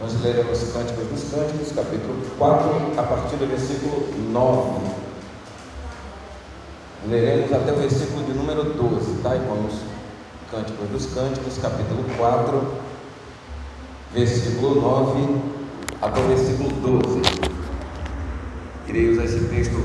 Nós 0.00 0.20
leremos 0.20 0.72
Cânticos 0.72 1.06
dos 1.08 1.30
Cânticos, 1.30 1.72
capítulo 1.72 2.20
4, 2.38 2.98
a 2.98 3.02
partir 3.02 3.36
do 3.36 3.46
versículo 3.46 4.08
9. 4.30 5.02
Leremos 7.08 7.52
até 7.52 7.72
o 7.72 7.76
versículo 7.76 8.24
de 8.24 8.32
número 8.32 8.64
12, 8.64 9.22
tá, 9.22 9.34
irmãos? 9.34 9.74
Cânticos 10.50 10.88
dos 10.88 11.06
Cânticos, 11.14 11.58
capítulo 11.58 12.04
4, 12.16 12.62
versículo 14.12 14.80
9 14.80 15.40
até 16.00 16.20
o 16.20 16.28
versículo 16.28 16.70
12. 17.00 17.22
Irei 18.88 19.10
usar 19.10 19.24
esse 19.24 19.40
texto 19.46 19.80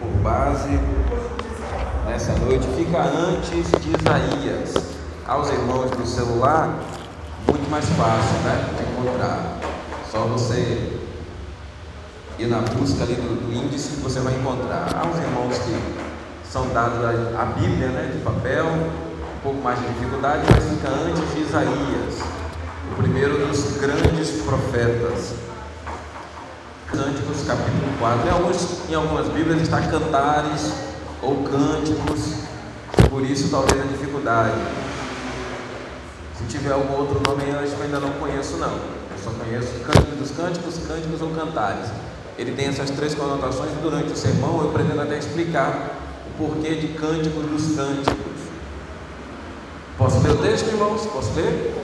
por 0.00 0.08
base 0.22 0.78
nessa 2.06 2.32
noite. 2.34 2.66
Fica 2.76 3.00
antes 3.00 3.70
de 3.80 3.90
Isaías. 3.96 4.74
Aos 5.26 5.48
irmãos 5.50 5.90
do 5.92 6.04
celular, 6.04 6.80
muito 7.46 7.70
mais 7.70 7.84
fácil, 7.90 8.38
né? 8.44 8.91
Encontrar. 9.02 9.58
Só 10.12 10.20
você 10.26 10.92
ir 12.38 12.46
na 12.46 12.58
busca 12.58 13.02
ali 13.02 13.16
do, 13.16 13.48
do 13.48 13.52
índice 13.52 13.96
que 13.96 14.00
você 14.00 14.20
vai 14.20 14.32
encontrar. 14.34 14.86
Há 14.94 15.04
uns 15.08 15.18
irmãos 15.18 15.58
que 15.58 16.48
são 16.48 16.68
dados 16.68 17.04
a, 17.04 17.42
a 17.42 17.44
Bíblia, 17.46 17.88
né? 17.88 18.12
De 18.14 18.20
papel, 18.22 18.64
um 18.64 19.40
pouco 19.42 19.60
mais 19.60 19.80
de 19.80 19.88
dificuldade, 19.88 20.42
mas 20.48 20.64
fica 20.64 20.88
antes 20.88 21.34
de 21.34 21.40
Isaías, 21.40 22.22
o 22.92 22.94
primeiro 22.94 23.44
dos 23.44 23.76
grandes 23.78 24.40
profetas. 24.42 25.34
Cânticos, 26.86 27.44
capítulo 27.44 27.98
4. 27.98 28.28
Em, 28.28 28.30
alguns, 28.30 28.88
em 28.88 28.94
algumas 28.94 29.26
Bíblias 29.28 29.62
está 29.62 29.80
cantares 29.80 30.72
ou 31.20 31.42
cânticos, 31.42 32.34
por 33.10 33.22
isso 33.22 33.50
talvez 33.50 33.80
a 33.80 33.84
dificuldade. 33.84 34.52
Se 36.42 36.58
tiver 36.58 36.72
algum 36.72 36.96
outro 36.98 37.20
nome, 37.26 37.44
que 37.44 37.50
eu 37.50 37.82
ainda 37.82 38.00
não 38.00 38.10
conheço, 38.12 38.56
não. 38.56 38.72
Eu 38.72 39.18
só 39.22 39.30
conheço 39.30 39.80
cânticos 39.84 40.12
cânticos, 40.36 40.78
cânticos 40.86 41.22
ou 41.22 41.30
cantares. 41.30 41.88
Ele 42.38 42.52
tem 42.52 42.66
essas 42.66 42.90
três 42.90 43.14
conotações 43.14 43.70
e 43.72 43.82
durante 43.82 44.12
o 44.12 44.16
sermão 44.16 44.62
eu 44.62 44.70
pretendo 44.70 45.00
até 45.00 45.18
explicar 45.18 45.98
o 46.26 46.38
porquê 46.38 46.74
de 46.74 46.88
cânticos 46.88 47.44
dos 47.44 47.76
cânticos. 47.76 48.16
Posso 49.98 50.20
ler 50.20 50.32
o 50.32 50.38
texto, 50.38 50.68
irmãos? 50.68 51.06
Posso 51.06 51.32
ler? 51.36 51.74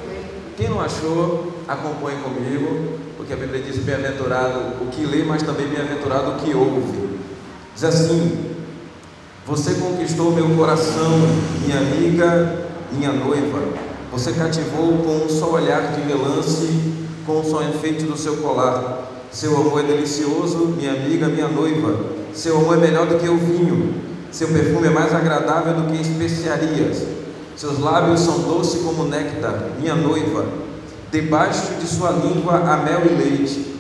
Quem 0.57 0.69
não 0.69 0.81
achou, 0.81 1.53
acompanhe 1.69 2.19
comigo, 2.21 2.99
porque 3.17 3.33
a 3.33 3.37
Bíblia 3.37 3.63
diz: 3.63 3.77
bem-aventurado 3.79 4.59
o 4.83 4.89
que 4.91 5.05
lê, 5.05 5.23
mas 5.23 5.43
também 5.43 5.69
bem-aventurado 5.69 6.33
o 6.33 6.37
que 6.37 6.55
ouve. 6.55 7.21
Diz 7.75 7.85
assim: 7.85 8.57
Você 9.47 9.75
conquistou 9.75 10.33
meu 10.33 10.49
coração, 10.57 11.13
minha 11.65 11.79
amiga, 11.79 12.67
minha 12.91 13.13
noiva. 13.13 13.88
Você 14.19 14.33
cativou 14.33 14.99
com 14.99 15.27
um 15.27 15.29
só 15.29 15.53
olhar 15.53 15.93
de 15.93 16.01
relance, 16.01 16.93
com 17.25 17.39
um 17.39 17.45
só 17.45 17.63
enfeite 17.63 18.03
do 18.03 18.17
seu 18.17 18.39
colar. 18.39 19.09
Seu 19.31 19.57
amor 19.57 19.79
é 19.79 19.83
delicioso, 19.85 20.75
minha 20.77 20.91
amiga, 20.91 21.29
minha 21.29 21.47
noiva. 21.47 21.95
Seu 22.35 22.57
amor 22.57 22.79
é 22.79 22.81
melhor 22.81 23.07
do 23.07 23.17
que 23.17 23.29
o 23.29 23.39
vinho. 23.39 23.95
Seu 24.33 24.49
perfume 24.49 24.89
é 24.89 24.91
mais 24.91 25.15
agradável 25.15 25.75
do 25.75 25.93
que 25.93 26.03
especiarias. 26.03 27.05
Seus 27.57 27.79
lábios 27.79 28.19
são 28.19 28.41
doces 28.41 28.83
como 28.83 29.05
néctar, 29.05 29.69
minha 29.79 29.95
noiva. 29.95 30.47
Debaixo 31.13 31.75
de 31.81 31.87
sua 31.87 32.11
língua 32.11 32.57
há 32.57 32.77
mel 32.79 33.03
e 33.07 33.15
leite. 33.15 33.73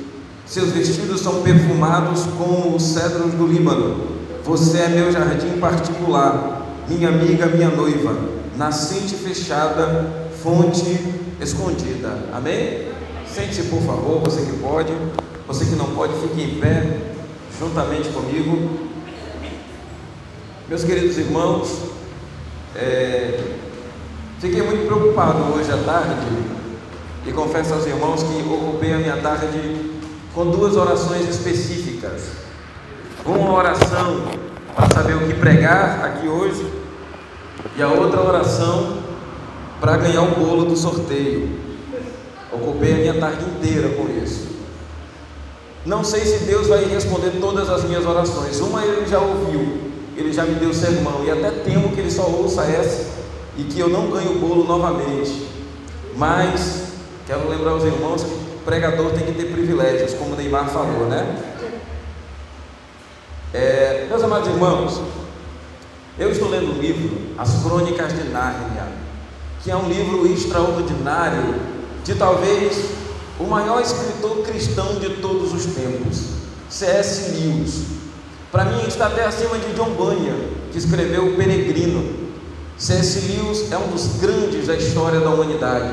Seus 0.46 0.68
vestidos 0.68 1.20
são 1.20 1.42
perfumados 1.42 2.26
como 2.38 2.76
os 2.76 2.82
cedros 2.84 3.32
do 3.32 3.44
Líbano. 3.44 4.06
Você 4.44 4.78
é 4.78 4.88
meu 4.88 5.10
jardim 5.10 5.58
particular, 5.58 6.64
minha 6.88 7.08
amiga, 7.08 7.46
minha 7.46 7.70
noiva. 7.70 8.38
Nascente 8.56 9.14
fechada, 9.14 10.27
fonte 10.42 10.98
escondida. 11.40 12.18
Amém? 12.32 12.88
Sente-se, 13.26 13.64
por 13.64 13.80
favor, 13.82 14.20
você 14.20 14.42
que 14.42 14.58
pode. 14.58 14.92
Você 15.46 15.64
que 15.64 15.76
não 15.76 15.94
pode, 15.94 16.12
fique 16.20 16.42
em 16.42 16.60
pé, 16.60 16.98
juntamente 17.58 18.10
comigo. 18.10 18.88
Meus 20.68 20.84
queridos 20.84 21.16
irmãos, 21.16 21.78
é, 22.76 23.54
fiquei 24.38 24.60
muito 24.60 24.86
preocupado 24.86 25.54
hoje 25.54 25.72
à 25.72 25.78
tarde 25.78 26.26
e 27.26 27.32
confesso 27.32 27.72
aos 27.72 27.86
irmãos 27.86 28.22
que 28.22 28.42
ocupei 28.42 28.92
a 28.92 28.98
minha 28.98 29.16
tarde 29.16 29.90
com 30.34 30.50
duas 30.50 30.76
orações 30.76 31.26
específicas. 31.28 32.32
Uma 33.24 33.54
oração 33.54 34.24
para 34.76 34.90
saber 34.90 35.14
o 35.14 35.26
que 35.26 35.34
pregar 35.34 36.04
aqui 36.04 36.28
hoje 36.28 36.70
e 37.76 37.82
a 37.82 37.88
outra 37.88 38.20
oração 38.20 39.07
para 39.80 39.96
ganhar 39.96 40.22
o 40.22 40.34
bolo 40.34 40.64
do 40.64 40.76
sorteio. 40.76 41.48
Ocupei 42.52 42.92
a 42.92 42.96
minha 42.96 43.14
tarde 43.14 43.44
inteira 43.44 43.90
com 43.90 44.08
isso. 44.22 44.48
Não 45.84 46.02
sei 46.04 46.20
se 46.20 46.44
Deus 46.44 46.66
vai 46.66 46.84
responder 46.84 47.38
todas 47.40 47.68
as 47.68 47.84
minhas 47.84 48.04
orações. 48.04 48.60
Uma 48.60 48.84
ele 48.84 49.06
já 49.06 49.20
ouviu, 49.20 49.78
ele 50.16 50.32
já 50.32 50.44
me 50.44 50.54
deu 50.54 50.72
sermão, 50.74 51.24
e 51.24 51.30
até 51.30 51.50
temo 51.50 51.90
que 51.90 52.00
ele 52.00 52.10
só 52.10 52.26
ouça 52.26 52.62
essa 52.64 53.18
e 53.56 53.64
que 53.64 53.80
eu 53.80 53.88
não 53.88 54.10
ganhe 54.10 54.28
o 54.28 54.38
bolo 54.38 54.64
novamente. 54.64 55.48
Mas 56.16 56.92
quero 57.26 57.48
lembrar 57.48 57.74
os 57.74 57.84
irmãos 57.84 58.22
que 58.22 58.48
pregador 58.64 59.12
tem 59.12 59.26
que 59.26 59.32
ter 59.32 59.50
privilégios, 59.52 60.14
como 60.14 60.36
Neymar 60.36 60.68
falou, 60.68 61.06
né? 61.06 61.42
É, 63.54 64.06
meus 64.08 64.22
amados 64.22 64.48
irmãos, 64.48 65.00
eu 66.18 66.30
estou 66.30 66.50
lendo 66.50 66.76
o 66.76 66.80
livro 66.80 67.18
As 67.38 67.62
Crônicas 67.62 68.12
de 68.12 68.28
Nárnia, 68.28 68.88
que 69.62 69.70
é 69.70 69.76
um 69.76 69.88
livro 69.88 70.26
extraordinário 70.32 71.54
de 72.04 72.14
talvez 72.14 72.90
o 73.38 73.44
maior 73.44 73.80
escritor 73.80 74.42
cristão 74.42 74.96
de 74.96 75.10
todos 75.16 75.52
os 75.52 75.66
tempos, 75.74 76.22
C.S. 76.68 77.30
Lewis. 77.32 77.84
Para 78.50 78.64
mim 78.64 78.86
está 78.86 79.06
até 79.06 79.24
acima 79.24 79.58
de 79.58 79.74
John 79.74 79.90
Bunyan, 79.90 80.36
que 80.72 80.78
escreveu 80.78 81.26
O 81.26 81.36
Peregrino. 81.36 82.28
C.S. 82.76 83.20
Lewis 83.28 83.70
é 83.70 83.76
um 83.76 83.88
dos 83.88 84.20
grandes 84.20 84.66
da 84.66 84.74
história 84.74 85.20
da 85.20 85.30
humanidade. 85.30 85.92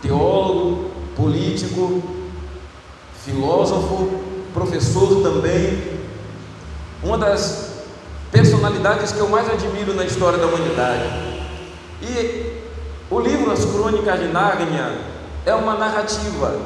Teólogo, 0.00 0.90
político, 1.16 2.02
filósofo, 3.24 4.20
professor 4.52 5.22
também. 5.22 5.94
Uma 7.02 7.18
das 7.18 7.74
personalidades 8.32 9.12
que 9.12 9.20
eu 9.20 9.28
mais 9.28 9.48
admiro 9.48 9.94
na 9.94 10.04
história 10.04 10.38
da 10.38 10.46
humanidade. 10.46 11.04
E 12.02 12.53
o 13.10 13.20
livro 13.20 13.50
As 13.50 13.64
Crônicas 13.64 14.18
de 14.20 14.28
Nárnia 14.28 14.92
é 15.44 15.54
uma 15.54 15.74
narrativa 15.74 16.58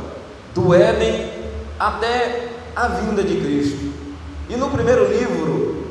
do 0.55 0.73
Éden 0.73 1.31
até 1.79 2.49
a 2.75 2.89
vinda 2.89 3.23
de 3.23 3.37
Cristo. 3.41 3.93
E 4.49 4.57
no 4.57 4.71
primeiro 4.71 5.09
livro, 5.09 5.85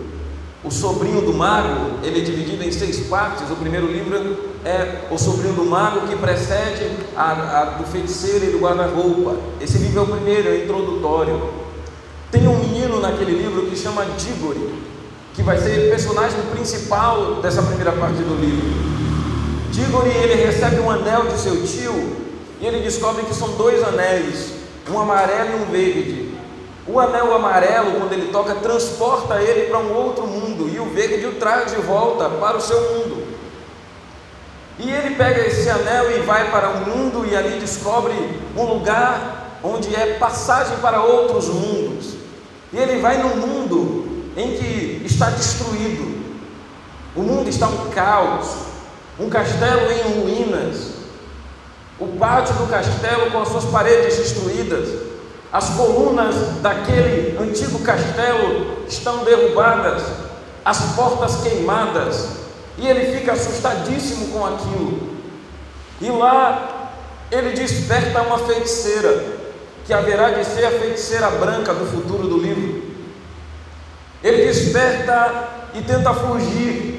O 0.64 0.72
Sobrinho 0.72 1.22
do 1.22 1.34
Mago, 1.34 2.00
ele 2.04 2.22
é 2.22 2.24
dividido 2.24 2.64
em 2.64 2.72
seis 2.72 3.08
partes. 3.08 3.50
O 3.52 3.56
primeiro 3.56 3.88
livro 3.88 4.38
é 4.66 5.06
O 5.12 5.18
Sobrinho 5.18 5.54
do 5.54 5.66
Mago, 5.66 6.08
que 6.08 6.16
precede 6.16 6.90
a, 7.16 7.62
a 7.62 7.66
do 7.78 7.84
feiticeiro 7.86 8.46
e 8.46 8.50
do 8.50 8.60
guarda-roupa. 8.60 9.36
Esse 9.62 9.78
livro 9.78 10.00
é 10.00 10.04
o 10.04 10.08
primeiro, 10.08 10.50
é 10.50 10.52
o 10.54 10.64
introdutório. 10.64 11.50
Tem 12.32 12.48
um 12.48 12.58
menino 12.58 13.00
naquele 13.00 13.32
livro 13.32 13.68
que 13.68 13.76
chama 13.76 14.06
Diggory, 14.18 14.74
que 15.34 15.44
vai 15.44 15.58
ser 15.58 15.90
personagem 15.90 16.40
principal 16.52 17.36
dessa 17.36 17.62
primeira 17.62 17.92
parte 17.92 18.18
do 18.18 18.36
livro. 18.36 19.07
Diggory 19.72 20.10
ele 20.10 20.46
recebe 20.46 20.80
um 20.80 20.90
anel 20.90 21.28
de 21.28 21.40
seu 21.40 21.66
tio 21.66 22.28
e 22.60 22.66
ele 22.66 22.82
descobre 22.82 23.24
que 23.24 23.34
são 23.34 23.50
dois 23.50 23.84
anéis, 23.84 24.54
um 24.90 25.00
amarelo 25.00 25.52
e 25.52 25.62
um 25.62 25.66
verde. 25.66 26.38
O 26.88 27.00
anel 27.00 27.36
amarelo, 27.36 28.00
quando 28.00 28.14
ele 28.14 28.32
toca, 28.32 28.56
transporta 28.56 29.42
ele 29.42 29.68
para 29.68 29.78
um 29.78 29.94
outro 29.94 30.26
mundo, 30.26 30.70
e 30.74 30.80
o 30.80 30.86
verde 30.86 31.26
o 31.26 31.34
traz 31.34 31.72
de 31.72 31.82
volta 31.82 32.30
para 32.30 32.56
o 32.56 32.62
seu 32.62 32.80
mundo. 32.80 33.28
E 34.80 34.90
ele 34.90 35.16
pega 35.16 35.46
esse 35.46 35.70
anel 35.70 36.18
e 36.18 36.22
vai 36.22 36.50
para 36.50 36.70
um 36.70 36.86
mundo, 36.86 37.28
e 37.30 37.36
ali 37.36 37.60
descobre 37.60 38.14
um 38.56 38.64
lugar 38.64 39.60
onde 39.62 39.94
é 39.94 40.14
passagem 40.18 40.78
para 40.78 41.04
outros 41.04 41.50
mundos. 41.50 42.16
E 42.72 42.78
ele 42.78 43.02
vai 43.02 43.18
num 43.18 43.36
mundo 43.36 44.08
em 44.38 44.56
que 44.56 45.02
está 45.06 45.30
destruído, 45.30 46.26
o 47.16 47.22
mundo 47.22 47.50
está 47.50 47.68
um 47.68 47.90
caos, 47.90 48.67
um 49.20 49.30
castelo 49.30 49.92
em 49.92 50.22
ruínas, 50.22 50.92
o 52.00 52.08
pátio 52.20 52.54
do 52.56 52.68
castelo 52.68 53.32
com 53.32 53.42
as 53.42 53.48
suas 53.48 53.66
paredes 53.66 54.18
destruídas, 54.18 54.90
as 55.52 55.70
colunas 55.70 56.36
daquele 56.62 57.38
antigo 57.40 57.80
castelo 57.80 58.84
estão 58.88 59.24
derrubadas, 59.24 60.04
as 60.64 60.80
portas 60.96 61.42
queimadas, 61.42 62.30
e 62.78 62.88
ele 62.88 63.18
fica 63.18 63.34
assustadíssimo 63.34 64.28
com 64.28 64.46
aquilo. 64.46 65.18
E 66.00 66.10
lá 66.10 66.92
ele 67.32 67.52
desperta 67.52 68.22
uma 68.22 68.38
feiticeira, 68.40 69.38
que 69.86 69.94
haverá 69.94 70.32
de 70.32 70.46
ser 70.46 70.66
a 70.66 70.72
feiticeira 70.72 71.30
branca 71.32 71.74
do 71.74 71.86
futuro 71.86 72.28
do 72.28 72.38
livro. 72.38 72.84
Ele 74.22 74.46
desperta 74.46 75.48
e 75.74 75.82
tenta 75.82 76.14
fugir, 76.14 76.97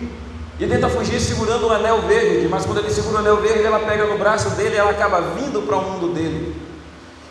e 0.61 0.67
tenta 0.67 0.89
fugir 0.89 1.21
segurando 1.21 1.69
o 1.69 1.73
anel 1.73 2.03
verde, 2.03 2.49
mas 2.49 2.67
quando 2.67 2.79
ele 2.79 2.91
segura 2.91 3.17
o 3.17 3.19
anel 3.21 3.37
verde, 3.37 3.65
ela 3.65 3.79
pega 3.79 4.07
no 4.07 4.19
braço 4.19 4.51
dele 4.51 4.75
e 4.75 4.79
ela 4.79 4.91
acaba 4.91 5.21
vindo 5.21 5.63
para 5.63 5.77
o 5.77 5.83
mundo 5.83 6.13
dele. 6.13 6.61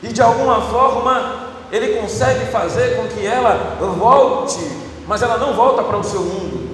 E 0.01 0.07
de 0.07 0.21
alguma 0.21 0.61
forma 0.61 1.47
ele 1.71 1.99
consegue 1.99 2.45
fazer 2.45 2.95
com 2.95 3.07
que 3.07 3.25
ela 3.25 3.77
volte, 3.97 4.59
mas 5.05 5.21
ela 5.21 5.37
não 5.37 5.53
volta 5.53 5.83
para 5.83 5.97
o 5.97 6.03
seu 6.03 6.21
mundo, 6.21 6.69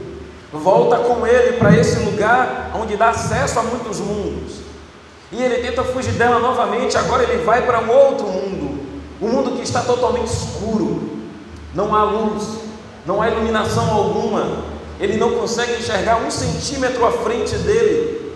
volta 0.51 0.97
com 0.97 1.25
ele 1.25 1.57
para 1.57 1.75
esse 1.75 1.97
lugar 1.99 2.71
onde 2.75 2.95
dá 2.95 3.09
acesso 3.09 3.57
a 3.57 3.63
muitos 3.63 3.99
mundos. 3.99 4.57
E 5.31 5.41
ele 5.41 5.67
tenta 5.67 5.83
fugir 5.83 6.11
dela 6.11 6.37
novamente, 6.37 6.95
agora 6.95 7.23
ele 7.23 7.43
vai 7.43 7.65
para 7.65 7.79
um 7.79 7.89
outro 7.89 8.27
mundo, 8.27 8.79
um 9.19 9.27
mundo 9.27 9.51
que 9.57 9.63
está 9.63 9.81
totalmente 9.81 10.27
escuro, 10.27 11.09
não 11.73 11.95
há 11.95 12.03
luz, 12.03 12.59
não 13.07 13.19
há 13.19 13.29
iluminação 13.29 13.91
alguma, 13.91 14.72
ele 15.03 15.17
não 15.17 15.31
consegue 15.31 15.73
enxergar 15.73 16.15
um 16.15 16.31
centímetro 16.31 17.05
à 17.05 17.11
frente 17.11 17.53
dele. 17.57 18.31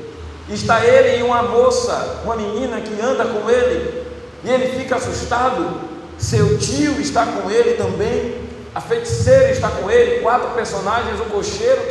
Está 0.50 0.86
ele 0.86 1.20
e 1.20 1.24
uma 1.24 1.42
moça, 1.42 2.22
uma 2.26 2.36
menina 2.36 2.82
que 2.82 3.02
anda 3.02 3.24
com 3.24 3.50
ele, 3.50 4.06
e 4.44 4.50
ele 4.50 4.78
fica 4.78 4.98
assustado. 4.98 5.80
Seu 6.18 6.58
tio 6.58 7.00
está 7.00 7.26
com 7.26 7.50
ele 7.50 7.76
também, 7.76 8.36
a 8.76 8.82
feiticeira 8.82 9.50
está 9.50 9.70
com 9.70 9.90
ele, 9.90 10.20
quatro 10.20 10.50
personagens, 10.50 11.22
um 11.22 11.30
cocheiro, 11.30 11.82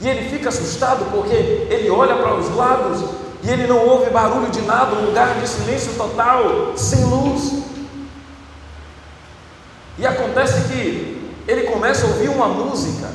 e 0.00 0.08
ele 0.08 0.30
fica 0.30 0.48
assustado 0.48 1.08
porque 1.12 1.34
ele 1.34 1.88
olha 1.88 2.16
para 2.16 2.34
os 2.34 2.54
lados 2.56 3.04
e 3.44 3.50
ele 3.50 3.68
não 3.68 3.86
ouve 3.86 4.10
barulho 4.10 4.50
de 4.50 4.62
nada, 4.62 4.96
um 4.96 5.06
lugar 5.06 5.38
de 5.38 5.48
silêncio 5.48 5.92
total, 5.92 6.72
sem 6.74 7.04
luz. 7.04 7.62
E 9.96 10.04
acontece 10.04 10.68
que 10.68 11.32
ele 11.46 11.62
começa 11.62 12.04
a 12.04 12.08
ouvir 12.08 12.28
uma 12.28 12.48
música, 12.48 13.08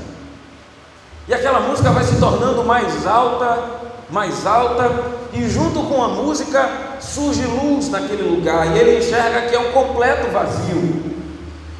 e 1.31 1.33
aquela 1.33 1.61
música 1.61 1.89
vai 1.91 2.03
se 2.03 2.17
tornando 2.17 2.61
mais 2.61 3.07
alta, 3.07 3.57
mais 4.09 4.45
alta, 4.45 4.91
e 5.31 5.47
junto 5.47 5.83
com 5.83 6.03
a 6.03 6.09
música 6.09 6.69
surge 6.99 7.43
luz 7.43 7.89
naquele 7.89 8.23
lugar, 8.23 8.67
e 8.67 8.77
ele 8.77 8.97
enxerga 8.99 9.43
que 9.43 9.55
é 9.55 9.59
um 9.59 9.71
completo 9.71 10.29
vazio. 10.29 11.13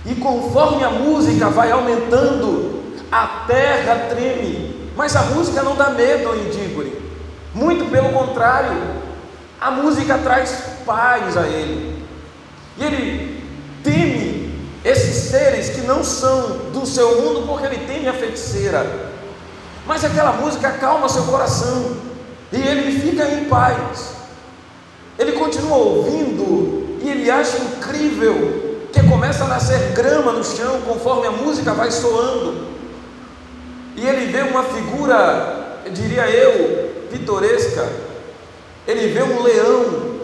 E 0.06 0.15
conforme 0.15 0.86
a 0.86 0.89
música 0.89 1.50
vai 1.50 1.69
aumentando, 1.69 2.94
a 3.12 3.44
terra 3.45 4.07
treme, 4.09 4.89
mas 4.95 5.18
a 5.18 5.24
música 5.24 5.62
não 5.62 5.75
dá 5.75 5.89
medo 5.89 6.33
em 6.33 6.50
Dígore, 6.50 6.97
muito 7.54 7.92
pelo 7.92 8.07
contrário, 8.13 8.71
a 9.59 9.69
música 9.69 10.18
traz 10.18 10.63
paz 10.86 11.36
a 11.36 11.45
ele, 11.45 12.06
e 12.77 12.83
ele 12.86 13.44
teme 13.83 14.56
esses 14.86 15.30
seres 15.30 15.71
que 15.71 15.81
não 15.81 16.06
são 16.06 16.71
do 16.71 16.86
seu 16.86 17.21
mundo, 17.21 17.45
porque 17.45 17.65
ele 17.65 17.86
teme 17.86 18.07
a 18.07 18.13
feiticeira. 18.13 19.11
Mas 19.92 20.06
aquela 20.06 20.32
música 20.32 20.70
acalma 20.70 21.10
seu 21.10 21.24
coração 21.24 21.98
e 22.50 22.56
ele 22.56 22.98
fica 22.98 23.28
em 23.28 23.44
paz. 23.44 24.14
Ele 25.20 25.34
continua 25.34 25.76
ouvindo 25.76 26.98
e 27.04 27.10
ele 27.10 27.30
acha 27.30 27.58
incrível 27.58 28.88
que 28.94 29.04
começa 29.04 29.44
a 29.44 29.48
nascer 29.48 29.92
grama 29.92 30.32
no 30.32 30.46
chão 30.46 30.80
conforme 30.88 31.28
a 31.28 31.32
música 31.32 31.74
vai 31.74 31.92
soando. 31.92 32.68
E 33.98 34.08
ele 34.08 34.32
vê 34.32 34.44
uma 34.44 34.64
figura, 34.64 35.82
diria 35.92 36.26
eu, 36.30 37.08
pitoresca. 37.12 37.86
Ele 38.88 39.10
vê 39.10 39.24
um 39.24 39.44
leão 39.44 40.22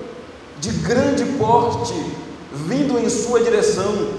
de 0.61 0.69
grande 0.69 1.25
porte 1.37 1.93
vindo 2.53 2.97
em 2.97 3.09
sua 3.09 3.41
direção. 3.41 4.13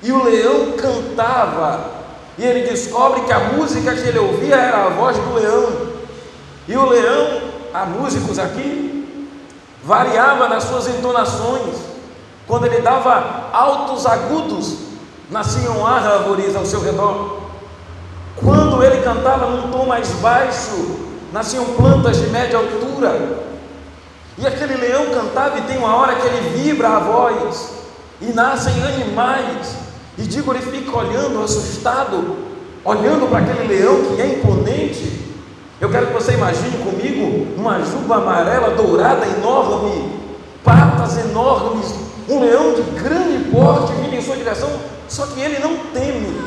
E 0.00 0.12
o 0.12 0.22
leão 0.22 0.74
cantava 0.76 1.99
e 2.40 2.42
ele 2.42 2.66
descobre 2.66 3.20
que 3.20 3.32
a 3.34 3.38
música 3.38 3.94
que 3.94 4.08
ele 4.08 4.18
ouvia 4.18 4.56
era 4.56 4.86
a 4.86 4.88
voz 4.88 5.14
do 5.14 5.34
leão. 5.34 5.90
E 6.66 6.74
o 6.74 6.88
leão, 6.88 7.42
há 7.74 7.84
músicos 7.84 8.38
aqui, 8.38 9.28
variava 9.84 10.48
nas 10.48 10.64
suas 10.64 10.88
entonações. 10.88 11.76
Quando 12.46 12.64
ele 12.64 12.80
dava 12.80 13.50
altos 13.52 14.06
agudos, 14.06 14.74
nasciam 15.30 15.86
árvores 15.86 16.56
ao 16.56 16.64
seu 16.64 16.80
redor. 16.80 17.40
Quando 18.36 18.82
ele 18.82 19.02
cantava 19.02 19.46
num 19.46 19.70
tom 19.70 19.84
mais 19.84 20.08
baixo, 20.12 20.98
nasciam 21.34 21.66
plantas 21.74 22.16
de 22.16 22.28
média 22.28 22.56
altura. 22.56 23.50
E 24.38 24.46
aquele 24.46 24.78
leão 24.78 25.10
cantava 25.10 25.58
e 25.58 25.62
tem 25.62 25.76
uma 25.76 25.94
hora 25.94 26.14
que 26.14 26.26
ele 26.26 26.56
vibra 26.56 26.88
a 26.88 27.00
voz, 27.00 27.70
e 28.18 28.32
nascem 28.32 28.82
animais 28.82 29.89
e 30.18 30.22
digo, 30.22 30.52
ele 30.52 30.62
fica 30.62 30.96
olhando, 30.96 31.42
assustado, 31.42 32.36
olhando 32.84 33.28
para 33.28 33.38
aquele 33.38 33.68
leão 33.68 33.96
que 34.04 34.20
é 34.20 34.26
imponente. 34.26 35.20
Eu 35.80 35.90
quero 35.90 36.08
que 36.08 36.12
você 36.12 36.32
imagine 36.32 36.78
comigo 36.78 37.46
uma 37.56 37.82
juba 37.82 38.16
amarela, 38.16 38.70
dourada, 38.70 39.26
enorme, 39.26 40.12
patas 40.62 41.18
enormes, 41.18 41.94
um 42.28 42.40
leão 42.40 42.74
de 42.74 42.82
grande 43.02 43.50
porte 43.50 43.92
vindo 43.94 44.14
em 44.14 44.22
sua 44.22 44.36
direção, 44.36 44.68
só 45.08 45.26
que 45.26 45.40
ele 45.40 45.58
não 45.58 45.76
teme, 45.92 46.38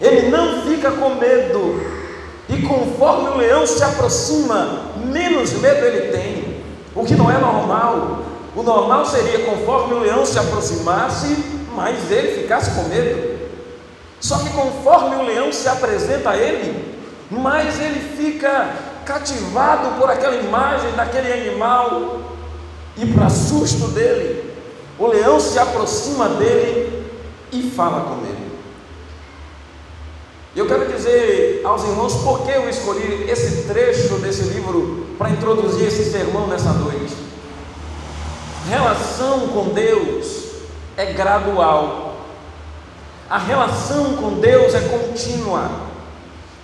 ele 0.00 0.28
não 0.28 0.62
fica 0.62 0.90
com 0.90 1.10
medo, 1.14 1.80
e 2.48 2.60
conforme 2.62 3.28
o 3.28 3.36
leão 3.36 3.66
se 3.66 3.82
aproxima, 3.82 4.82
menos 5.04 5.52
medo 5.52 5.86
ele 5.86 6.10
tem, 6.10 6.64
o 6.94 7.04
que 7.04 7.14
não 7.14 7.30
é 7.30 7.38
normal. 7.38 8.18
O 8.54 8.62
normal 8.62 9.04
seria 9.06 9.46
conforme 9.46 9.94
o 9.94 10.00
leão 10.00 10.24
se 10.24 10.38
aproximasse, 10.38 11.36
mas 11.74 12.10
ele 12.10 12.42
ficasse 12.42 12.70
com 12.72 12.88
medo. 12.88 13.34
Só 14.20 14.38
que 14.38 14.50
conforme 14.50 15.16
o 15.16 15.22
leão 15.22 15.52
se 15.52 15.68
apresenta 15.68 16.30
a 16.30 16.36
ele, 16.36 16.94
mais 17.30 17.78
ele 17.80 18.00
fica 18.16 18.70
cativado 19.04 20.00
por 20.00 20.10
aquela 20.10 20.36
imagem 20.36 20.92
daquele 20.92 21.30
animal, 21.30 22.20
e 22.96 23.06
para 23.06 23.28
susto 23.28 23.88
dele, 23.88 24.52
o 24.98 25.06
leão 25.06 25.40
se 25.40 25.58
aproxima 25.58 26.28
dele 26.28 27.04
e 27.52 27.70
fala 27.70 28.02
com 28.02 28.24
ele. 28.24 28.44
Eu 30.54 30.66
quero 30.68 30.90
dizer 30.90 31.62
aos 31.64 31.82
irmãos 31.82 32.14
por 32.22 32.42
que 32.42 32.52
eu 32.52 32.68
escolhi 32.70 33.28
esse 33.28 33.64
trecho 33.64 34.14
desse 34.18 34.42
livro 34.44 35.08
para 35.18 35.30
introduzir 35.30 35.88
esse 35.88 36.10
sermão 36.10 36.46
nessa 36.46 36.72
noite. 36.72 37.14
Relação 38.68 39.48
com 39.48 39.70
Deus 39.70 40.43
é 40.96 41.06
gradual. 41.12 42.16
A 43.28 43.38
relação 43.38 44.16
com 44.16 44.40
Deus 44.40 44.74
é 44.74 44.80
contínua. 44.80 45.70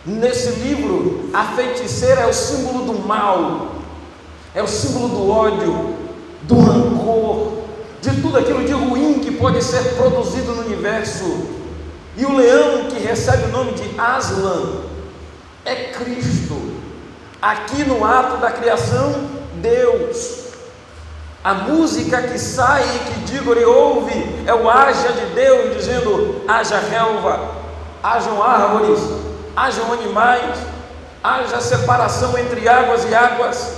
Nesse 0.05 0.51
livro, 0.61 1.31
a 1.33 1.45
feiticeira 1.45 2.23
é 2.23 2.27
o 2.27 2.33
símbolo 2.33 2.85
do 2.85 2.99
mal, 3.07 3.73
é 4.55 4.63
o 4.63 4.67
símbolo 4.67 5.09
do 5.09 5.31
ódio, 5.31 5.95
do 6.43 6.59
rancor, 6.59 7.53
de 8.01 8.21
tudo 8.23 8.39
aquilo 8.39 8.65
de 8.65 8.73
ruim 8.73 9.21
que 9.21 9.31
pode 9.33 9.63
ser 9.63 9.97
produzido 9.97 10.53
no 10.55 10.63
universo. 10.63 11.61
E 12.17 12.25
o 12.25 12.35
leão 12.35 12.85
que 12.85 12.99
recebe 12.99 13.45
o 13.45 13.53
nome 13.53 13.73
de 13.73 13.99
Aslan 13.99 14.85
é 15.65 15.75
Cristo. 15.93 16.79
Aqui 17.41 17.85
no 17.85 18.05
ato 18.05 18.39
da 18.39 18.51
criação, 18.51 19.29
Deus. 19.55 20.40
A 21.43 21.55
música 21.55 22.21
que 22.21 22.39
sai 22.39 22.83
e 22.83 22.99
que 22.99 23.21
Dígore 23.21 23.65
ouve 23.65 24.45
é 24.47 24.55
o 24.55 24.69
haja 24.69 25.09
de 25.13 25.27
Deus 25.35 25.75
dizendo: 25.75 26.45
haja 26.47 26.79
relva, 26.79 27.55
hajam 28.03 28.43
árvores, 28.43 29.01
hajam 29.57 29.91
animais, 29.91 30.59
haja 31.25 31.59
separação 31.63 32.37
entre 32.39 32.69
águas 32.69 33.09
e 33.09 33.15
águas. 33.15 33.77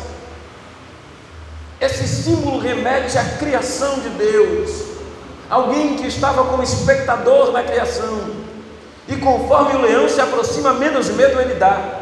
Esse 1.80 2.06
símbolo 2.08 2.58
remete 2.58 3.16
à 3.16 3.24
criação 3.38 4.00
de 4.00 4.08
Deus, 4.10 4.70
alguém 5.48 5.96
que 5.96 6.08
estava 6.08 6.44
como 6.44 6.64
espectador 6.64 7.52
na 7.52 7.62
criação, 7.62 8.28
e 9.06 9.16
conforme 9.16 9.76
o 9.76 9.82
leão 9.82 10.08
se 10.08 10.20
aproxima, 10.20 10.72
menos 10.72 11.08
medo 11.10 11.40
ele 11.40 11.54
dá. 11.54 12.00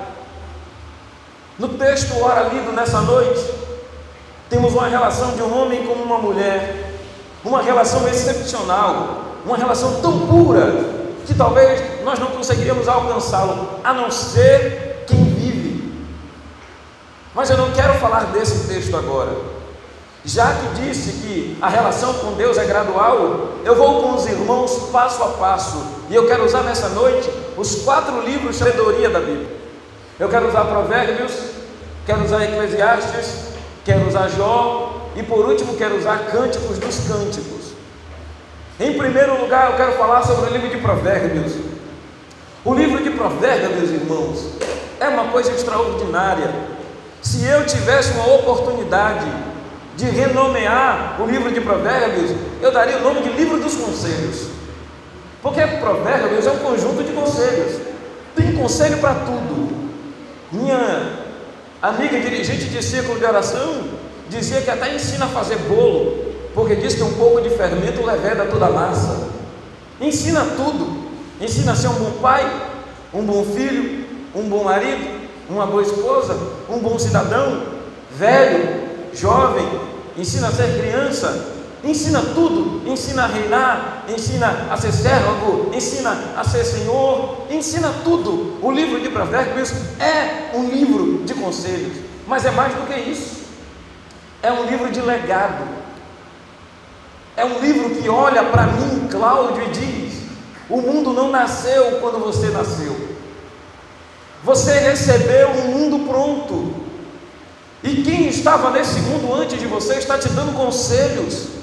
No 1.59 1.69
texto, 1.69 2.19
ora 2.23 2.45
lido 2.45 2.73
nessa 2.73 3.03
noite, 3.03 3.60
temos 4.51 4.73
uma 4.73 4.89
relação 4.89 5.37
de 5.37 5.43
um 5.43 5.63
homem 5.63 5.87
com 5.87 5.95
uma 5.95 6.19
mulher, 6.19 6.99
uma 7.45 7.63
relação 7.63 8.07
excepcional, 8.09 9.23
uma 9.47 9.57
relação 9.57 10.01
tão 10.03 10.27
pura 10.27 11.01
que 11.25 11.33
talvez 11.33 12.03
nós 12.05 12.19
não 12.19 12.27
conseguiríamos 12.27 12.89
alcançá-lo, 12.89 13.79
a 13.85 13.95
não 13.95 14.11
ser 14.11 15.05
quem 15.07 15.25
vive. 15.25 15.95
Mas 17.33 17.49
eu 17.49 17.57
não 17.57 17.71
quero 17.71 17.95
falar 17.95 18.25
desse 18.33 18.67
texto 18.67 18.97
agora. 18.97 19.31
Já 20.25 20.53
que 20.53 20.83
disse 20.83 21.13
que 21.13 21.57
a 21.63 21.69
relação 21.69 22.13
com 22.15 22.33
Deus 22.33 22.59
é 22.59 22.65
gradual, 22.65 23.53
eu 23.65 23.77
vou 23.77 24.03
com 24.03 24.17
os 24.17 24.27
irmãos 24.27 24.91
passo 24.93 25.23
a 25.23 25.29
passo. 25.29 25.83
E 26.11 26.15
eu 26.15 26.27
quero 26.27 26.45
usar 26.45 26.63
nessa 26.63 26.89
noite 26.89 27.31
os 27.57 27.77
quatro 27.77 28.21
livros 28.21 28.57
de 28.57 28.65
sabedoria 28.65 29.09
da 29.09 29.21
Bíblia. 29.21 29.49
Eu 30.19 30.29
quero 30.29 30.49
usar 30.49 30.65
Provérbios, 30.65 31.33
quero 32.05 32.25
usar 32.25 32.45
Eclesiastes, 32.45 33.50
quero 33.91 34.07
usar 34.07 34.29
Jó 34.29 35.11
e 35.17 35.23
por 35.25 35.45
último 35.47 35.75
quero 35.75 35.99
usar 35.99 36.31
Cânticos 36.31 36.79
dos 36.79 37.09
Cânticos. 37.09 37.73
Em 38.79 38.97
primeiro 38.97 39.41
lugar, 39.41 39.73
eu 39.73 39.77
quero 39.77 39.93
falar 39.95 40.23
sobre 40.23 40.49
o 40.49 40.53
livro 40.53 40.69
de 40.69 40.77
Provérbios. 40.77 41.55
O 42.65 42.73
livro 42.73 43.03
de 43.03 43.11
Provérbios, 43.11 43.91
irmãos, 43.91 44.53
é 45.01 45.09
uma 45.09 45.25
coisa 45.33 45.51
extraordinária. 45.51 46.55
Se 47.21 47.45
eu 47.45 47.67
tivesse 47.67 48.13
uma 48.13 48.33
oportunidade 48.33 49.27
de 49.97 50.05
renomear 50.05 51.21
o 51.21 51.27
livro 51.27 51.51
de 51.51 51.61
Provérbios, 51.61 52.31
eu 52.63 52.71
daria 52.71 52.99
o 52.99 53.03
nome 53.03 53.23
de 53.23 53.31
livro 53.31 53.59
dos 53.59 53.75
conselhos. 53.75 54.51
Porque 55.43 55.67
Provérbios 55.67 56.47
é 56.47 56.51
um 56.53 56.59
conjunto 56.59 57.03
de 57.03 57.13
conselhos. 57.13 57.81
Tem 58.37 58.55
conselho 58.55 58.99
para 58.99 59.15
tudo. 59.15 59.69
Minha 60.53 61.20
amiga 61.83 62.21
dirigente 62.21 62.65
de 62.65 62.83
círculo 62.83 63.19
de 63.19 63.25
oração 63.25 63.85
dizia 64.29 64.61
que 64.61 64.71
até 64.71 64.95
ensina 64.95 65.25
a 65.25 65.29
fazer 65.29 65.57
bolo, 65.57 66.33
porque 66.55 66.77
diz 66.77 66.95
que 66.95 67.03
um 67.03 67.15
pouco 67.15 67.41
de 67.41 67.51
fermento 67.51 68.05
leveda 68.05 68.47
toda 68.47 68.67
a 68.67 68.71
massa. 68.71 69.29
Ensina 70.01 70.45
tudo. 70.57 71.11
Ensina 71.41 71.73
a 71.73 71.75
ser 71.75 71.89
um 71.89 71.95
bom 71.95 72.13
pai, 72.21 72.45
um 73.15 73.23
bom 73.23 73.43
filho, 73.45 74.05
um 74.35 74.43
bom 74.43 74.63
marido, 74.63 75.21
uma 75.49 75.67
boa 75.67 75.83
esposa, 75.83 76.37
um 76.69 76.79
bom 76.79 76.99
cidadão, 76.99 77.63
velho, 78.15 78.91
jovem, 79.15 79.67
ensina 80.17 80.49
a 80.49 80.53
ser 80.53 80.79
criança, 80.79 81.60
ensina 81.83 82.21
tudo, 82.21 82.89
ensina 82.91 83.25
a 83.25 83.27
reinar, 83.27 84.05
ensina 84.09 84.69
a 84.71 84.77
ser 84.77 84.93
servo, 84.93 85.71
ensina 85.75 86.35
a 86.37 86.45
ser 86.45 86.65
senhor, 86.65 87.47
ensina 87.51 87.93
tudo. 88.05 88.59
O 88.63 88.71
livro 88.71 89.01
de 89.01 89.09
Provérbios 89.09 89.73
é 89.99 90.57
um 90.57 90.69
livro 90.69 91.23
de 91.25 91.35
conselhos, 91.35 91.97
mas 92.27 92.45
é 92.45 92.51
mais 92.51 92.75
do 92.75 92.87
que 92.87 92.99
isso. 92.99 93.41
É 94.43 94.53
um 94.53 94.65
livro 94.65 94.91
de 94.91 95.01
legado. 95.01 95.69
É 97.37 97.45
um 97.45 97.59
livro 97.61 97.91
que 97.91 98.09
olha 98.09 98.45
para 98.45 98.67
mim, 98.67 99.09
Cláudio, 99.11 99.63
e 99.65 99.71
diz: 99.71 100.21
o 100.69 100.81
mundo 100.81 101.13
não 101.13 101.31
nasceu 101.31 101.99
quando 102.01 102.19
você 102.19 102.49
nasceu. 102.49 102.97
Você 104.45 104.79
recebeu 104.79 105.49
um 105.51 105.69
mundo 105.73 106.09
pronto. 106.09 106.75
E 107.83 108.03
quem 108.03 108.29
estava 108.29 108.71
nesse 108.71 109.01
mundo 109.01 109.35
antes 109.35 109.59
de 109.59 109.67
você 109.67 109.95
está 109.95 110.19
te 110.19 110.29
dando 110.29 110.55
conselhos. 110.55 111.60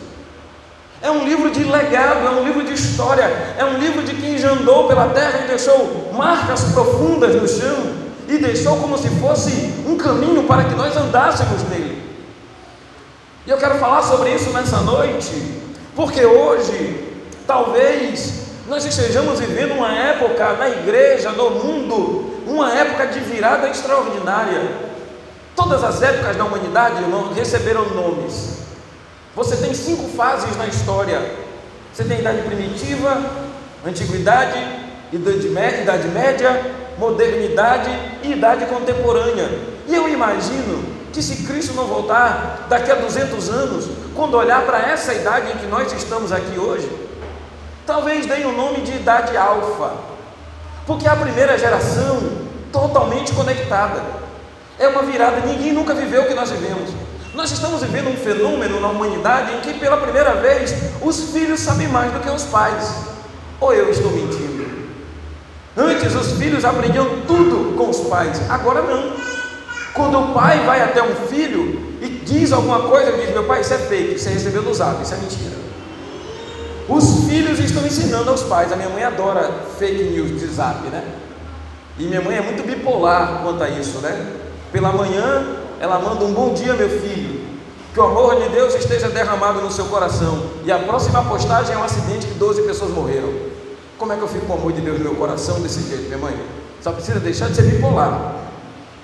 É 1.02 1.12
um 1.12 1.24
livro 1.24 1.52
de 1.52 1.64
legado, 1.64 2.26
é 2.26 2.30
um 2.32 2.44
livro 2.44 2.64
de 2.64 2.74
história, 2.74 3.24
é 3.58 3.64
um 3.64 3.78
livro 3.78 4.04
de 4.04 4.16
quem 4.16 4.38
já 4.38 4.52
andou 4.52 4.88
pela 4.88 5.10
terra 5.10 5.42
e 5.44 5.48
deixou 5.48 6.12
marcas 6.14 6.64
profundas 6.74 7.36
no 7.36 7.48
chão 7.48 8.08
e 8.28 8.38
deixou 8.38 8.78
como 8.78 8.98
se 8.98 9.08
fosse 9.20 9.52
um 9.86 9.96
caminho 9.96 10.44
para 10.44 10.64
que 10.64 10.76
nós 10.76 10.96
andássemos 10.98 11.64
nele. 11.70 12.04
E 13.46 13.50
eu 13.50 13.58
quero 13.58 13.76
falar 13.76 14.02
sobre 14.02 14.34
isso 14.34 14.50
nessa 14.50 14.78
noite, 14.82 15.32
porque 15.96 16.26
hoje, 16.26 17.14
talvez, 17.46 18.48
nós 18.68 18.84
estejamos 18.84 19.40
vivendo 19.40 19.74
uma 19.74 19.92
época 19.92 20.54
na 20.54 20.68
igreja, 20.68 21.32
no 21.32 21.52
mundo, 21.52 22.42
uma 22.46 22.74
época 22.74 23.08
de 23.08 23.20
virada 23.20 23.70
extraordinária. 23.70 24.62
Todas 25.56 25.84
as 25.84 26.02
épocas 26.02 26.36
da 26.36 26.44
humanidade, 26.44 27.02
irmão, 27.02 27.32
receberam 27.34 27.86
nomes. 27.90 28.67
Você 29.38 29.56
tem 29.56 29.72
cinco 29.72 30.10
fases 30.18 30.58
na 30.58 30.66
história. 30.66 31.22
Você 31.94 32.04
tem 32.04 32.22
idade 32.22 32.42
primitiva, 32.42 33.22
antiguidade, 33.86 34.58
idade 35.14 35.50
média, 35.50 35.82
idade 35.84 36.08
média, 36.08 36.76
modernidade 36.98 37.92
e 38.24 38.32
idade 38.32 38.66
contemporânea. 38.66 39.48
E 39.88 39.94
eu 39.94 40.10
imagino 40.10 40.84
que 41.14 41.22
se 41.22 41.44
Cristo 41.44 41.76
não 41.76 41.86
voltar 41.86 42.66
daqui 42.68 42.92
a 42.92 42.96
200 42.96 43.50
anos, 43.50 43.88
quando 44.16 44.36
olhar 44.36 44.64
para 44.64 44.80
essa 44.80 45.14
idade 45.14 45.52
em 45.52 45.58
que 45.58 45.68
nós 45.68 45.94
estamos 45.94 46.32
aqui 46.32 46.58
hoje, 46.58 46.90
talvez 47.86 48.26
deem 48.26 48.48
o 48.48 48.58
nome 48.58 48.82
de 48.82 48.94
idade 48.94 49.38
alfa, 49.38 49.98
porque 50.88 51.08
é 51.08 51.12
a 51.12 51.16
primeira 51.16 51.60
geração 51.60 52.24
totalmente 52.72 53.34
conectada. 53.34 54.02
É 54.80 54.88
uma 54.88 55.04
virada, 55.04 55.42
ninguém 55.46 55.74
nunca 55.74 55.94
viveu 55.94 56.24
o 56.24 56.28
que 56.28 56.34
nós 56.34 56.50
vivemos. 56.50 57.07
Nós 57.38 57.52
estamos 57.52 57.82
vivendo 57.82 58.10
um 58.10 58.18
fenômeno 58.18 58.80
na 58.82 58.88
humanidade 58.88 59.54
em 59.54 59.60
que 59.60 59.80
pela 59.80 59.98
primeira 59.98 60.34
vez 60.34 60.74
os 61.00 61.30
filhos 61.30 61.60
sabem 61.60 61.88
mais 61.88 62.12
do 62.12 62.20
que 62.20 62.30
os 62.32 62.46
pais. 62.46 62.92
Ou 63.62 63.72
eu 63.72 63.92
estou 63.92 64.12
mentindo? 64.12 64.66
Antes 65.78 66.16
os 66.16 66.32
filhos 66.32 66.66
aprendiam 66.66 67.22
tudo 67.28 67.78
com 67.78 67.92
os 67.92 68.00
pais, 68.00 68.42
agora 68.50 68.82
não. 68.82 69.14
Quando 69.94 70.20
o 70.20 70.34
pai 70.34 70.66
vai 70.66 70.82
até 70.82 71.04
um 71.04 71.14
filho 71.28 71.80
e 72.02 72.08
diz 72.08 72.52
alguma 72.52 72.80
coisa, 72.80 73.12
ele 73.12 73.28
diz: 73.28 73.32
Meu 73.32 73.44
pai, 73.44 73.62
isso 73.62 73.76
é 73.76 73.78
fake, 73.78 74.18
você 74.18 74.32
recebeu 74.32 74.64
no 74.64 74.74
zap, 74.74 75.00
isso 75.04 75.14
é 75.14 75.18
mentira. 75.18 75.58
Os 76.90 77.26
filhos 77.30 77.60
estão 77.60 77.86
ensinando 77.86 78.32
aos 78.32 78.42
pais. 78.42 78.74
A 78.74 78.76
minha 78.76 78.90
mãe 78.90 79.04
adora 79.04 79.52
fake 79.78 80.06
news 80.06 80.40
de 80.40 80.48
zap, 80.48 80.88
né? 80.88 81.04
E 82.00 82.04
minha 82.06 82.20
mãe 82.20 82.36
é 82.36 82.42
muito 82.42 82.66
bipolar 82.66 83.42
quanto 83.44 83.62
a 83.62 83.70
isso, 83.70 84.00
né? 84.00 84.26
Pela 84.72 84.92
manhã, 84.92 85.67
ela 85.80 86.00
manda 86.00 86.26
um 86.26 86.34
bom 86.34 86.54
dia, 86.54 86.74
meu 86.74 86.90
filho. 86.90 87.46
Que 87.94 88.00
o 88.00 88.04
amor 88.04 88.36
de 88.36 88.50
Deus 88.50 88.76
esteja 88.76 89.10
derramado 89.10 89.62
no 89.62 89.72
seu 89.72 89.86
coração. 89.86 90.44
E 90.64 90.72
a 90.72 90.80
próxima 90.80 91.24
postagem 91.24 91.76
é 91.76 91.78
um 91.78 91.84
acidente 91.84 92.28
que 92.28 92.34
12 92.36 92.62
pessoas 92.64 92.92
morreram. 92.92 93.34
Como 93.98 94.14
é 94.14 94.16
que 94.16 94.22
eu 94.22 94.28
fico 94.28 94.46
com 94.46 94.54
o 94.54 94.58
amor 94.58 94.74
de 94.74 94.82
Deus 94.82 95.00
no 95.00 95.06
meu 95.06 95.16
coração 95.16 95.60
desse 95.62 95.82
jeito, 95.88 96.04
minha 96.04 96.18
mãe? 96.18 96.40
Só 96.82 96.92
precisa 96.92 97.20
deixar 97.20 97.50
de 97.50 97.56
ser 97.56 97.64
bipolar. 97.64 98.36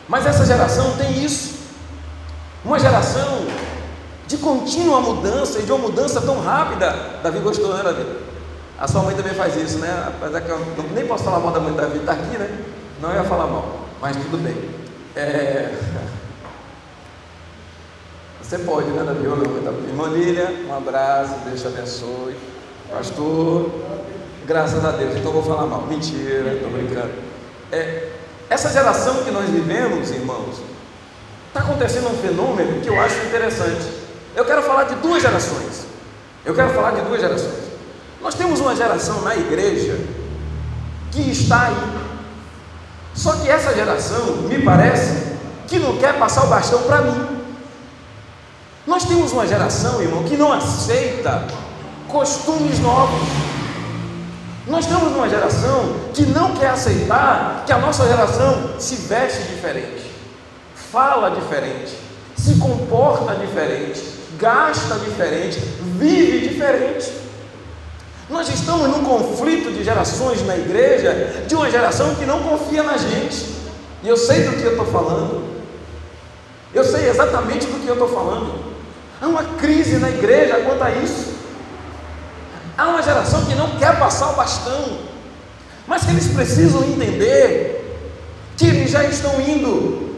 Mas 0.08 0.26
essa 0.26 0.46
geração 0.46 0.96
tem 0.98 1.24
isso. 1.24 1.56
Uma 2.64 2.80
geração 2.80 3.48
de 4.28 4.38
contínua 4.38 5.02
mudança 5.02 5.60
e 5.60 5.64
de 5.64 5.72
uma 5.72 5.88
mudança 5.88 6.22
tão 6.22 6.40
rápida. 6.40 7.20
Davi 7.24 7.40
gostou, 7.40 7.74
né, 7.76 7.84
Davi? 7.84 8.06
A 8.80 8.88
sua 8.88 9.02
mãe 9.02 9.16
também 9.16 9.34
faz 9.34 9.56
isso, 9.56 9.80
né? 9.80 10.08
Apesar 10.08 10.42
que 10.42 10.50
eu 10.50 10.60
nem 10.94 11.08
posso 11.08 11.24
falar 11.24 11.40
mal 11.40 11.52
da 11.52 11.60
mãe 11.60 11.72
do 11.72 11.78
Davi, 11.78 11.98
está 11.98 12.14
aqui, 12.14 12.38
né? 12.38 12.64
Não 13.02 13.14
ia 13.14 13.24
falar 13.24 13.48
mal, 13.48 13.88
mas 14.02 14.16
tudo 14.16 14.38
bem. 14.38 14.56
É... 15.16 15.74
Você 18.54 18.60
pode, 18.60 18.88
né, 18.92 19.04
Davi? 19.04 19.26
Ou? 19.26 19.36
Irmã 19.88 20.10
Lília, 20.10 20.68
um 20.70 20.78
abraço, 20.78 21.34
Deus 21.44 21.60
te 21.60 21.66
abençoe. 21.66 22.38
Pastor, 22.88 23.72
graças 24.46 24.86
a 24.86 24.92
Deus, 24.92 25.16
então 25.16 25.32
vou 25.32 25.42
falar 25.42 25.66
mal. 25.66 25.82
Mentira, 25.88 26.54
estou 26.54 26.70
brincando. 26.70 27.14
É, 27.72 28.10
essa 28.52 28.70
geração 28.70 29.24
que 29.24 29.32
nós 29.32 29.50
vivemos, 29.50 30.12
irmãos, 30.12 30.62
está 31.48 31.62
acontecendo 31.62 32.12
um 32.12 32.16
fenômeno 32.16 32.80
que 32.80 32.90
eu 32.90 33.02
acho 33.02 33.26
interessante. 33.26 33.88
Eu 34.36 34.46
quero 34.46 34.62
falar 34.62 34.84
de 34.84 34.96
duas 34.98 35.24
gerações. 35.24 35.88
Eu 36.46 36.54
quero 36.54 36.70
falar 36.76 36.92
de 36.92 37.02
duas 37.02 37.22
gerações. 37.22 37.72
Nós 38.22 38.36
temos 38.36 38.60
uma 38.60 38.76
geração 38.76 39.22
na 39.22 39.36
igreja 39.36 39.98
que 41.12 41.32
está 41.32 41.70
aí. 41.70 42.04
Só 43.16 43.32
que 43.32 43.50
essa 43.50 43.74
geração, 43.74 44.44
me 44.44 44.62
parece, 44.62 45.34
que 45.68 45.80
não 45.80 45.98
quer 45.98 46.20
passar 46.20 46.44
o 46.44 46.50
bastão 46.50 46.84
para 46.84 47.02
mim. 47.02 47.33
Nós 48.86 49.06
temos 49.06 49.32
uma 49.32 49.48
geração, 49.48 50.02
irmão, 50.02 50.24
que 50.24 50.36
não 50.36 50.52
aceita 50.52 51.48
costumes 52.10 52.80
novos. 52.80 53.28
Nós 54.68 54.86
temos 54.86 55.16
uma 55.16 55.30
geração 55.30 55.96
que 56.14 56.24
não 56.24 56.54
quer 56.54 56.70
aceitar 56.70 57.64
que 57.66 57.72
a 57.72 57.78
nossa 57.78 58.06
geração 58.08 58.80
se 58.80 58.96
veste 58.96 59.44
diferente, 59.44 60.12
fala 60.92 61.30
diferente, 61.32 61.98
se 62.38 62.56
comporta 62.56 63.36
diferente, 63.36 64.02
gasta 64.38 64.96
diferente, 64.96 65.60
vive 65.98 66.48
diferente. 66.48 67.12
Nós 68.30 68.48
estamos 68.50 68.88
num 68.88 69.04
conflito 69.04 69.72
de 69.72 69.84
gerações 69.84 70.46
na 70.46 70.58
igreja, 70.58 71.44
de 71.48 71.56
uma 71.56 71.70
geração 71.70 72.16
que 72.16 72.26
não 72.26 72.42
confia 72.44 72.84
na 72.84 72.98
gente. 72.98 73.46
E 74.02 74.08
eu 74.08 74.18
sei 74.18 74.44
do 74.44 74.58
que 74.58 74.64
eu 74.64 74.72
estou 74.72 74.86
falando. 74.86 75.44
Eu 76.74 76.84
sei 76.84 77.10
exatamente 77.10 77.66
do 77.66 77.80
que 77.82 77.88
eu 77.88 77.94
estou 77.94 78.10
falando. 78.10 78.63
Há 79.24 79.28
uma 79.28 79.44
crise 79.56 80.00
na 80.00 80.10
igreja 80.10 80.58
quanto 80.66 80.84
a 80.84 80.92
isso. 80.92 81.34
Há 82.78 82.90
uma 82.90 83.02
geração 83.02 83.46
que 83.46 83.56
não 83.56 83.78
quer 83.78 83.98
passar 83.98 84.32
o 84.32 84.36
bastão, 84.36 85.00
mas 85.88 86.04
que 86.04 86.12
eles 86.12 86.28
precisam 86.28 86.84
entender 86.84 88.02
que 88.58 88.66
eles 88.66 88.92
já 88.92 89.06
estão 89.06 89.40
indo 89.40 90.14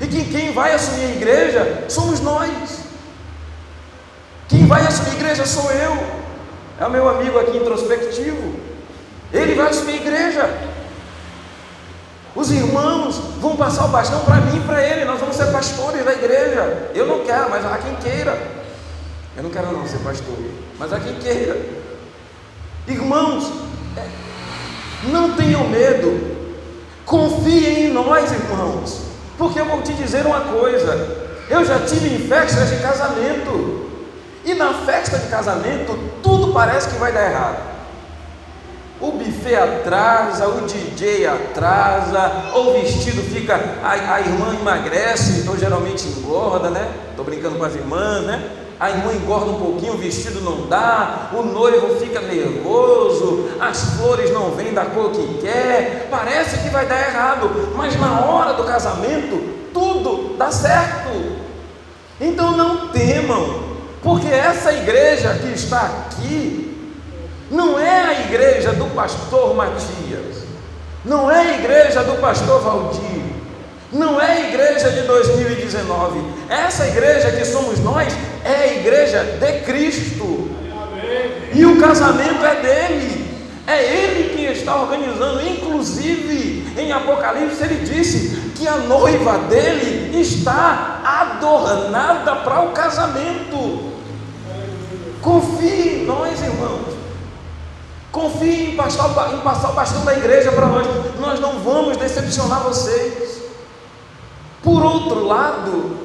e 0.00 0.06
que 0.06 0.26
quem 0.26 0.52
vai 0.52 0.72
assumir 0.72 1.04
a 1.04 1.16
igreja 1.16 1.84
somos 1.88 2.20
nós. 2.20 2.78
Quem 4.46 4.68
vai 4.68 4.86
assumir 4.86 5.10
a 5.10 5.14
igreja 5.14 5.46
sou 5.46 5.72
eu. 5.72 5.98
É 6.78 6.86
o 6.86 6.90
meu 6.90 7.08
amigo 7.08 7.36
aqui 7.40 7.56
introspectivo. 7.56 8.54
Ele 9.32 9.56
vai 9.56 9.70
assumir 9.70 9.94
a 9.94 9.96
igreja. 9.96 10.73
Os 12.34 12.50
irmãos 12.50 13.16
vão 13.40 13.56
passar 13.56 13.84
o 13.84 13.88
bastão 13.88 14.20
para 14.20 14.36
mim 14.36 14.58
e 14.58 14.60
para 14.66 14.82
ele. 14.82 15.04
Nós 15.04 15.20
vamos 15.20 15.36
ser 15.36 15.46
pastores 15.46 16.04
da 16.04 16.12
igreja. 16.12 16.90
Eu 16.94 17.06
não 17.06 17.24
quero, 17.24 17.48
mas 17.50 17.64
há 17.64 17.78
quem 17.78 17.94
queira. 17.96 18.36
Eu 19.36 19.42
não 19.42 19.50
quero 19.50 19.72
não 19.72 19.86
ser 19.86 19.98
pastor, 19.98 20.36
mas 20.78 20.92
há 20.92 21.00
quem 21.00 21.14
queira. 21.16 21.56
Irmãos, 22.86 23.50
é, 23.96 24.06
não 25.10 25.34
tenham 25.34 25.68
medo. 25.68 26.34
Confiem 27.04 27.86
em 27.86 27.92
nós, 27.92 28.30
irmãos. 28.32 29.02
Porque 29.36 29.60
eu 29.60 29.66
vou 29.66 29.82
te 29.82 29.92
dizer 29.94 30.26
uma 30.26 30.40
coisa. 30.40 31.24
Eu 31.48 31.64
já 31.64 31.80
tive 31.80 32.14
em 32.14 32.28
festas 32.28 32.70
de 32.70 32.76
casamento. 32.76 33.90
E 34.44 34.54
na 34.54 34.74
festa 34.74 35.18
de 35.18 35.28
casamento, 35.28 35.98
tudo 36.22 36.52
parece 36.52 36.88
que 36.88 36.96
vai 36.96 37.12
dar 37.12 37.30
errado. 37.30 37.73
O 39.08 39.12
buffet 39.12 39.54
atrasa, 39.56 40.48
o 40.48 40.66
DJ 40.66 41.26
atrasa, 41.26 42.50
o 42.54 42.72
vestido 42.72 43.22
fica, 43.22 43.54
a, 43.82 44.14
a 44.14 44.20
irmã 44.20 44.56
emagrece, 44.58 45.40
então 45.40 45.56
geralmente 45.58 46.06
engorda, 46.06 46.70
né? 46.70 46.90
Estou 47.10 47.24
brincando 47.24 47.56
com 47.56 47.64
as 47.64 47.74
irmãs, 47.74 48.22
né? 48.22 48.50
A 48.80 48.90
irmã 48.90 49.12
engorda 49.12 49.50
um 49.50 49.60
pouquinho, 49.60 49.92
o 49.92 49.98
vestido 49.98 50.40
não 50.40 50.66
dá, 50.66 51.30
o 51.34 51.42
noivo 51.42 51.96
fica 52.00 52.20
nervoso, 52.20 53.50
as 53.60 53.96
flores 53.96 54.32
não 54.32 54.50
vêm 54.52 54.72
da 54.72 54.86
cor 54.86 55.10
que 55.10 55.38
quer, 55.40 56.08
parece 56.10 56.58
que 56.58 56.70
vai 56.70 56.86
dar 56.86 57.00
errado, 57.08 57.72
mas 57.76 57.98
na 58.00 58.20
hora 58.22 58.54
do 58.54 58.64
casamento 58.64 59.38
tudo 59.72 60.36
dá 60.36 60.50
certo. 60.50 61.44
Então 62.20 62.56
não 62.56 62.88
temam, 62.88 63.64
porque 64.02 64.28
essa 64.28 64.72
igreja 64.72 65.34
que 65.34 65.52
está 65.52 65.82
aqui 65.82 66.63
não 67.50 67.78
é 67.78 68.00
a 68.02 68.20
igreja 68.20 68.72
do 68.72 68.86
pastor 68.94 69.54
Matias, 69.54 70.44
não 71.04 71.30
é 71.30 71.38
a 71.38 71.58
igreja 71.58 72.02
do 72.02 72.20
pastor 72.20 72.60
Valdir, 72.62 73.22
não 73.92 74.20
é 74.20 74.32
a 74.32 74.48
igreja 74.48 74.90
de 74.90 75.02
2019. 75.02 76.20
Essa 76.48 76.86
igreja 76.88 77.30
que 77.30 77.44
somos 77.44 77.78
nós 77.78 78.12
é 78.44 78.54
a 78.54 78.72
igreja 78.74 79.22
de 79.22 79.60
Cristo. 79.60 80.50
E 81.54 81.64
o 81.64 81.78
casamento 81.80 82.44
é 82.44 82.60
dele. 82.60 83.24
É 83.66 83.82
ele 83.82 84.34
quem 84.34 84.46
está 84.46 84.76
organizando. 84.76 85.40
Inclusive, 85.46 86.66
em 86.76 86.92
Apocalipse, 86.92 87.62
ele 87.62 87.84
disse 87.86 88.52
que 88.56 88.66
a 88.66 88.76
noiva 88.78 89.38
dele 89.38 90.20
está 90.20 91.00
adornada 91.04 92.36
para 92.36 92.62
o 92.62 92.72
casamento. 92.72 93.92
Confie 95.22 96.00
em 96.00 96.04
nós, 96.04 96.42
irmãos. 96.42 97.03
Confie 98.14 98.70
em 98.70 98.76
passar, 98.76 99.34
em 99.34 99.40
passar 99.40 99.70
o 99.70 99.72
bastão 99.72 100.04
da 100.04 100.16
igreja 100.16 100.52
para 100.52 100.66
nós. 100.66 100.86
Nós 101.18 101.40
não 101.40 101.58
vamos 101.58 101.96
decepcionar 101.96 102.62
vocês. 102.62 103.42
Por 104.62 104.84
outro 104.84 105.24
lado, 105.26 105.98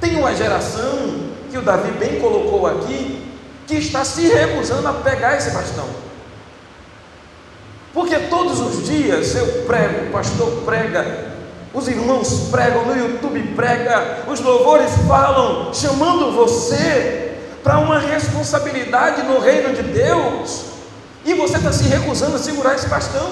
tem 0.00 0.16
uma 0.16 0.34
geração 0.34 1.20
que 1.50 1.58
o 1.58 1.60
Davi 1.60 1.90
bem 1.98 2.18
colocou 2.18 2.66
aqui, 2.66 3.30
que 3.66 3.74
está 3.74 4.06
se 4.06 4.22
recusando 4.22 4.88
a 4.88 4.94
pegar 4.94 5.36
esse 5.36 5.50
bastão. 5.50 5.84
Porque 7.92 8.18
todos 8.20 8.58
os 8.58 8.86
dias 8.86 9.34
eu 9.34 9.64
prego, 9.66 10.06
o 10.06 10.12
pastor 10.12 10.62
prega, 10.64 11.34
os 11.74 11.86
irmãos 11.86 12.48
pregam, 12.50 12.86
no 12.86 12.96
YouTube 12.96 13.52
prega, 13.54 14.20
os 14.26 14.40
louvores 14.40 14.92
falam, 15.06 15.74
chamando 15.74 16.32
você 16.32 17.36
para 17.62 17.78
uma 17.80 17.98
responsabilidade 17.98 19.24
no 19.24 19.38
reino 19.38 19.74
de 19.74 19.82
Deus. 19.82 20.69
E 21.30 21.34
você 21.34 21.58
está 21.58 21.72
se 21.72 21.84
recusando 21.84 22.34
a 22.34 22.38
segurar 22.40 22.74
esse 22.74 22.88
bastão. 22.88 23.30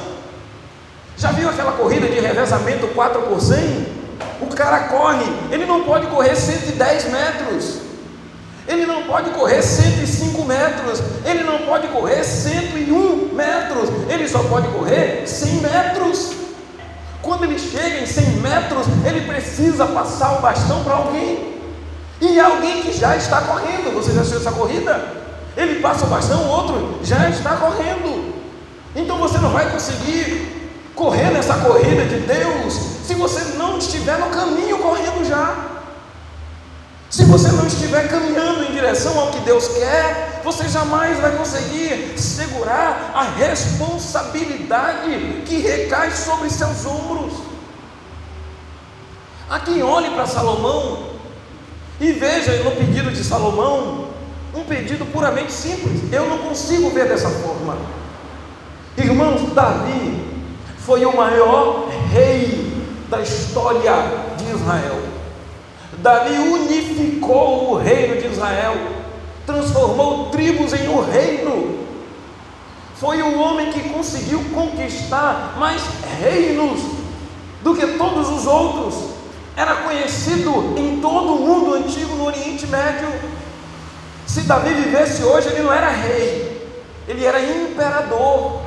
Já 1.17 1.33
viu 1.33 1.50
aquela 1.50 1.73
corrida 1.73 2.07
de 2.07 2.21
revezamento 2.21 2.87
4 2.87 3.23
por 3.23 3.40
100? 3.40 3.88
O 4.40 4.47
cara 4.55 4.85
corre, 4.85 5.25
ele 5.50 5.67
não 5.67 5.83
pode 5.83 6.07
correr 6.07 6.37
110 6.37 7.11
metros, 7.11 7.81
ele 8.69 8.87
não 8.87 9.02
pode 9.02 9.31
correr 9.31 9.62
105 9.62 10.45
metros, 10.45 11.02
ele 11.25 11.43
não 11.43 11.59
pode 11.67 11.88
correr 11.88 12.23
101 12.23 13.35
metros, 13.35 13.90
ele 14.09 14.28
só 14.28 14.45
pode 14.45 14.69
correr 14.69 15.26
100 15.26 15.55
metros. 15.55 16.35
Quando 17.21 17.47
ele 17.47 17.59
chega 17.59 17.99
em 17.99 18.07
100 18.07 18.25
metros, 18.37 18.87
ele 19.05 19.23
precisa 19.23 19.87
passar 19.87 20.38
o 20.38 20.40
bastão 20.40 20.85
para 20.85 20.95
alguém, 20.95 21.59
e 22.21 22.38
alguém 22.38 22.81
que 22.81 22.93
já 22.93 23.17
está 23.17 23.40
correndo. 23.40 23.93
Você 23.97 24.12
já 24.12 24.21
assistiu 24.21 24.38
essa 24.38 24.52
corrida? 24.52 25.27
Ele 25.59 25.81
passa 25.81 26.07
o 26.07 26.09
bastão, 26.09 26.45
o 26.45 26.49
outro 26.49 27.00
já 27.03 27.29
está 27.29 27.57
correndo. 27.57 28.33
Então 28.95 29.19
você 29.19 29.38
não 29.38 29.50
vai 29.50 29.69
conseguir 29.73 30.71
correr 30.95 31.33
nessa 31.33 31.55
corrida 31.55 32.05
de 32.05 32.21
Deus 32.21 32.75
se 33.05 33.15
você 33.15 33.57
não 33.57 33.77
estiver 33.77 34.19
no 34.19 34.31
caminho 34.31 34.79
correndo 34.79 35.29
já. 35.29 35.81
Se 37.11 37.25
você 37.25 37.49
não 37.49 37.67
estiver 37.67 38.07
caminhando 38.07 38.65
em 38.65 38.73
direção 38.73 39.19
ao 39.19 39.33
que 39.33 39.41
Deus 39.41 39.67
quer, 39.67 40.41
você 40.45 40.69
jamais 40.69 41.19
vai 41.19 41.37
conseguir 41.37 42.17
segurar 42.17 43.11
a 43.12 43.25
responsabilidade 43.25 45.43
que 45.45 45.59
recai 45.59 46.13
sobre 46.13 46.50
seus 46.50 46.87
ombros. 46.87 47.32
Aqui 49.50 49.82
olhe 49.82 50.11
para 50.11 50.26
Salomão 50.26 51.15
e 52.00 52.13
veja 52.13 52.63
no 52.63 52.71
pedido 52.73 53.11
de 53.11 53.25
Salomão 53.25 54.07
um 54.58 54.64
pedido 54.64 55.06
puramente 55.06 55.52
simples. 55.52 56.12
Eu 56.12 56.28
não 56.28 56.38
consigo 56.38 56.90
ver 56.90 57.08
dessa 57.08 57.30
forma. 57.30 57.76
Irmãos, 58.97 59.52
Davi 59.54 60.25
foi 60.78 61.04
o 61.04 61.16
maior 61.16 61.88
rei 62.12 62.73
da 63.08 63.21
história 63.21 63.92
de 64.36 64.50
Israel. 64.50 65.02
Davi 65.99 66.36
unificou 66.38 67.73
o 67.73 67.76
reino 67.76 68.21
de 68.21 68.28
Israel, 68.28 68.75
transformou 69.47 70.30
tribos 70.30 70.73
em 70.73 70.88
um 70.88 71.00
reino. 71.00 71.78
Foi 72.97 73.23
o 73.23 73.38
homem 73.38 73.71
que 73.71 73.88
conseguiu 73.90 74.42
conquistar 74.52 75.56
mais 75.58 75.82
reinos 76.21 76.80
do 77.62 77.75
que 77.76 77.86
todos 77.99 78.28
os 78.28 78.47
outros. 78.47 78.94
Era 79.56 79.76
conhecido 79.76 80.75
em 80.76 81.00
todo 81.00 81.34
o 81.34 81.47
mundo 81.47 81.75
antigo 81.75 82.16
no 82.16 82.26
Oriente 82.26 82.66
Médio 82.66 83.08
se 84.39 84.47
Davi 84.47 84.73
vivesse 84.73 85.23
hoje, 85.23 85.49
ele 85.49 85.63
não 85.63 85.73
era 85.73 85.89
rei, 85.89 86.71
ele 87.09 87.25
era 87.25 87.41
imperador, 87.41 88.63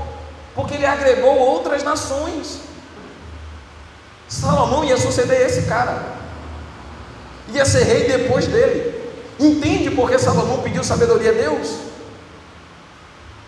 porque 0.53 0.75
ele 0.75 0.85
agregou 0.85 1.37
outras 1.37 1.83
nações. 1.83 2.59
Salomão 4.27 4.83
ia 4.83 4.97
suceder 4.97 5.45
esse 5.45 5.63
cara, 5.63 6.03
ia 7.49 7.65
ser 7.65 7.83
rei 7.83 8.07
depois 8.07 8.47
dele. 8.47 8.99
Entende 9.39 9.89
por 9.91 10.09
que 10.09 10.19
Salomão 10.19 10.61
pediu 10.61 10.83
sabedoria 10.83 11.31
a 11.31 11.33
Deus? 11.33 11.75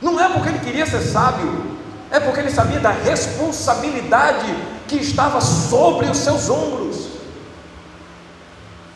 Não 0.02 0.20
é 0.20 0.28
porque 0.30 0.50
ele 0.50 0.60
queria 0.60 0.86
ser 0.86 1.02
sábio, 1.02 1.78
é 2.10 2.20
porque 2.20 2.40
ele 2.40 2.52
sabia 2.52 2.80
da 2.80 2.92
responsabilidade 2.92 4.56
que 4.88 4.96
estava 4.96 5.40
sobre 5.40 6.08
os 6.08 6.18
seus 6.18 6.50
ombros. 6.50 7.08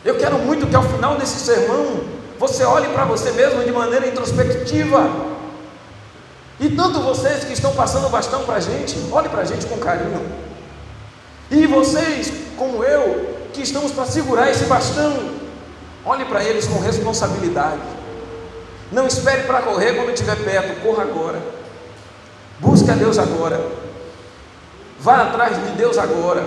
Eu 0.04 0.16
quero 0.16 0.38
muito 0.38 0.66
que 0.66 0.76
ao 0.76 0.82
final 0.82 1.16
desse 1.16 1.38
sermão 1.38 2.17
você 2.38 2.64
olhe 2.64 2.88
para 2.88 3.04
você 3.04 3.32
mesmo 3.32 3.64
de 3.64 3.72
maneira 3.72 4.06
introspectiva. 4.06 5.10
E 6.60 6.68
tanto 6.70 7.00
vocês 7.00 7.44
que 7.44 7.52
estão 7.52 7.72
passando 7.74 8.06
o 8.06 8.10
bastão 8.10 8.44
para 8.44 8.56
a 8.56 8.60
gente, 8.60 8.96
olhe 9.10 9.28
para 9.28 9.42
a 9.42 9.44
gente 9.44 9.66
com 9.66 9.76
carinho. 9.78 10.24
E 11.50 11.66
vocês, 11.66 12.32
como 12.56 12.84
eu, 12.84 13.36
que 13.52 13.62
estamos 13.62 13.90
para 13.92 14.04
segurar 14.06 14.50
esse 14.50 14.64
bastão, 14.64 15.30
olhe 16.04 16.24
para 16.24 16.42
eles 16.44 16.66
com 16.66 16.78
responsabilidade. 16.80 17.82
Não 18.92 19.06
espere 19.06 19.42
para 19.42 19.62
correr 19.62 19.94
quando 19.94 20.10
estiver 20.10 20.36
perto, 20.36 20.80
corra 20.80 21.02
agora. 21.02 21.40
Busque 22.60 22.90
a 22.90 22.94
Deus 22.94 23.18
agora. 23.18 23.60
Vá 25.00 25.22
atrás 25.22 25.56
de 25.56 25.72
Deus 25.72 25.98
agora. 25.98 26.44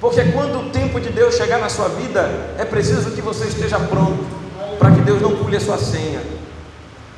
Porque 0.00 0.22
quando 0.32 0.58
o 0.60 0.70
tempo 0.70 0.98
de 1.00 1.10
Deus 1.10 1.34
chegar 1.34 1.58
na 1.58 1.68
sua 1.68 1.88
vida, 1.88 2.28
é 2.58 2.64
preciso 2.64 3.10
que 3.10 3.20
você 3.20 3.46
esteja 3.46 3.78
pronto 3.78 4.39
para 4.80 4.92
que 4.92 5.02
Deus 5.02 5.20
não 5.20 5.36
pule 5.36 5.58
a 5.58 5.60
sua 5.60 5.76
senha. 5.76 6.22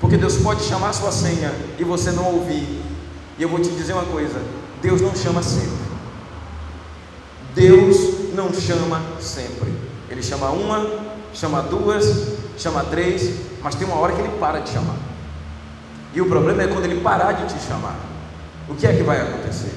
Porque 0.01 0.17
Deus 0.17 0.37
pode 0.39 0.65
chamar 0.65 0.89
a 0.89 0.93
sua 0.93 1.13
senha 1.13 1.55
e 1.79 1.85
você 1.85 2.11
não 2.11 2.25
ouvir. 2.25 2.83
E 3.39 3.43
eu 3.43 3.49
vou 3.49 3.61
te 3.61 3.71
dizer 3.71 3.93
uma 3.93 4.05
coisa: 4.05 4.43
Deus 4.83 5.01
não 5.01 5.15
chama 5.15 5.45
sempre. 5.45 5.93
Deus 7.55 8.35
não 8.35 8.53
chama 8.53 9.01
sempre. 9.21 9.73
Ele 10.11 10.21
chama 10.21 10.51
uma, 10.51 10.91
chama 11.33 11.63
duas, 11.63 12.33
chama 12.59 12.83
três, 12.83 13.33
mas 13.63 13.77
tem 13.77 13.87
uma 13.87 13.97
hora 13.97 14.13
que 14.13 14.21
ele 14.21 14.37
para 14.41 14.59
de 14.59 14.71
chamar. 14.71 14.97
E 16.13 16.21
o 16.21 16.27
problema 16.27 16.65
é 16.65 16.67
quando 16.67 16.85
ele 16.85 17.01
parar 17.01 17.33
de 17.33 17.55
te 17.55 17.63
chamar. 17.65 17.97
O 18.69 18.75
que 18.75 18.89
é 18.89 18.93
que 18.93 19.05
vai 19.05 19.21
acontecer? 19.21 19.73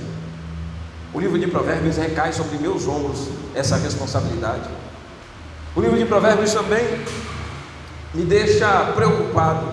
O 1.13 1.19
livro 1.19 1.37
de 1.37 1.47
Provérbios 1.47 1.97
recai 1.97 2.33
sobre 2.33 2.57
meus 2.57 2.87
ombros 2.87 3.29
essa 3.53 3.77
responsabilidade. 3.77 4.69
O 5.75 5.81
livro 5.81 5.97
de 5.97 6.05
Provérbios 6.05 6.51
também 6.51 6.83
me 8.15 8.23
deixa 8.23 8.93
preocupado, 8.95 9.67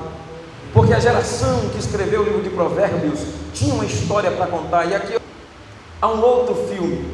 porque 0.74 0.92
a 0.92 0.98
geração 0.98 1.68
que 1.70 1.78
escreveu 1.78 2.22
o 2.22 2.24
livro 2.24 2.42
de 2.42 2.50
Provérbios 2.50 3.20
tinha 3.55 3.72
uma 3.72 3.85
história 3.85 4.33
para 4.33 4.46
contar, 4.48 4.85
e 4.87 4.94
aqui 4.94 5.16
há 6.00 6.09
um 6.09 6.20
outro 6.20 6.55
filme 6.68 7.09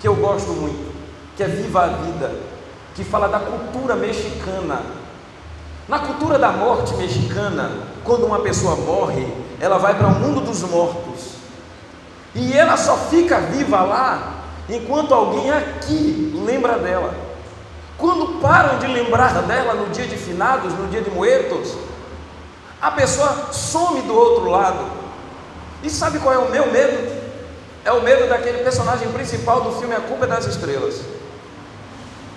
que 0.00 0.08
eu 0.08 0.16
gosto 0.16 0.50
muito, 0.50 0.92
que 1.36 1.44
é 1.44 1.46
Viva 1.46 1.84
a 1.84 1.86
Vida, 1.86 2.32
que 2.94 3.04
fala 3.04 3.28
da 3.28 3.38
cultura 3.38 3.94
mexicana. 3.94 4.82
Na 5.88 6.00
cultura 6.00 6.38
da 6.38 6.50
morte 6.50 6.94
mexicana, 6.94 7.70
quando 8.02 8.26
uma 8.26 8.40
pessoa 8.40 8.74
morre, 8.74 9.26
ela 9.60 9.78
vai 9.78 9.96
para 9.96 10.08
o 10.08 10.18
mundo 10.18 10.40
dos 10.40 10.62
mortos. 10.62 11.34
E 12.34 12.52
ela 12.52 12.76
só 12.76 12.96
fica 12.96 13.38
viva 13.38 13.82
lá 13.82 14.44
enquanto 14.68 15.14
alguém 15.14 15.50
aqui 15.50 16.32
lembra 16.44 16.78
dela. 16.78 17.23
Quando 17.96 18.40
param 18.40 18.78
de 18.78 18.86
lembrar 18.86 19.42
dela 19.42 19.74
no 19.74 19.88
dia 19.90 20.06
de 20.06 20.16
finados, 20.16 20.72
no 20.74 20.88
dia 20.88 21.00
de 21.00 21.10
muertos, 21.10 21.74
a 22.80 22.90
pessoa 22.90 23.52
some 23.52 24.02
do 24.02 24.14
outro 24.14 24.50
lado. 24.50 24.84
E 25.82 25.90
sabe 25.90 26.18
qual 26.18 26.34
é 26.34 26.38
o 26.38 26.50
meu 26.50 26.70
medo? 26.70 27.24
É 27.84 27.92
o 27.92 28.02
medo 28.02 28.28
daquele 28.28 28.58
personagem 28.64 29.10
principal 29.12 29.60
do 29.60 29.72
filme 29.72 29.94
A 29.94 30.00
Culpa 30.00 30.24
é 30.24 30.28
das 30.28 30.46
Estrelas. 30.46 31.00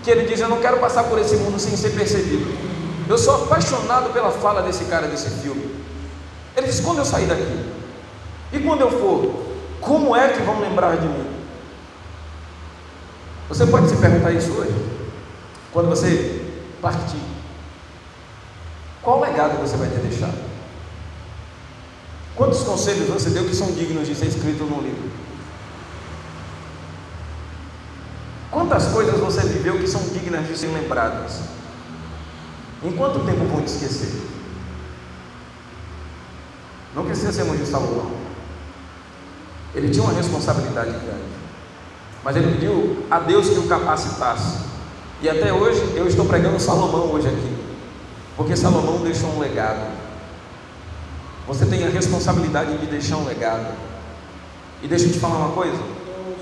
Que 0.04 0.12
ele 0.12 0.28
diz: 0.28 0.40
Eu 0.40 0.50
não 0.50 0.60
quero 0.60 0.78
passar 0.78 1.06
por 1.06 1.18
esse 1.20 1.36
mundo 1.38 1.60
sem 1.60 1.76
ser 1.76 1.92
percebido. 1.92 2.46
Eu 3.10 3.18
sou 3.18 3.44
apaixonado 3.44 4.12
pela 4.12 4.32
fala 4.32 4.62
desse 4.62 4.86
cara 4.86 5.08
desse 5.08 5.30
filme. 5.42 5.84
Ele 6.56 6.68
diz: 6.68 6.80
Quando 6.82 7.00
eu 7.00 7.06
sair 7.06 7.26
daqui, 7.26 7.66
e 8.52 8.60
quando 8.60 8.82
eu 8.82 8.92
for, 8.92 9.48
como 9.82 10.16
é 10.16 10.30
que 10.30 10.44
vão 10.44 10.60
lembrar 10.60 10.98
de 10.98 11.08
mim? 11.08 11.28
Você 13.50 13.66
pode 13.66 13.90
se 13.90 13.96
perguntar 13.96 14.32
isso 14.32 14.52
hoje? 14.52 14.97
Quando 15.72 15.90
você 15.90 16.46
partir, 16.82 17.22
qual 19.02 19.22
legado 19.22 19.60
você 19.60 19.78
vai 19.78 19.90
ter 19.90 20.00
deixado? 20.00 20.38
Quantos 22.36 22.62
conselhos 22.64 23.10
você 23.10 23.30
deu 23.32 23.46
que 23.46 23.56
são 23.56 23.72
dignos 23.72 24.08
de 24.08 24.14
ser 24.14 24.28
escritos 24.28 24.70
num 24.70 24.82
livro? 24.82 25.10
Quantas 28.52 28.88
coisas 28.88 29.20
você 29.20 29.42
viveu 29.42 29.80
que 29.80 29.88
são 29.88 30.02
dignas 30.10 30.48
de 30.48 30.58
ser 30.58 30.68
lembradas? 30.68 31.42
Em 32.84 32.92
quanto 32.92 33.26
tempo 33.26 33.46
vão 33.46 33.62
te 33.62 33.68
esquecer? 33.68 34.22
Não 36.94 37.06
que 37.06 37.12
esquecemos 37.12 37.58
de 37.58 37.66
Salomão. 37.66 38.12
Ele 39.74 39.90
tinha 39.90 40.04
uma 40.04 40.14
responsabilidade 40.14 40.92
grande. 40.92 41.38
Mas 42.24 42.36
ele 42.36 42.54
pediu 42.54 43.06
a 43.10 43.20
Deus 43.20 43.50
que 43.50 43.60
o 43.60 43.68
capacitasse. 43.68 44.66
E 45.22 45.30
até 45.30 45.52
hoje 45.52 45.94
eu 45.96 46.08
estou 46.08 46.26
pregando 46.26 46.60
Salomão 46.60 47.12
hoje 47.12 47.28
aqui. 47.28 47.58
Porque 48.36 48.56
Salomão 48.56 49.00
deixou 49.00 49.30
um 49.32 49.40
legado. 49.40 49.88
Você 51.48 51.66
tem 51.66 51.86
a 51.86 51.90
responsabilidade 51.90 52.78
de 52.78 52.86
deixar 52.86 53.18
um 53.18 53.26
legado. 53.26 53.74
E 54.84 54.88
deixa 54.88 55.06
eu 55.06 55.12
te 55.12 55.20
falar 55.20 55.38
uma 55.38 55.54
coisa. 55.54 55.78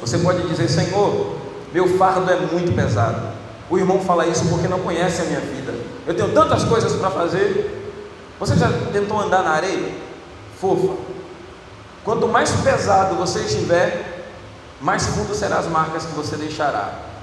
Você 0.01 0.17
pode 0.17 0.45
dizer, 0.47 0.67
Senhor, 0.67 1.35
meu 1.73 1.97
fardo 1.97 2.29
é 2.29 2.37
muito 2.37 2.75
pesado. 2.75 3.33
O 3.69 3.77
irmão 3.77 4.01
fala 4.01 4.27
isso 4.27 4.47
porque 4.49 4.67
não 4.67 4.79
conhece 4.79 5.21
a 5.21 5.25
minha 5.25 5.39
vida. 5.39 5.73
Eu 6.05 6.13
tenho 6.13 6.33
tantas 6.33 6.65
coisas 6.65 6.93
para 6.93 7.09
fazer. 7.09 7.93
Você 8.39 8.55
já 8.57 8.69
tentou 8.91 9.19
andar 9.19 9.41
na 9.41 9.51
areia? 9.51 9.93
Fofa. 10.59 10.95
Quanto 12.03 12.27
mais 12.27 12.51
pesado 12.51 13.15
você 13.15 13.39
estiver, 13.39 14.27
mais 14.81 15.07
fundo 15.07 15.33
serão 15.33 15.57
as 15.57 15.67
marcas 15.67 16.05
que 16.05 16.13
você 16.13 16.35
deixará. 16.35 17.14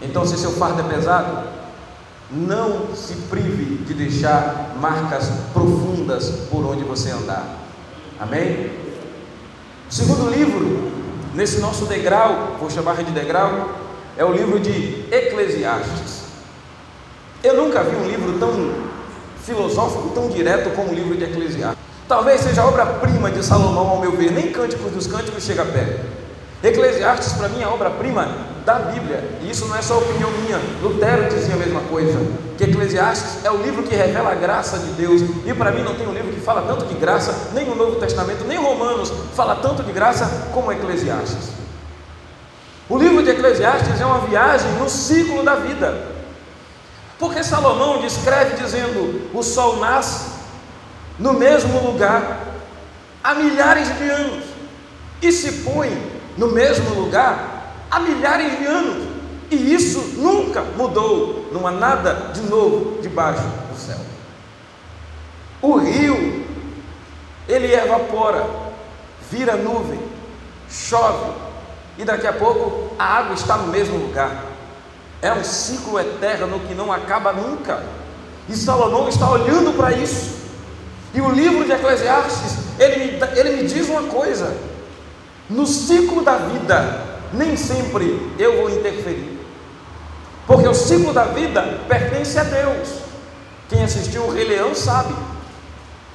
Então, 0.00 0.26
se 0.26 0.36
seu 0.36 0.52
fardo 0.52 0.80
é 0.80 0.94
pesado, 0.94 1.48
não 2.30 2.94
se 2.94 3.14
prive 3.30 3.84
de 3.84 3.94
deixar 3.94 4.74
marcas 4.80 5.30
profundas 5.52 6.30
por 6.50 6.64
onde 6.66 6.84
você 6.84 7.10
andar. 7.10 7.46
Amém? 8.18 8.70
Segundo 9.88 10.28
livro, 10.28 10.90
nesse 11.34 11.60
nosso 11.60 11.86
degrau, 11.86 12.56
vou 12.58 12.68
chamar 12.68 12.96
de 12.96 13.12
degrau, 13.12 13.70
é 14.16 14.24
o 14.24 14.32
livro 14.32 14.58
de 14.58 15.04
Eclesiastes. 15.10 16.24
Eu 17.44 17.54
nunca 17.54 17.82
vi 17.84 17.94
um 17.94 18.08
livro 18.08 18.38
tão 18.38 18.72
filosófico, 19.44 20.10
tão 20.10 20.28
direto 20.28 20.74
como 20.74 20.90
o 20.90 20.94
livro 20.94 21.16
de 21.16 21.24
Eclesiastes. 21.24 21.78
Talvez 22.08 22.40
seja 22.40 22.62
a 22.62 22.66
obra-prima 22.66 23.30
de 23.30 23.44
Salomão, 23.44 23.88
ao 23.88 24.00
meu 24.00 24.12
ver, 24.12 24.32
nem 24.32 24.50
Cânticos 24.50 24.92
dos 24.92 25.06
Cânticos 25.06 25.44
chega 25.44 25.64
perto. 25.64 26.04
Eclesiastes, 26.62 27.32
para 27.34 27.48
mim, 27.48 27.60
é 27.60 27.64
a 27.64 27.70
obra-prima 27.70 28.55
da 28.66 28.80
Bíblia, 28.80 29.22
e 29.42 29.50
isso 29.50 29.66
não 29.66 29.76
é 29.76 29.80
só 29.80 29.96
opinião 29.96 30.28
minha, 30.32 30.60
Lutero 30.82 31.32
dizia 31.32 31.54
a 31.54 31.56
mesma 31.56 31.82
coisa, 31.82 32.18
que 32.58 32.64
Eclesiastes 32.64 33.44
é 33.44 33.50
o 33.50 33.62
livro 33.62 33.84
que 33.84 33.94
revela 33.94 34.32
a 34.32 34.34
graça 34.34 34.76
de 34.80 34.90
Deus, 34.94 35.22
e 35.46 35.54
para 35.54 35.70
mim 35.70 35.84
não 35.84 35.94
tem 35.94 36.04
um 36.04 36.12
livro 36.12 36.32
que 36.32 36.40
fala 36.40 36.62
tanto 36.62 36.84
de 36.84 36.94
graça, 36.94 37.50
nem 37.54 37.70
o 37.70 37.76
Novo 37.76 37.94
Testamento, 38.00 38.44
nem 38.44 38.58
Romanos 38.58 39.12
fala 39.36 39.54
tanto 39.54 39.84
de 39.84 39.92
graça 39.92 40.48
como 40.52 40.72
Eclesiastes. 40.72 41.50
O 42.88 42.98
livro 42.98 43.22
de 43.22 43.30
Eclesiastes 43.30 44.00
é 44.00 44.04
uma 44.04 44.26
viagem 44.26 44.72
no 44.72 44.90
ciclo 44.90 45.44
da 45.44 45.54
vida, 45.54 46.02
porque 47.20 47.44
Salomão 47.44 48.00
descreve 48.00 48.60
dizendo: 48.60 49.30
o 49.32 49.44
sol 49.44 49.76
nasce 49.76 50.26
no 51.20 51.34
mesmo 51.34 51.78
lugar 51.86 52.40
há 53.22 53.32
milhares 53.32 53.96
de 53.96 54.10
anos 54.10 54.44
e 55.22 55.30
se 55.30 55.62
põe 55.62 55.96
no 56.36 56.48
mesmo 56.48 56.94
lugar 57.00 57.55
há 57.96 58.00
milhares 58.00 58.58
de 58.58 58.66
anos, 58.66 59.08
e 59.50 59.74
isso 59.74 59.98
nunca 60.18 60.60
mudou, 60.76 61.48
não 61.50 61.66
há 61.66 61.70
nada 61.70 62.30
de 62.34 62.42
novo 62.42 63.00
debaixo 63.00 63.42
do 63.42 63.78
céu. 63.78 63.98
O 65.62 65.76
rio, 65.78 66.44
ele 67.48 67.72
evapora, 67.72 68.46
vira 69.30 69.56
nuvem, 69.56 69.98
chove, 70.68 71.32
e 71.96 72.04
daqui 72.04 72.26
a 72.26 72.34
pouco 72.34 72.94
a 72.98 73.04
água 73.04 73.34
está 73.34 73.56
no 73.56 73.68
mesmo 73.68 73.96
lugar. 73.96 74.44
É 75.22 75.32
um 75.32 75.42
ciclo 75.42 75.98
eterno 75.98 76.60
que 76.68 76.74
não 76.74 76.92
acaba 76.92 77.32
nunca. 77.32 77.82
E 78.46 78.54
Salomão 78.54 79.08
está 79.08 79.30
olhando 79.30 79.74
para 79.74 79.92
isso. 79.92 80.36
E 81.14 81.20
o 81.22 81.30
livro 81.30 81.64
de 81.64 81.72
Eclesiastes, 81.72 82.58
ele 82.78 83.18
ele 83.34 83.56
me 83.56 83.66
diz 83.66 83.88
uma 83.88 84.02
coisa: 84.02 84.54
no 85.48 85.66
ciclo 85.66 86.22
da 86.22 86.36
vida, 86.36 87.15
nem 87.32 87.56
sempre 87.56 88.32
eu 88.38 88.58
vou 88.58 88.70
interferir, 88.70 89.38
porque 90.46 90.68
o 90.68 90.74
ciclo 90.74 91.12
da 91.12 91.24
vida 91.24 91.80
pertence 91.88 92.38
a 92.38 92.44
Deus. 92.44 92.88
Quem 93.68 93.82
assistiu 93.82 94.22
o 94.22 94.32
Rei 94.32 94.44
Leão 94.44 94.74
sabe. 94.74 95.12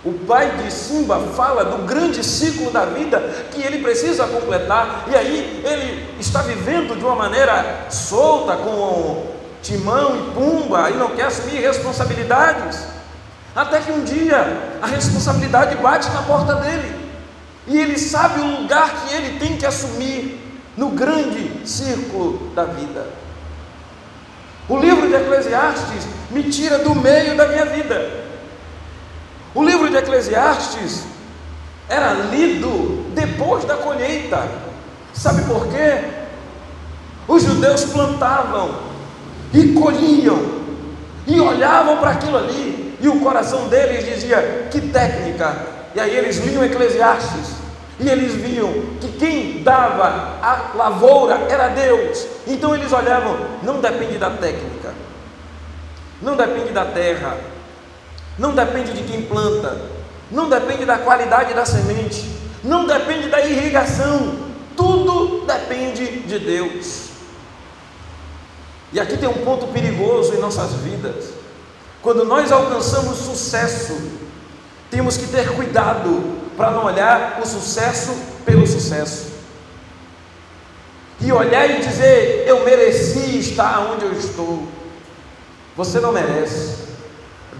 O 0.03 0.13
pai 0.13 0.49
de 0.57 0.71
Simba 0.71 1.19
fala 1.35 1.63
do 1.63 1.85
grande 1.85 2.23
ciclo 2.23 2.71
da 2.71 2.85
vida 2.85 3.19
que 3.51 3.61
ele 3.61 3.83
precisa 3.83 4.25
completar, 4.25 5.05
e 5.11 5.15
aí 5.15 5.61
ele 5.63 6.15
está 6.19 6.41
vivendo 6.41 6.97
de 6.97 7.05
uma 7.05 7.15
maneira 7.15 7.85
solta, 7.87 8.55
com 8.55 9.27
timão 9.61 10.15
e 10.15 10.31
pumba, 10.31 10.89
e 10.89 10.93
não 10.95 11.09
quer 11.09 11.25
assumir 11.25 11.61
responsabilidades. 11.61 12.79
Até 13.55 13.79
que 13.79 13.91
um 13.91 14.03
dia 14.03 14.79
a 14.81 14.87
responsabilidade 14.87 15.75
bate 15.75 16.09
na 16.09 16.23
porta 16.23 16.55
dele, 16.55 16.95
e 17.67 17.77
ele 17.77 17.99
sabe 17.99 18.39
o 18.39 18.61
lugar 18.61 19.05
que 19.05 19.13
ele 19.13 19.37
tem 19.37 19.55
que 19.55 19.67
assumir 19.67 20.40
no 20.81 20.89
grande 20.89 21.61
círculo 21.63 22.51
da 22.53 22.65
vida. 22.65 23.07
O 24.67 24.77
livro 24.77 25.07
de 25.07 25.13
Eclesiastes 25.13 26.07
me 26.29 26.43
tira 26.43 26.79
do 26.79 26.93
meio 26.95 27.37
da 27.37 27.47
minha 27.47 27.65
vida 27.65 28.21
o 29.53 29.63
livro 29.63 29.89
de 29.89 29.97
Eclesiastes 29.97 31.03
era 31.89 32.13
lido 32.13 33.05
depois 33.13 33.65
da 33.65 33.75
colheita. 33.75 34.47
Sabe 35.13 35.43
por 35.43 35.67
quê? 35.67 36.05
Os 37.27 37.43
judeus 37.43 37.83
plantavam 37.85 38.73
e 39.53 39.73
colhiam 39.73 40.61
e 41.27 41.39
olhavam 41.39 41.97
para 41.97 42.11
aquilo 42.11 42.37
ali 42.37 42.97
e 43.01 43.09
o 43.09 43.19
coração 43.19 43.67
deles 43.67 44.05
dizia: 44.05 44.69
que 44.71 44.79
técnica! 44.79 45.67
E 45.93 45.99
aí 45.99 46.15
eles 46.15 46.37
liam 46.37 46.63
Eclesiastes 46.63 47.60
e 48.01 48.09
eles 48.09 48.33
viam 48.33 48.73
que 48.99 49.11
quem 49.19 49.61
dava 49.61 50.39
a 50.41 50.71
lavoura 50.75 51.35
era 51.47 51.67
Deus. 51.69 52.25
Então 52.47 52.73
eles 52.73 52.91
olhavam: 52.91 53.37
não 53.61 53.79
depende 53.79 54.17
da 54.17 54.31
técnica, 54.31 54.93
não 56.21 56.35
depende 56.35 56.71
da 56.71 56.85
terra, 56.85 57.37
não 58.39 58.55
depende 58.55 58.93
de 58.93 59.03
quem 59.03 59.21
planta, 59.21 59.79
não 60.31 60.49
depende 60.49 60.83
da 60.83 60.97
qualidade 60.97 61.53
da 61.53 61.63
semente, 61.63 62.27
não 62.63 62.87
depende 62.87 63.29
da 63.29 63.39
irrigação, 63.41 64.35
tudo 64.75 65.45
depende 65.45 66.21
de 66.21 66.39
Deus. 66.39 67.11
E 68.91 68.99
aqui 68.99 69.15
tem 69.15 69.29
um 69.29 69.45
ponto 69.45 69.67
perigoso 69.67 70.33
em 70.33 70.39
nossas 70.39 70.73
vidas. 70.73 71.29
Quando 72.01 72.25
nós 72.25 72.51
alcançamos 72.51 73.19
sucesso, 73.19 73.95
temos 74.89 75.15
que 75.17 75.27
ter 75.27 75.53
cuidado 75.53 76.40
para 76.57 76.71
não 76.71 76.85
olhar 76.85 77.39
o 77.41 77.45
sucesso 77.45 78.15
pelo 78.45 78.65
sucesso. 78.65 79.31
E 81.19 81.31
olhar 81.31 81.69
e 81.69 81.79
dizer, 81.79 82.45
eu 82.47 82.63
mereci 82.65 83.39
estar 83.39 83.91
onde 83.91 84.05
eu 84.05 84.13
estou. 84.13 84.67
Você 85.75 85.99
não 85.99 86.11
merece. 86.11 86.77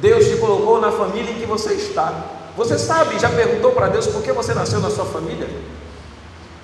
Deus 0.02 0.26
te 0.28 0.38
colocou 0.38 0.82
na 0.82 0.92
família 0.92 1.32
em 1.32 1.40
que 1.40 1.46
você 1.46 1.74
está. 1.74 2.14
Você 2.58 2.78
sabe, 2.78 3.20
já 3.20 3.30
perguntou 3.30 3.72
para 3.72 3.88
Deus 3.88 4.08
por 4.08 4.22
que 4.22 4.32
você 4.32 4.54
nasceu 4.54 4.80
na 4.80 4.90
sua 4.90 5.06
família? 5.06 5.48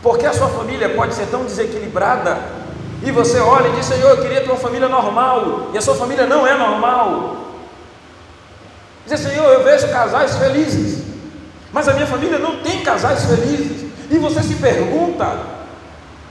Porque 0.01 0.25
a 0.25 0.33
sua 0.33 0.49
família 0.49 0.89
pode 0.89 1.13
ser 1.13 1.27
tão 1.27 1.45
desequilibrada 1.45 2.37
e 3.03 3.11
você 3.11 3.39
olha 3.39 3.67
e 3.69 3.71
diz: 3.73 3.85
Senhor, 3.85 4.09
eu 4.09 4.21
queria 4.21 4.41
ter 4.41 4.49
uma 4.49 4.57
família 4.57 4.89
normal 4.89 5.69
e 5.73 5.77
a 5.77 5.81
sua 5.81 5.95
família 5.95 6.25
não 6.25 6.45
é 6.45 6.57
normal. 6.57 7.37
Diz: 9.05 9.19
Senhor, 9.19 9.51
eu 9.53 9.63
vejo 9.63 9.87
casais 9.89 10.35
felizes, 10.35 11.03
mas 11.71 11.87
a 11.87 11.93
minha 11.93 12.07
família 12.07 12.39
não 12.39 12.57
tem 12.57 12.83
casais 12.83 13.25
felizes. 13.25 13.89
E 14.09 14.17
você 14.17 14.41
se 14.43 14.55
pergunta: 14.55 15.39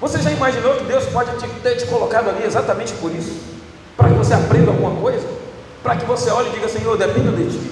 você 0.01 0.21
já 0.21 0.31
imaginou 0.31 0.75
que 0.75 0.85
Deus 0.85 1.05
pode 1.07 1.31
ter 1.63 1.77
te 1.77 1.87
colocado 1.87 2.29
ali 2.31 2.45
exatamente 2.45 2.93
por 2.95 3.15
isso? 3.15 3.39
Para 3.97 4.09
que 4.09 4.15
você 4.15 4.35
aprenda 4.35 4.71
alguma 4.71 5.01
coisa? 5.01 5.37
para 5.87 5.95
que 5.95 6.05
você 6.05 6.29
olhe 6.31 6.49
e 6.49 6.53
diga: 6.53 6.69
Senhor, 6.69 6.99
dependo 6.99 7.31
de 7.37 7.49
ti. 7.49 7.71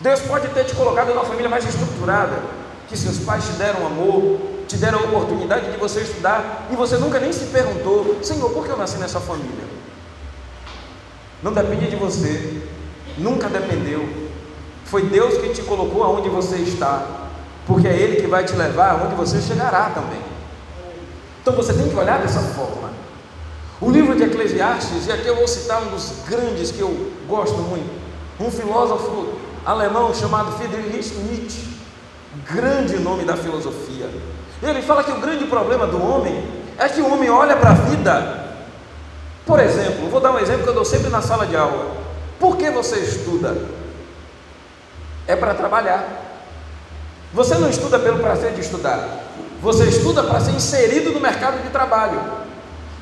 Deus 0.00 0.20
pode 0.20 0.46
ter 0.48 0.64
te 0.64 0.76
colocado 0.76 1.08
numa 1.08 1.24
família 1.24 1.48
mais 1.48 1.66
estruturada, 1.66 2.40
que 2.88 2.96
seus 2.96 3.18
pais 3.18 3.44
te 3.44 3.52
deram 3.54 3.84
amor, 3.84 4.38
te 4.68 4.76
deram 4.76 5.00
a 5.00 5.02
oportunidade 5.02 5.72
de 5.72 5.76
você 5.76 6.02
estudar 6.02 6.68
e 6.70 6.76
você 6.76 6.96
nunca 6.98 7.18
nem 7.18 7.32
se 7.32 7.46
perguntou: 7.46 8.20
Senhor, 8.22 8.48
por 8.50 8.64
que 8.64 8.70
eu 8.70 8.76
nasci 8.76 8.96
nessa 8.98 9.18
família? 9.18 9.64
Não 11.42 11.52
depende 11.52 11.90
de 11.90 11.96
você, 11.96 12.62
nunca 13.18 13.48
dependeu. 13.48 14.29
Foi 14.90 15.02
Deus 15.02 15.38
que 15.38 15.50
te 15.50 15.62
colocou 15.62 16.02
aonde 16.02 16.28
você 16.28 16.56
está, 16.56 17.06
porque 17.64 17.86
é 17.86 17.96
Ele 17.96 18.20
que 18.20 18.26
vai 18.26 18.42
te 18.42 18.54
levar 18.54 18.90
aonde 18.90 19.14
você 19.14 19.40
chegará 19.40 19.90
também. 19.90 20.20
Então 21.40 21.54
você 21.54 21.72
tem 21.72 21.88
que 21.88 21.94
olhar 21.94 22.18
dessa 22.20 22.40
forma. 22.40 22.90
O 23.80 23.88
livro 23.88 24.16
de 24.16 24.24
Eclesiastes, 24.24 25.06
e 25.06 25.12
aqui 25.12 25.28
eu 25.28 25.36
vou 25.36 25.46
citar 25.46 25.80
um 25.80 25.90
dos 25.90 26.24
grandes 26.28 26.72
que 26.72 26.80
eu 26.80 27.12
gosto 27.28 27.58
muito, 27.58 27.88
um 28.40 28.50
filósofo 28.50 29.34
alemão 29.64 30.12
chamado 30.12 30.50
Friedrich 30.58 31.14
Nietzsche, 31.14 31.68
grande 32.52 32.98
nome 32.98 33.22
da 33.22 33.36
filosofia. 33.36 34.10
Ele 34.60 34.82
fala 34.82 35.04
que 35.04 35.12
o 35.12 35.20
grande 35.20 35.44
problema 35.44 35.86
do 35.86 36.02
homem 36.02 36.44
é 36.76 36.88
que 36.88 37.00
o 37.00 37.12
homem 37.12 37.30
olha 37.30 37.56
para 37.56 37.70
a 37.70 37.74
vida. 37.74 38.56
Por 39.46 39.60
exemplo, 39.60 40.10
vou 40.10 40.20
dar 40.20 40.32
um 40.32 40.38
exemplo 40.40 40.64
que 40.64 40.68
eu 40.68 40.74
dou 40.74 40.84
sempre 40.84 41.10
na 41.10 41.22
sala 41.22 41.46
de 41.46 41.56
aula. 41.56 41.94
Por 42.40 42.56
que 42.56 42.68
você 42.72 42.98
estuda? 42.98 43.78
É 45.30 45.36
para 45.36 45.54
trabalhar. 45.54 46.04
Você 47.32 47.54
não 47.54 47.70
estuda 47.70 48.00
pelo 48.00 48.18
prazer 48.18 48.52
de 48.52 48.60
estudar. 48.60 49.06
Você 49.62 49.84
estuda 49.84 50.24
para 50.24 50.40
ser 50.40 50.50
inserido 50.50 51.12
no 51.12 51.20
mercado 51.20 51.62
de 51.62 51.70
trabalho. 51.70 52.20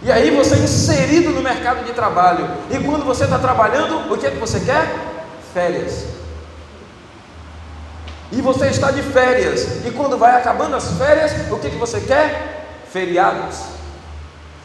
E 0.03 0.12
aí 0.12 0.31
você 0.31 0.57
é 0.57 0.59
inserido 0.59 1.31
no 1.31 1.41
mercado 1.41 1.87
de 1.87 1.93
trabalho. 1.95 2.47
E 2.71 2.79
quando 2.81 3.07
você 3.07 3.25
está 3.25 3.38
trabalhando, 3.38 4.12
o 4.12 4.19
que 4.19 4.27
é 4.27 4.31
que 4.31 4.37
você 4.37 4.61
quer? 4.61 4.95
Férias. 5.55 6.05
E 8.31 8.43
você 8.43 8.67
está 8.67 8.91
de 8.91 9.01
férias. 9.01 9.87
E 9.87 9.91
quando 9.91 10.19
vai 10.19 10.37
acabando 10.37 10.77
as 10.77 10.93
férias, 10.99 11.33
o 11.51 11.59
que, 11.59 11.69
é 11.69 11.71
que 11.71 11.77
você 11.77 11.99
quer? 12.01 12.67
Feriados. 12.93 13.62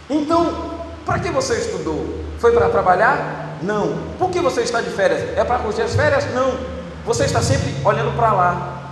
Então, 0.09 0.71
para 1.05 1.19
que 1.19 1.29
você 1.29 1.55
estudou? 1.55 2.25
Foi 2.39 2.51
para 2.51 2.67
trabalhar? 2.67 3.57
Não. 3.61 3.99
Por 4.19 4.29
que 4.29 4.41
você 4.41 4.61
está 4.61 4.81
de 4.81 4.89
férias? 4.89 5.37
É 5.37 5.45
para 5.45 5.59
curtir 5.59 5.83
as 5.83 5.95
férias? 5.95 6.25
Não. 6.33 6.72
Você 7.05 7.25
está 7.25 7.41
sempre 7.41 7.75
olhando 7.83 8.15
para 8.15 8.33
lá. 8.33 8.83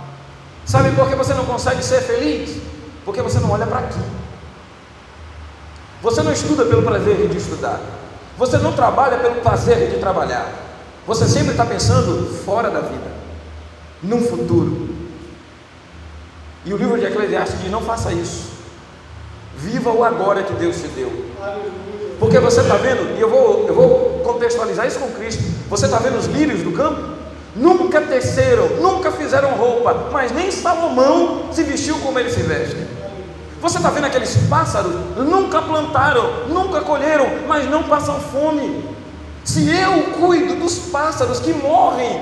Sabe 0.64 0.90
por 0.92 1.08
que 1.08 1.14
você 1.14 1.34
não 1.34 1.44
consegue 1.44 1.82
ser 1.82 2.02
feliz? 2.02 2.60
Porque 3.04 3.22
você 3.22 3.40
não 3.40 3.50
olha 3.50 3.66
para 3.66 3.80
aqui. 3.80 3.98
Você 6.02 6.22
não 6.22 6.32
estuda 6.32 6.64
pelo 6.64 6.82
prazer 6.82 7.28
de 7.28 7.36
estudar. 7.36 7.80
Você 8.36 8.58
não 8.58 8.72
trabalha 8.72 9.18
pelo 9.18 9.36
prazer 9.36 9.90
de 9.90 9.98
trabalhar. 9.98 10.52
Você 11.06 11.26
sempre 11.26 11.52
está 11.52 11.64
pensando 11.64 12.32
fora 12.44 12.70
da 12.70 12.80
vida, 12.80 13.10
no 14.02 14.20
futuro. 14.20 14.88
E 16.64 16.72
o 16.72 16.76
livro 16.76 16.98
de 16.98 17.06
Eclesiastes 17.06 17.60
diz: 17.60 17.70
não 17.70 17.82
faça 17.82 18.12
isso. 18.12 18.52
Viva 19.56 19.90
o 19.90 20.04
agora 20.04 20.42
que 20.42 20.52
Deus 20.54 20.76
te 20.76 20.88
deu. 20.88 21.26
Porque 22.18 22.38
você 22.38 22.60
está 22.60 22.76
vendo, 22.76 23.16
e 23.16 23.20
eu 23.20 23.28
vou, 23.28 23.66
eu 23.66 23.74
vou 23.74 24.20
contextualizar 24.24 24.86
isso 24.86 24.98
com 24.98 25.10
Cristo. 25.12 25.42
Você 25.68 25.86
está 25.86 25.98
vendo 25.98 26.18
os 26.18 26.26
lírios 26.26 26.62
do 26.62 26.72
campo? 26.72 27.21
Nunca 27.54 28.00
teceram, 28.00 28.68
nunca 28.80 29.12
fizeram 29.12 29.50
roupa, 29.50 30.08
mas 30.10 30.32
nem 30.32 30.50
Salomão 30.50 31.52
se 31.52 31.62
vestiu 31.62 31.98
como 31.98 32.18
ele 32.18 32.30
se 32.30 32.42
veste. 32.42 32.76
Você 33.60 33.76
está 33.76 33.90
vendo 33.90 34.06
aqueles 34.06 34.34
pássaros? 34.48 34.92
Nunca 35.16 35.60
plantaram, 35.60 36.48
nunca 36.48 36.80
colheram, 36.80 37.26
mas 37.46 37.68
não 37.70 37.82
passam 37.82 38.18
fome. 38.20 38.84
Se 39.44 39.70
eu 39.70 40.18
cuido 40.18 40.56
dos 40.56 40.78
pássaros 40.90 41.40
que 41.40 41.52
morrem, 41.52 42.20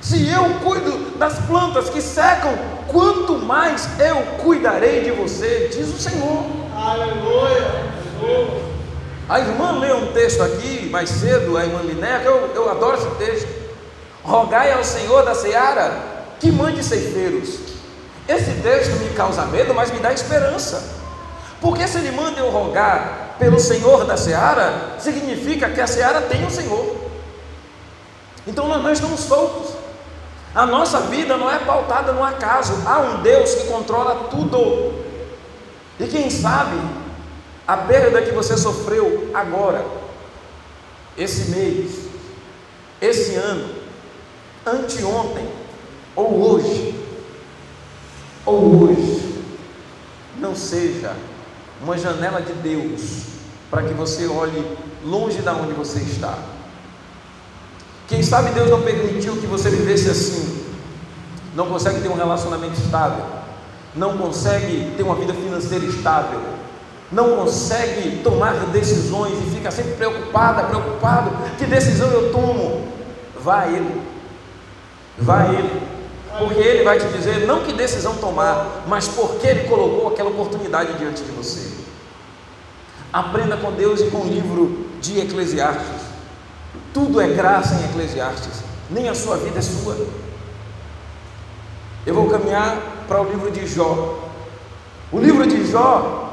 se 0.00 0.28
eu 0.28 0.44
cuido 0.62 1.16
das 1.18 1.38
plantas 1.40 1.88
que 1.88 2.02
secam, 2.02 2.52
quanto 2.86 3.38
mais 3.38 3.88
eu 3.98 4.16
cuidarei 4.42 5.02
de 5.02 5.10
você, 5.10 5.70
diz 5.72 5.88
o 5.88 5.98
Senhor. 5.98 6.44
Aleluia. 6.76 7.90
A 9.28 9.40
irmã 9.40 9.78
leu 9.78 9.96
um 9.96 10.06
texto 10.12 10.42
aqui 10.42 10.88
mais 10.90 11.08
cedo, 11.08 11.56
a 11.56 11.64
irmã 11.64 11.80
Linéia, 11.82 12.22
eu, 12.24 12.50
eu 12.54 12.70
adoro 12.70 12.96
esse 12.96 13.08
texto. 13.16 13.59
Rogai 14.22 14.72
ao 14.72 14.84
Senhor 14.84 15.24
da 15.24 15.34
seara 15.34 15.92
que 16.38 16.50
mande 16.50 16.82
ceifeiros 16.82 17.70
esse 18.30 18.62
texto 18.62 18.92
me 19.00 19.10
causa 19.10 19.44
medo, 19.46 19.74
mas 19.74 19.90
me 19.90 19.98
dá 19.98 20.12
esperança. 20.12 21.00
Porque 21.60 21.86
se 21.88 21.98
ele 21.98 22.12
manda 22.12 22.38
eu 22.38 22.48
rogar 22.48 23.34
pelo 23.40 23.58
Senhor 23.58 24.04
da 24.04 24.16
seara, 24.16 24.94
significa 25.00 25.68
que 25.68 25.80
a 25.80 25.86
seara 25.86 26.22
tem 26.22 26.46
o 26.46 26.50
Senhor. 26.50 26.96
Então 28.46 28.68
nós 28.68 28.92
estamos 28.92 29.20
soltos. 29.20 29.74
A 30.54 30.64
nossa 30.64 31.00
vida 31.00 31.36
não 31.36 31.50
é 31.50 31.58
pautada 31.58 32.12
no 32.12 32.22
acaso. 32.22 32.72
Há 32.86 33.00
um 33.00 33.20
Deus 33.20 33.52
que 33.56 33.66
controla 33.66 34.28
tudo. 34.30 34.94
E 35.98 36.06
quem 36.06 36.30
sabe 36.30 36.80
a 37.66 37.76
perda 37.78 38.22
que 38.22 38.30
você 38.30 38.56
sofreu 38.56 39.30
agora, 39.34 39.84
esse 41.18 41.50
mês, 41.50 42.06
esse 43.00 43.34
ano, 43.34 43.79
anteontem 44.66 45.48
ou 46.14 46.50
hoje, 46.50 46.94
ou 48.44 48.84
hoje 48.84 49.42
não 50.38 50.54
seja 50.54 51.14
uma 51.82 51.96
janela 51.96 52.40
de 52.40 52.52
Deus 52.54 53.24
para 53.70 53.82
que 53.82 53.94
você 53.94 54.26
olhe 54.26 54.76
longe 55.04 55.40
da 55.42 55.52
onde 55.54 55.72
você 55.72 56.00
está. 56.00 56.38
Quem 58.08 58.22
sabe 58.22 58.50
Deus 58.50 58.68
não 58.68 58.82
permitiu 58.82 59.36
que 59.36 59.46
você 59.46 59.70
vivesse 59.70 60.10
assim, 60.10 60.64
não 61.54 61.68
consegue 61.68 62.00
ter 62.00 62.08
um 62.08 62.16
relacionamento 62.16 62.80
estável, 62.80 63.24
não 63.94 64.18
consegue 64.18 64.92
ter 64.96 65.02
uma 65.02 65.14
vida 65.14 65.32
financeira 65.32 65.84
estável, 65.84 66.40
não 67.12 67.36
consegue 67.36 68.20
tomar 68.22 68.54
decisões 68.66 69.38
e 69.38 69.50
fica 69.54 69.70
sempre 69.70 69.92
preocupada, 69.92 70.64
preocupado, 70.64 71.30
que 71.56 71.66
decisão 71.66 72.08
eu 72.08 72.32
tomo? 72.32 72.88
Vá 73.42 73.60
a 73.60 73.68
Ele, 73.68 74.02
a 75.18 75.52
Ele, 75.52 75.82
porque 76.38 76.60
Ele 76.60 76.84
vai 76.84 76.98
te 76.98 77.06
dizer 77.08 77.46
não 77.46 77.62
que 77.62 77.72
decisão 77.72 78.16
tomar, 78.16 78.84
mas 78.86 79.08
porque 79.08 79.46
Ele 79.46 79.68
colocou 79.68 80.08
aquela 80.08 80.30
oportunidade 80.30 80.94
diante 80.94 81.22
de 81.22 81.30
você. 81.32 81.70
Aprenda 83.12 83.56
com 83.56 83.72
Deus 83.72 84.00
e 84.00 84.04
com 84.04 84.18
o 84.18 84.28
livro 84.28 84.86
de 85.00 85.20
Eclesiastes. 85.20 86.10
Tudo 86.94 87.20
é 87.20 87.28
graça 87.28 87.74
em 87.74 87.84
Eclesiastes, 87.86 88.62
nem 88.88 89.08
a 89.08 89.14
sua 89.14 89.36
vida 89.36 89.58
é 89.58 89.62
sua. 89.62 89.96
Eu 92.06 92.14
vou 92.14 92.28
caminhar 92.28 92.78
para 93.06 93.20
o 93.20 93.28
livro 93.28 93.50
de 93.50 93.66
Jó. 93.66 94.30
O 95.12 95.18
livro 95.18 95.46
de 95.46 95.70
Jó 95.70 96.32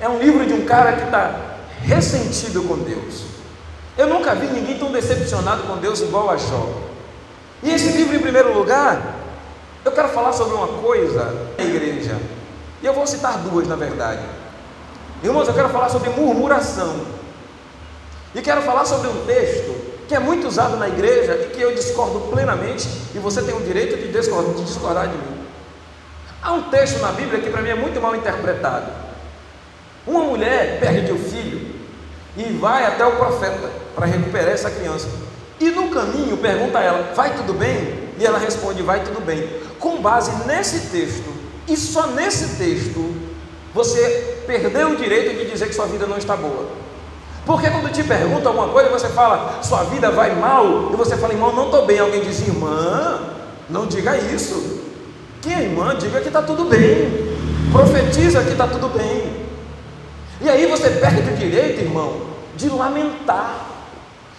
é 0.00 0.08
um 0.08 0.18
livro 0.18 0.46
de 0.46 0.52
um 0.52 0.64
cara 0.64 0.92
que 0.92 1.04
está 1.04 1.56
ressentido 1.82 2.62
com 2.62 2.78
Deus. 2.78 3.24
Eu 3.96 4.06
nunca 4.06 4.34
vi 4.34 4.46
ninguém 4.46 4.78
tão 4.78 4.92
decepcionado 4.92 5.64
com 5.64 5.76
Deus 5.78 6.00
igual 6.00 6.30
a 6.30 6.36
Jó. 6.36 6.87
E 7.62 7.70
esse 7.70 7.88
livro, 7.88 8.16
em 8.16 8.20
primeiro 8.20 8.52
lugar, 8.52 9.16
eu 9.84 9.92
quero 9.92 10.08
falar 10.08 10.32
sobre 10.32 10.54
uma 10.54 10.68
coisa 10.68 11.34
na 11.56 11.64
igreja, 11.64 12.16
e 12.82 12.86
eu 12.86 12.92
vou 12.92 13.06
citar 13.06 13.38
duas 13.38 13.66
na 13.66 13.74
verdade. 13.74 14.22
Irmãos, 15.22 15.48
eu 15.48 15.54
quero 15.54 15.68
falar 15.70 15.88
sobre 15.88 16.10
murmuração, 16.10 17.00
e 18.34 18.40
quero 18.40 18.62
falar 18.62 18.84
sobre 18.84 19.08
um 19.08 19.24
texto 19.24 19.74
que 20.06 20.14
é 20.14 20.18
muito 20.18 20.46
usado 20.46 20.76
na 20.76 20.88
igreja 20.88 21.34
e 21.34 21.50
que 21.50 21.60
eu 21.60 21.74
discordo 21.74 22.20
plenamente, 22.30 22.88
e 23.14 23.18
você 23.18 23.42
tem 23.42 23.54
o 23.54 23.60
direito 23.60 23.96
de 23.96 24.12
discordar, 24.12 24.54
de, 24.54 24.64
discordar 24.64 25.08
de 25.08 25.16
mim. 25.16 25.38
Há 26.40 26.52
um 26.52 26.62
texto 26.70 27.00
na 27.00 27.12
Bíblia 27.12 27.40
que 27.40 27.50
para 27.50 27.60
mim 27.60 27.70
é 27.70 27.74
muito 27.74 28.00
mal 28.00 28.14
interpretado. 28.14 28.90
Uma 30.06 30.20
mulher 30.20 30.78
perde 30.80 31.12
o 31.12 31.18
filho 31.18 31.74
e 32.36 32.44
vai 32.54 32.86
até 32.86 33.04
o 33.04 33.16
profeta 33.16 33.68
para 33.94 34.06
recuperar 34.06 34.50
essa 34.50 34.70
criança. 34.70 35.08
E 35.60 35.70
no 35.70 35.88
caminho 35.90 36.36
pergunta 36.36 36.78
a 36.78 36.82
ela: 36.82 37.12
Vai 37.14 37.36
tudo 37.36 37.52
bem? 37.54 38.08
E 38.18 38.24
ela 38.24 38.38
responde: 38.38 38.82
Vai 38.82 39.02
tudo 39.02 39.20
bem 39.24 39.68
com 39.78 40.00
base 40.00 40.46
nesse 40.46 40.88
texto, 40.88 41.32
e 41.66 41.76
só 41.76 42.08
nesse 42.08 42.56
texto, 42.56 43.14
você 43.72 44.42
perdeu 44.46 44.90
o 44.90 44.96
direito 44.96 45.36
de 45.38 45.50
dizer 45.50 45.68
que 45.68 45.74
sua 45.74 45.86
vida 45.86 46.06
não 46.06 46.18
está 46.18 46.36
boa. 46.36 46.66
Porque 47.46 47.70
quando 47.70 47.90
te 47.92 48.02
perguntam 48.02 48.52
alguma 48.52 48.68
coisa, 48.68 48.90
você 48.90 49.08
fala, 49.08 49.62
sua 49.62 49.84
vida 49.84 50.10
vai 50.10 50.34
mal, 50.34 50.90
e 50.92 50.96
você 50.96 51.16
fala, 51.16 51.32
irmão, 51.32 51.54
não 51.54 51.66
estou 51.66 51.86
bem. 51.86 51.98
Alguém 51.98 52.20
diz, 52.20 52.46
irmã, 52.46 53.20
não 53.70 53.86
diga 53.86 54.18
isso. 54.18 54.82
Quem 55.40 55.54
é 55.54 55.62
irmã, 55.62 55.96
diga 55.96 56.20
que 56.20 56.28
está 56.28 56.42
tudo 56.42 56.64
bem. 56.64 57.36
Profetiza 57.72 58.42
que 58.42 58.52
está 58.52 58.66
tudo 58.66 58.88
bem. 58.88 59.46
E 60.40 60.48
aí 60.48 60.66
você 60.66 60.90
perde 60.90 61.30
o 61.30 61.36
direito, 61.36 61.80
irmão, 61.80 62.20
de 62.56 62.68
lamentar. 62.68 63.67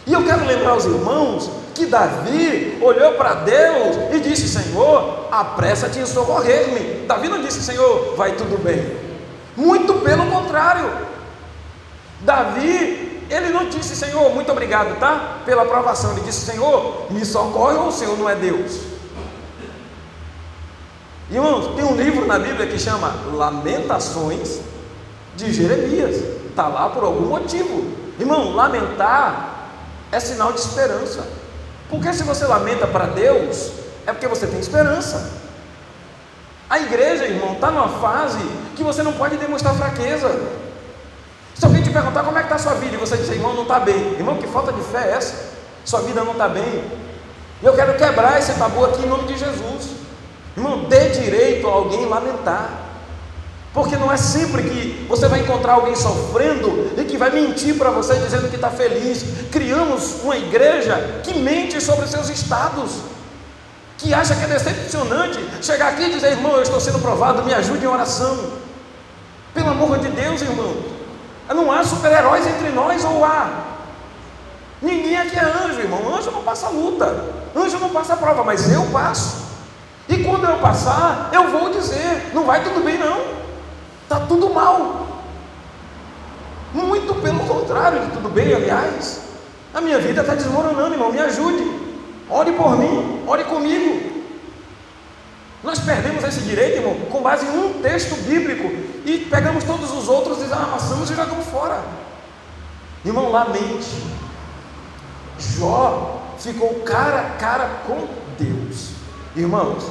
E 0.10 0.14
eu 0.14 0.26
quero 0.26 0.44
lembrar 0.44 0.76
os 0.76 0.86
irmãos 0.86 1.52
que 1.76 1.86
Davi 1.86 2.80
olhou 2.82 3.14
para 3.14 3.36
Deus 3.36 3.96
e 4.12 4.20
disse: 4.20 4.50
Senhor, 4.50 5.28
apressa-te 5.32 6.00
em 6.00 6.06
socorrer-me. 6.08 7.06
Davi 7.06 7.30
não 7.30 7.40
disse: 7.44 7.62
Senhor, 7.62 8.16
vai 8.16 8.32
tudo 8.32 8.58
bem. 8.58 8.92
Muito 9.56 9.94
pelo 10.00 10.26
contrário. 10.32 10.90
Davi, 12.22 13.24
ele 13.30 13.50
não 13.50 13.70
disse: 13.70 13.96
Senhor, 13.96 14.34
muito 14.34 14.52
obrigado, 14.52 15.00
tá? 15.00 15.42
Pela 15.46 15.62
aprovação. 15.62 16.14
Ele 16.14 16.22
disse: 16.22 16.44
Senhor, 16.44 17.06
me 17.12 17.24
socorre 17.24 17.78
ou 17.78 17.90
o 17.90 17.92
Senhor 17.92 18.18
não 18.18 18.28
é 18.28 18.34
Deus? 18.34 18.80
Irmãos, 21.30 21.76
tem 21.76 21.86
um 21.86 21.96
livro 21.96 22.26
na 22.26 22.40
Bíblia 22.40 22.66
que 22.66 22.80
chama 22.80 23.14
Lamentações 23.32 24.60
de 25.36 25.54
Jeremias. 25.54 26.16
Está 26.50 26.68
lá 26.68 26.90
por 26.90 27.04
algum 27.04 27.28
motivo. 27.28 27.94
Irmão, 28.18 28.56
lamentar 28.56 29.59
é 30.12 30.20
sinal 30.20 30.52
de 30.52 30.60
esperança. 30.60 31.28
Porque 31.90 32.14
se 32.14 32.24
você 32.24 32.46
lamenta 32.46 32.88
para 32.88 33.08
Deus, 33.08 33.72
é 34.06 34.12
porque 34.12 34.28
você 34.28 34.48
tem 34.48 34.60
esperança. 34.60 35.32
A 36.70 36.80
igreja, 36.80 37.26
irmão, 37.26 37.54
está 37.54 37.72
numa 37.72 37.90
fase 38.00 38.40
que 38.76 38.84
você 38.84 39.02
não 39.02 39.14
pode 39.14 39.38
demonstrar 39.38 39.74
fraqueza. 39.74 40.30
Se 41.56 41.66
alguém 41.66 41.82
te 41.82 41.90
perguntar 41.90 42.24
como 42.24 42.38
é 42.38 42.42
que 42.42 42.46
está 42.46 42.56
a 42.56 42.60
sua 42.60 42.74
vida 42.76 42.96
e 42.96 43.00
você 43.00 43.18
disser, 43.18 43.36
irmão, 43.36 43.54
não 43.54 43.64
está 43.64 43.80
bem. 43.80 44.14
Irmão, 44.14 44.38
que 44.38 44.48
falta 44.48 44.72
de 44.72 44.82
fé 44.82 45.10
é 45.10 45.12
essa? 45.16 45.50
Sua 45.84 46.02
vida 46.02 46.24
não 46.24 46.34
está 46.34 46.48
bem. 46.48 46.84
E 47.62 47.66
eu 47.66 47.74
quero 47.74 47.98
quebrar 47.98 48.40
esse 48.40 48.54
tabu 48.54 48.86
aqui 48.86 49.04
em 49.04 49.10
nome 49.10 49.28
de 49.28 49.38
Jesus. 49.38 49.90
Irmão, 50.56 50.86
dê 50.86 51.10
direito 51.10 51.68
a 51.68 51.72
alguém 51.72 52.06
lamentar. 52.06 52.70
Porque 53.80 53.96
não 53.96 54.12
é 54.12 54.18
sempre 54.18 54.64
que 54.64 55.06
você 55.08 55.30
vai 55.30 55.40
encontrar 55.40 55.76
alguém 55.76 55.96
sofrendo 55.96 56.92
e 56.98 57.06
que 57.06 57.16
vai 57.16 57.30
mentir 57.30 57.78
para 57.78 57.90
você 57.90 58.14
dizendo 58.16 58.50
que 58.50 58.58
está 58.58 58.70
feliz. 58.70 59.24
Criamos 59.50 60.22
uma 60.22 60.36
igreja 60.36 61.22
que 61.24 61.40
mente 61.40 61.80
sobre 61.80 62.06
seus 62.06 62.28
estados, 62.28 62.98
que 63.98 64.14
acha 64.14 64.36
que 64.36 64.44
é 64.44 64.48
decepcionante 64.48 65.40
chegar 65.62 65.94
aqui 65.94 66.04
e 66.04 66.10
dizer, 66.10 66.34
irmão, 66.34 66.58
eu 66.58 66.64
estou 66.64 66.78
sendo 66.82 67.00
provado, 67.00 67.42
me 67.42 67.54
ajude 67.54 67.86
em 67.86 67.88
oração. 67.88 68.52
Pelo 69.54 69.70
amor 69.70 69.98
de 70.00 70.10
Deus, 70.10 70.42
irmão. 70.42 70.76
Não 71.48 71.72
há 71.72 71.82
super-heróis 71.82 72.46
entre 72.46 72.72
nós 72.72 73.06
ou 73.06 73.24
há? 73.24 73.64
Ninguém 74.82 75.16
aqui 75.16 75.38
é 75.38 75.66
anjo, 75.66 75.80
irmão. 75.80 76.18
Anjo 76.18 76.32
não 76.32 76.44
passa 76.44 76.68
luta, 76.68 77.24
anjo 77.56 77.80
não 77.80 77.92
passa 77.92 78.18
prova, 78.18 78.44
mas 78.44 78.70
eu 78.70 78.84
passo. 78.88 79.38
E 80.10 80.18
quando 80.18 80.44
eu 80.44 80.58
passar, 80.58 81.30
eu 81.32 81.50
vou 81.50 81.70
dizer: 81.72 82.32
não 82.34 82.44
vai 82.44 82.62
tudo 82.62 82.84
bem, 82.84 82.98
não, 82.98 83.39
está 84.10 84.22
tudo 84.22 84.50
mal. 84.50 85.08
Muito 86.74 87.14
pelo 87.22 87.40
contrário 87.42 88.08
de 88.08 88.12
tudo 88.12 88.30
bem, 88.30 88.54
aliás. 88.54 89.22
A 89.72 89.80
minha 89.80 90.00
vida 90.00 90.22
está 90.22 90.34
desmoronando, 90.34 90.96
irmão. 90.96 91.12
Me 91.12 91.20
ajude. 91.20 91.64
Ore 92.28 92.52
por 92.54 92.78
mim, 92.78 93.24
ore 93.28 93.44
comigo. 93.44 94.10
Nós 95.64 95.80
perdemos 95.80 96.24
esse 96.24 96.42
direito, 96.42 96.78
irmão, 96.78 96.96
com 97.12 97.22
base 97.22 97.46
em 97.46 97.58
um 97.58 97.82
texto 97.82 98.16
bíblico 98.24 98.72
e 99.06 99.28
pegamos 99.30 99.64
todos 99.64 99.92
os 99.92 100.08
outros, 100.08 100.38
desamassamos 100.38 101.10
e 101.10 101.16
jogamos 101.16 101.46
fora. 101.48 101.84
Irmão, 103.06 103.32
lamente. 103.32 104.04
Jó 105.38 106.22
ficou 106.40 106.76
cara 106.82 107.20
a 107.20 107.30
cara 107.38 107.70
com 107.86 108.08
Deus. 108.38 108.92
Irmãos, 109.36 109.84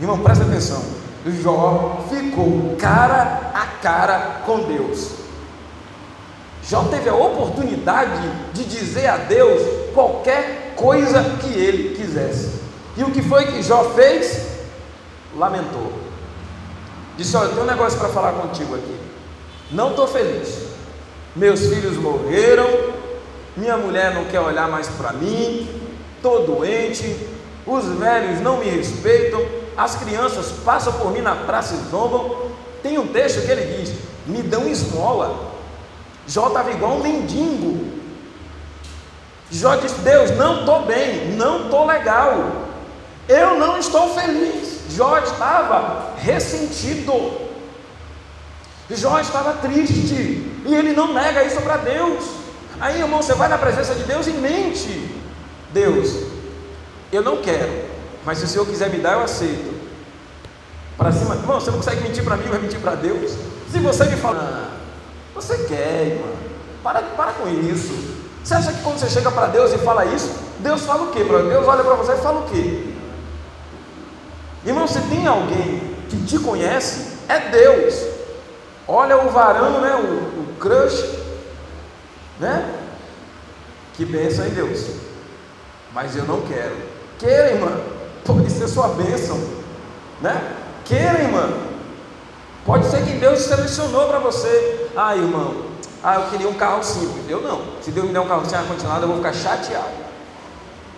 irmão, 0.00 0.18
presta 0.20 0.44
atenção. 0.44 1.03
Jó 1.30 2.04
ficou 2.08 2.76
cara 2.78 3.50
a 3.54 3.66
cara 3.80 4.42
com 4.44 4.60
Deus. 4.60 5.12
Jó 6.62 6.84
teve 6.84 7.08
a 7.08 7.14
oportunidade 7.14 8.20
de 8.52 8.64
dizer 8.64 9.06
a 9.06 9.16
Deus 9.16 9.62
qualquer 9.94 10.74
coisa 10.76 11.22
que 11.40 11.48
ele 11.48 11.94
quisesse. 11.94 12.60
E 12.96 13.02
o 13.02 13.10
que 13.10 13.22
foi 13.22 13.46
que 13.46 13.62
Jó 13.62 13.90
fez? 13.90 14.48
Lamentou. 15.36 15.92
Disse: 17.16 17.36
Olha, 17.36 17.50
tem 17.50 17.62
um 17.62 17.66
negócio 17.66 17.98
para 17.98 18.08
falar 18.08 18.32
contigo 18.32 18.74
aqui. 18.74 18.96
Não 19.70 19.90
estou 19.90 20.06
feliz. 20.06 20.68
Meus 21.34 21.60
filhos 21.60 21.96
morreram. 21.96 22.68
Minha 23.56 23.76
mulher 23.76 24.14
não 24.14 24.24
quer 24.24 24.40
olhar 24.40 24.68
mais 24.68 24.88
para 24.88 25.12
mim. 25.12 25.68
Estou 26.16 26.46
doente 26.46 27.34
os 27.66 27.86
velhos 27.98 28.40
não 28.40 28.58
me 28.58 28.68
respeitam, 28.68 29.40
as 29.76 29.96
crianças 29.96 30.52
passam 30.64 30.92
por 30.94 31.12
mim 31.12 31.20
na 31.20 31.34
praça 31.34 31.74
e 31.74 31.90
zombam. 31.90 32.50
Tem 32.82 32.98
um 32.98 33.08
texto 33.08 33.44
que 33.44 33.50
ele 33.50 33.78
diz: 33.78 33.94
me 34.26 34.42
dão 34.42 34.68
esmola. 34.68 35.52
Jó 36.26 36.48
estava 36.48 36.70
igual 36.70 36.92
um 36.92 37.02
mendigo. 37.02 37.92
Jó 39.50 39.76
disse: 39.76 39.96
Deus, 40.00 40.30
não 40.32 40.60
estou 40.60 40.82
bem, 40.82 41.32
não 41.36 41.64
estou 41.64 41.86
legal, 41.86 42.34
eu 43.28 43.58
não 43.58 43.78
estou 43.78 44.14
feliz. 44.14 44.74
Jó 44.90 45.18
estava 45.18 46.14
ressentido, 46.18 47.40
Jó 48.90 49.18
estava 49.18 49.54
triste, 49.54 50.14
e 50.66 50.74
ele 50.74 50.92
não 50.92 51.12
nega 51.12 51.44
isso 51.44 51.60
para 51.62 51.78
Deus. 51.78 52.24
Aí, 52.80 53.00
irmão, 53.00 53.22
você 53.22 53.34
vai 53.34 53.48
na 53.48 53.58
presença 53.58 53.94
de 53.94 54.04
Deus 54.04 54.26
e 54.26 54.32
mente: 54.32 55.14
Deus, 55.72 56.26
eu 57.12 57.22
não 57.22 57.38
quero, 57.38 57.83
mas 58.24 58.38
se 58.38 58.44
o 58.44 58.48
Senhor 58.48 58.66
quiser 58.66 58.90
me 58.90 58.98
dar, 58.98 59.14
eu 59.14 59.22
aceito. 59.22 59.74
Para 60.96 61.12
cima, 61.12 61.34
irmão, 61.34 61.60
você 61.60 61.70
não 61.70 61.78
consegue 61.78 62.02
mentir 62.02 62.24
para 62.24 62.36
mim, 62.36 62.48
vai 62.48 62.58
mentir 62.58 62.80
para 62.80 62.94
Deus? 62.94 63.32
Se 63.70 63.78
você 63.78 64.04
me 64.04 64.16
fala, 64.16 64.38
ah, 64.40 64.76
você 65.34 65.58
quer, 65.64 66.06
irmão, 66.06 66.32
para, 66.82 67.02
para 67.02 67.32
com 67.32 67.48
isso. 67.48 68.14
Você 68.42 68.54
acha 68.54 68.72
que 68.72 68.82
quando 68.82 68.98
você 68.98 69.08
chega 69.08 69.30
para 69.30 69.48
Deus 69.48 69.72
e 69.72 69.78
fala 69.78 70.04
isso, 70.04 70.30
Deus 70.60 70.82
fala 70.82 71.04
o 71.04 71.10
quê? 71.10 71.24
Deus 71.24 71.66
olha 71.66 71.82
para 71.82 71.94
você 71.94 72.12
e 72.12 72.18
fala 72.18 72.40
o 72.40 72.48
quê? 72.50 72.94
Irmão, 74.64 74.86
se 74.86 75.00
tem 75.02 75.26
alguém 75.26 75.94
que 76.08 76.24
te 76.24 76.38
conhece, 76.38 77.18
é 77.28 77.38
Deus. 77.50 78.02
Olha 78.86 79.18
o 79.18 79.30
varão, 79.30 79.80
né? 79.80 79.94
O, 79.94 80.40
o 80.40 80.56
crush, 80.60 81.04
né? 82.38 82.70
Que 83.94 84.04
benção 84.04 84.46
em 84.46 84.50
Deus. 84.50 84.86
Mas 85.92 86.16
eu 86.16 86.24
não 86.24 86.42
quero. 86.42 86.76
Queira, 87.18 87.52
irmã, 87.52 87.80
pode 88.24 88.50
ser 88.50 88.68
sua 88.68 88.88
bênção, 88.88 89.38
né? 90.20 90.54
Queira, 90.84 91.22
irmã, 91.22 91.48
pode 92.64 92.86
ser 92.86 93.02
que 93.04 93.12
Deus 93.14 93.40
selecionou 93.40 94.08
para 94.08 94.18
você. 94.18 94.90
Ah, 94.96 95.16
irmão, 95.16 95.54
ah, 96.02 96.16
eu 96.16 96.30
queria 96.30 96.48
um 96.48 96.54
carro 96.54 96.82
simples. 96.82 97.24
Eu 97.28 97.40
não. 97.40 97.62
Se 97.80 97.90
Deus 97.90 98.06
me 98.06 98.12
der 98.12 98.20
um 98.20 98.28
carro 98.28 98.44
sem 98.44 98.58
ar-condicionado, 98.58 99.04
eu 99.04 99.08
vou 99.08 99.16
ficar 99.16 99.32
chateado. 99.32 100.04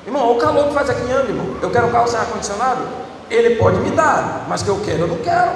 Irmão, 0.05 0.33
o 0.33 0.39
calor 0.39 0.69
que 0.69 0.75
faz 0.75 0.91
aqui 0.91 1.03
em 1.03 1.11
irmão. 1.11 1.57
Eu 1.61 1.71
quero 1.71 1.87
um 1.87 1.93
carro 1.93 2.09
sem 2.09 2.19
ar-condicionado? 2.19 2.83
Ele 3.31 3.57
pode 3.57 3.79
me 3.79 3.91
dar, 3.91 4.47
mas 4.49 4.62
que 4.62 4.69
eu 4.69 4.81
quero, 4.85 5.01
eu 5.01 5.09
não 5.09 5.17
quero. 5.19 5.53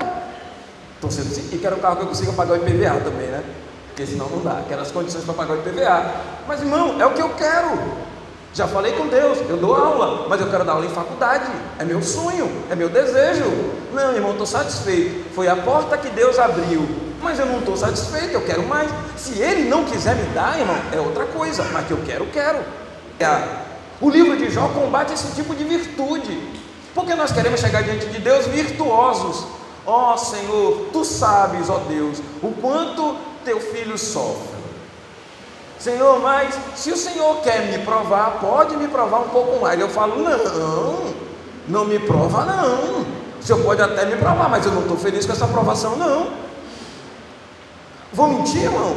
Estou 0.94 1.10
sendo 1.10 1.28
assim, 1.28 1.48
e 1.52 1.58
quero 1.58 1.76
um 1.76 1.78
carro 1.78 1.96
que 1.96 2.02
eu 2.02 2.08
consiga 2.08 2.32
pagar 2.32 2.54
o 2.54 2.56
IPVA 2.56 3.00
também, 3.00 3.28
né? 3.28 3.42
Porque 3.88 4.06
senão 4.06 4.28
não 4.28 4.40
dá. 4.40 4.62
Quero 4.68 4.82
as 4.82 4.90
condições 4.90 5.24
para 5.24 5.34
pagar 5.34 5.54
o 5.54 5.58
IPVA. 5.58 6.10
Mas, 6.46 6.60
irmão, 6.60 7.00
é 7.00 7.06
o 7.06 7.10
que 7.10 7.22
eu 7.22 7.30
quero. 7.30 7.78
Já 8.52 8.66
falei 8.66 8.92
com 8.92 9.06
Deus, 9.06 9.38
eu 9.48 9.56
dou 9.56 9.74
aula, 9.74 10.26
mas 10.28 10.40
eu 10.40 10.50
quero 10.50 10.64
dar 10.64 10.72
aula 10.72 10.84
em 10.84 10.90
faculdade. 10.90 11.50
É 11.78 11.84
meu 11.84 12.02
sonho, 12.02 12.50
é 12.68 12.74
meu 12.74 12.88
desejo. 12.88 13.44
Não, 13.92 14.12
irmão, 14.12 14.32
estou 14.32 14.46
satisfeito. 14.46 15.32
Foi 15.34 15.46
a 15.48 15.54
porta 15.54 15.96
que 15.96 16.08
Deus 16.08 16.38
abriu, 16.38 16.88
mas 17.22 17.38
eu 17.38 17.46
não 17.46 17.60
estou 17.60 17.76
satisfeito, 17.76 18.34
eu 18.34 18.44
quero 18.44 18.66
mais. 18.66 18.90
Se 19.16 19.38
Ele 19.38 19.68
não 19.68 19.84
quiser 19.84 20.16
me 20.16 20.26
dar, 20.34 20.58
irmão, 20.58 20.76
é 20.92 20.98
outra 20.98 21.26
coisa, 21.26 21.64
mas 21.72 21.86
que 21.86 21.92
eu 21.92 21.98
quero, 22.04 22.26
quero. 22.26 22.58
É, 23.20 23.60
o 24.00 24.10
livro 24.10 24.36
de 24.36 24.50
Jó 24.50 24.68
combate 24.68 25.12
esse 25.12 25.32
tipo 25.34 25.54
de 25.54 25.62
virtude, 25.62 26.36
porque 26.94 27.14
nós 27.14 27.30
queremos 27.30 27.60
chegar 27.60 27.82
diante 27.82 28.06
de 28.06 28.18
Deus 28.18 28.46
virtuosos. 28.46 29.46
Ó 29.86 30.14
oh, 30.14 30.18
Senhor, 30.18 30.86
tu 30.92 31.04
sabes, 31.04 31.70
ó 31.70 31.76
oh 31.76 31.88
Deus, 31.88 32.18
o 32.42 32.50
quanto 32.60 33.16
teu 33.44 33.60
filho 33.60 33.96
sofre. 33.96 34.59
Senhor, 35.80 36.20
mas 36.20 36.54
se 36.76 36.92
o 36.92 36.96
Senhor 36.96 37.40
quer 37.40 37.66
me 37.66 37.78
provar, 37.84 38.38
pode 38.38 38.76
me 38.76 38.86
provar 38.86 39.20
um 39.20 39.28
pouco 39.30 39.60
mais. 39.62 39.80
Eu 39.80 39.88
falo, 39.88 40.22
não, 40.22 41.14
não 41.66 41.84
me 41.86 41.98
prova, 41.98 42.44
não. 42.44 43.00
O 43.00 43.42
Senhor 43.42 43.62
pode 43.62 43.80
até 43.80 44.04
me 44.04 44.16
provar, 44.16 44.50
mas 44.50 44.66
eu 44.66 44.72
não 44.72 44.82
estou 44.82 44.98
feliz 44.98 45.24
com 45.24 45.32
essa 45.32 45.46
aprovação, 45.46 45.96
não. 45.96 46.28
Vou 48.12 48.28
mentir, 48.28 48.64
irmão? 48.64 48.94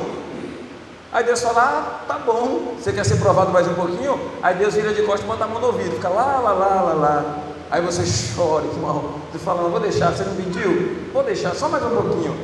Aí 1.13 1.23
Deus 1.23 1.41
fala, 1.41 1.61
ah, 1.61 2.05
tá 2.05 2.19
bom, 2.19 2.73
você 2.77 2.91
quer 2.91 3.05
ser 3.05 3.15
provado 3.15 3.51
mais 3.51 3.65
um 3.65 3.75
pouquinho? 3.75 4.19
Aí 4.41 4.55
Deus 4.55 4.73
vira 4.73 4.93
de 4.93 5.03
costas 5.03 5.23
e 5.23 5.27
bota 5.27 5.45
a 5.45 5.47
mão 5.47 5.61
no 5.61 5.67
ouvido, 5.67 5.91
fica 5.91 6.09
lá, 6.09 6.39
lá, 6.39 6.51
lá, 6.51 6.81
lá, 6.81 6.93
lá. 6.93 7.37
Aí 7.71 7.81
você 7.81 8.03
chora, 8.35 8.65
irmão. 8.65 9.21
Você 9.31 9.39
fala, 9.39 9.61
não, 9.61 9.69
vou 9.69 9.79
deixar, 9.79 10.11
você 10.11 10.23
não 10.23 10.35
pediu? 10.35 11.11
Vou 11.13 11.23
deixar, 11.23 11.55
só 11.55 11.69
mais 11.69 11.83
um 11.85 11.89
pouquinho. 11.89 12.35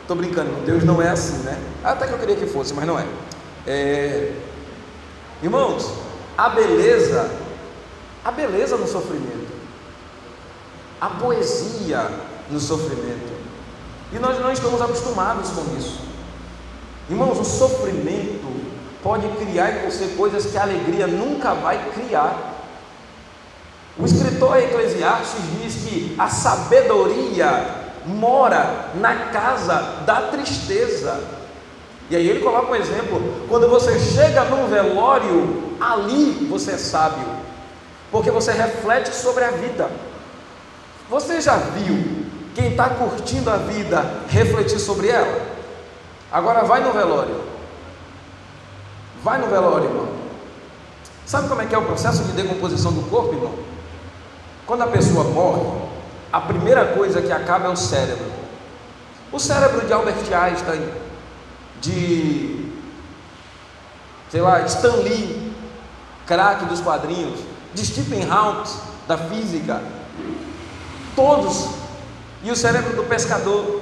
Estou 0.00 0.16
brincando, 0.16 0.50
Deus 0.66 0.82
não 0.82 1.00
é 1.00 1.10
assim, 1.10 1.44
né? 1.44 1.58
Até 1.84 2.08
que 2.08 2.12
eu 2.12 2.18
queria 2.18 2.36
que 2.36 2.46
fosse, 2.46 2.74
mas 2.74 2.86
não 2.86 2.98
é. 2.98 3.06
É, 3.66 4.32
irmãos, 5.42 5.90
a 6.36 6.50
beleza, 6.50 7.30
a 8.24 8.30
beleza 8.30 8.76
no 8.76 8.86
sofrimento, 8.86 9.52
a 11.00 11.08
poesia 11.08 12.10
no 12.50 12.60
sofrimento, 12.60 13.32
e 14.12 14.18
nós 14.18 14.38
não 14.38 14.52
estamos 14.52 14.80
acostumados 14.82 15.50
com 15.50 15.76
isso. 15.76 16.00
Irmãos, 17.08 17.38
o 17.38 17.44
sofrimento 17.44 18.64
pode 19.02 19.28
criar 19.36 19.70
em 19.70 19.90
você 19.90 20.14
coisas 20.16 20.46
que 20.46 20.56
a 20.56 20.62
alegria 20.62 21.06
nunca 21.06 21.54
vai 21.54 21.90
criar. 21.92 22.54
O 23.98 24.04
escritor 24.04 24.56
Eclesiastes 24.58 25.40
diz 25.60 25.74
que 25.84 26.14
a 26.18 26.28
sabedoria 26.28 27.84
mora 28.06 28.90
na 28.94 29.26
casa 29.26 30.02
da 30.04 30.22
tristeza. 30.28 31.43
E 32.10 32.16
aí 32.16 32.28
ele 32.28 32.40
coloca 32.40 32.70
um 32.70 32.76
exemplo: 32.76 33.20
quando 33.48 33.68
você 33.68 33.98
chega 33.98 34.44
num 34.44 34.66
velório, 34.66 35.76
ali 35.80 36.46
você 36.50 36.72
é 36.72 36.78
sábio, 36.78 37.26
porque 38.10 38.30
você 38.30 38.52
reflete 38.52 39.14
sobre 39.14 39.44
a 39.44 39.50
vida. 39.50 39.90
Você 41.08 41.40
já 41.40 41.56
viu 41.56 42.24
quem 42.54 42.70
está 42.70 42.90
curtindo 42.90 43.50
a 43.50 43.56
vida 43.56 44.04
refletir 44.28 44.78
sobre 44.78 45.08
ela. 45.08 45.54
Agora 46.30 46.64
vai 46.64 46.82
no 46.82 46.92
velório. 46.92 47.40
Vai 49.22 49.38
no 49.38 49.46
velório, 49.46 49.86
irmão. 49.86 50.08
Sabe 51.26 51.48
como 51.48 51.62
é 51.62 51.66
que 51.66 51.74
é 51.74 51.78
o 51.78 51.84
processo 51.84 52.24
de 52.24 52.32
decomposição 52.32 52.92
do 52.92 53.08
corpo, 53.08 53.34
irmão? 53.34 53.54
Quando 54.66 54.82
a 54.82 54.86
pessoa 54.86 55.24
morre, 55.24 55.62
a 56.32 56.40
primeira 56.40 56.86
coisa 56.86 57.22
que 57.22 57.32
acaba 57.32 57.66
é 57.66 57.70
o 57.70 57.76
cérebro. 57.76 58.26
O 59.32 59.38
cérebro 59.38 59.86
de 59.86 59.92
Albert 59.92 60.16
Einstein, 60.32 60.88
de 61.84 62.64
sei 64.34 64.40
lá, 64.40 64.62
Stan 64.62 64.96
Lee, 64.96 65.52
craque 66.26 66.64
dos 66.64 66.80
quadrinhos, 66.80 67.38
de 67.72 67.86
Stephen 67.86 68.28
Hawking, 68.28 68.76
da 69.06 69.16
física, 69.16 69.80
todos, 71.14 71.68
e 72.42 72.50
o 72.50 72.56
cérebro 72.56 72.96
do 72.96 73.04
pescador, 73.04 73.80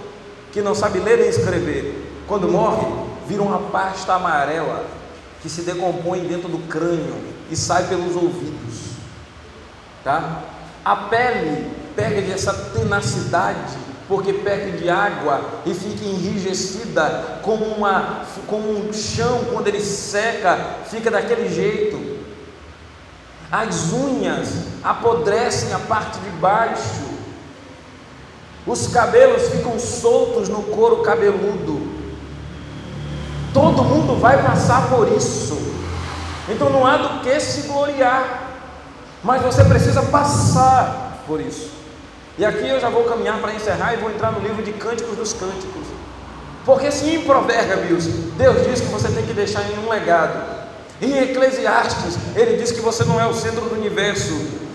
que 0.52 0.60
não 0.60 0.74
sabe 0.74 0.98
ler 0.98 1.20
nem 1.20 1.28
escrever, 1.30 2.22
quando 2.28 2.48
morre, 2.48 2.86
vira 3.26 3.42
uma 3.42 3.60
pasta 3.70 4.12
amarela 4.12 4.84
que 5.40 5.48
se 5.48 5.62
decompõe 5.62 6.20
dentro 6.20 6.50
do 6.50 6.58
crânio 6.68 7.16
e 7.50 7.56
sai 7.56 7.88
pelos 7.88 8.14
ouvidos, 8.14 8.90
tá? 10.04 10.42
A 10.84 10.96
pele 10.96 11.70
perde 11.96 12.30
essa 12.30 12.52
tenacidade 12.52 13.78
porque 14.08 14.32
perde 14.32 14.88
água 14.88 15.40
e 15.64 15.74
fica 15.74 16.04
enrijecida 16.04 17.40
como, 17.42 17.64
uma, 17.64 18.22
como 18.46 18.70
um 18.70 18.92
chão 18.92 19.46
quando 19.52 19.68
ele 19.68 19.80
seca, 19.80 20.58
fica 20.90 21.10
daquele 21.10 21.48
jeito. 21.48 22.20
As 23.50 23.92
unhas 23.92 24.48
apodrecem 24.82 25.72
a 25.72 25.78
parte 25.78 26.18
de 26.20 26.30
baixo, 26.30 27.12
os 28.66 28.88
cabelos 28.88 29.48
ficam 29.48 29.78
soltos 29.78 30.48
no 30.48 30.62
couro 30.62 31.02
cabeludo. 31.02 31.92
Todo 33.52 33.84
mundo 33.84 34.18
vai 34.18 34.42
passar 34.42 34.88
por 34.88 35.08
isso. 35.12 35.58
Então 36.48 36.70
não 36.70 36.86
há 36.86 36.96
do 36.96 37.20
que 37.20 37.38
se 37.38 37.68
gloriar, 37.68 38.50
mas 39.22 39.42
você 39.42 39.64
precisa 39.64 40.02
passar 40.02 41.22
por 41.26 41.40
isso. 41.40 41.81
E 42.38 42.44
aqui 42.44 42.66
eu 42.66 42.80
já 42.80 42.88
vou 42.88 43.04
caminhar 43.04 43.38
para 43.40 43.52
encerrar 43.52 43.92
e 43.92 43.98
vou 43.98 44.10
entrar 44.10 44.32
no 44.32 44.40
livro 44.40 44.62
de 44.62 44.72
Cânticos 44.72 45.16
dos 45.16 45.32
Cânticos. 45.32 45.86
Porque 46.64 46.90
se 46.90 47.10
em 47.10 47.22
Provérbios 47.22 48.06
Deus 48.06 48.66
diz 48.66 48.80
que 48.80 48.86
você 48.86 49.08
tem 49.08 49.26
que 49.26 49.32
deixar 49.34 49.62
em 49.70 49.78
um 49.84 49.88
legado, 49.88 50.62
em 51.00 51.18
Eclesiastes 51.18 52.16
ele 52.34 52.56
diz 52.56 52.72
que 52.72 52.80
você 52.80 53.04
não 53.04 53.20
é 53.20 53.26
o 53.26 53.34
centro 53.34 53.62
do 53.62 53.74
universo, 53.74 54.32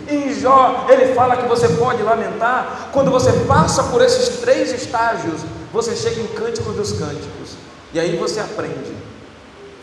em 0.08 0.34
Jó 0.40 0.86
ele 0.90 1.14
fala 1.16 1.38
que 1.38 1.48
você 1.48 1.68
pode 1.70 2.04
lamentar, 2.04 2.90
quando 2.94 3.10
você 3.10 3.32
passa 3.48 3.84
por 3.86 4.02
esses 4.02 4.38
três 4.40 4.72
estágios, 4.72 5.42
você 5.74 5.96
chega 5.96 6.22
em 6.22 6.28
Cânticos 6.28 6.76
dos 6.76 6.92
Cânticos, 6.94 7.58
e 7.94 8.00
aí 8.00 8.16
você 8.18 8.40
aprende. 8.40 8.96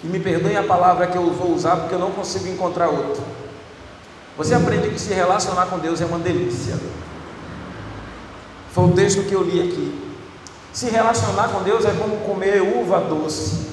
E 0.03 0.07
me 0.07 0.21
perdoem 0.21 0.57
a 0.57 0.63
palavra 0.63 1.07
que 1.07 1.17
eu 1.17 1.31
vou 1.33 1.53
usar 1.53 1.77
porque 1.77 1.95
eu 1.95 1.99
não 1.99 2.11
consigo 2.11 2.47
encontrar 2.47 2.89
outra. 2.89 3.23
Você 4.37 4.55
aprende 4.55 4.91
que 4.91 5.01
se 5.01 5.15
relacionar 5.15 5.67
com 5.67 5.79
Deus 5.79 6.01
é 6.01 6.05
uma 6.05 6.19
delícia. 6.19 6.79
Foi 8.75 8.85
o 8.87 8.93
texto 8.93 9.23
que 9.23 9.33
eu 9.33 9.45
li 9.45 9.61
aqui. 9.61 10.03
Se 10.73 10.91
relacionar 10.91 11.49
com 11.49 11.63
Deus 11.63 11.85
é 11.85 11.93
como 11.93 12.17
comer 12.27 12.61
uva 12.61 12.99
doce. 12.99 13.71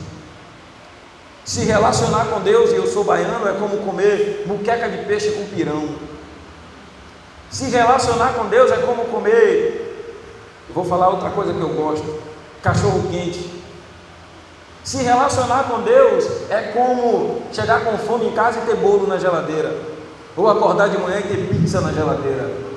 Se 1.43 1.61
relacionar 1.61 2.25
com 2.25 2.39
Deus, 2.41 2.69
e 2.71 2.75
eu 2.75 2.85
sou 2.85 3.03
baiano, 3.03 3.47
é 3.47 3.53
como 3.53 3.77
comer 3.77 4.43
muqueca 4.45 4.87
de 4.87 4.99
peixe 5.05 5.31
com 5.31 5.43
pirão. 5.47 5.89
Se 7.49 7.65
relacionar 7.65 8.33
com 8.33 8.45
Deus 8.45 8.71
é 8.71 8.77
como 8.77 9.05
comer, 9.05 10.13
vou 10.71 10.85
falar 10.85 11.09
outra 11.09 11.31
coisa 11.31 11.51
que 11.51 11.59
eu 11.59 11.69
gosto, 11.69 12.21
cachorro 12.61 13.09
quente. 13.09 13.59
Se 14.83 14.97
relacionar 15.01 15.63
com 15.63 15.81
Deus 15.81 16.25
é 16.51 16.71
como 16.73 17.41
chegar 17.51 17.83
com 17.83 17.97
fome 17.97 18.27
em 18.27 18.33
casa 18.33 18.59
e 18.59 18.65
ter 18.67 18.75
bolo 18.75 19.07
na 19.07 19.17
geladeira, 19.17 19.75
ou 20.37 20.47
acordar 20.47 20.89
de 20.89 20.97
manhã 20.99 21.17
e 21.19 21.23
ter 21.23 21.49
pizza 21.49 21.81
na 21.81 21.91
geladeira. 21.91 22.70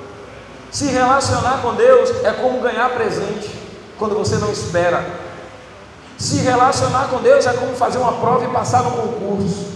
Se 0.75 0.87
relacionar 0.87 1.61
com 1.61 1.73
Deus 1.73 2.09
é 2.25 2.33
como 2.33 2.59
ganhar 2.59 2.89
presente 2.89 3.49
quando 3.97 4.13
você 4.13 4.35
não 4.35 4.51
espera. 4.51 5.05
Se 6.17 6.39
relacionar 6.39 7.07
com 7.07 7.21
Deus 7.21 7.45
é 7.45 7.53
como 7.53 7.73
fazer 7.77 7.97
uma 7.97 8.11
prova 8.11 8.43
e 8.43 8.49
passar 8.49 8.83
no 8.83 8.91
concurso. 8.91 9.67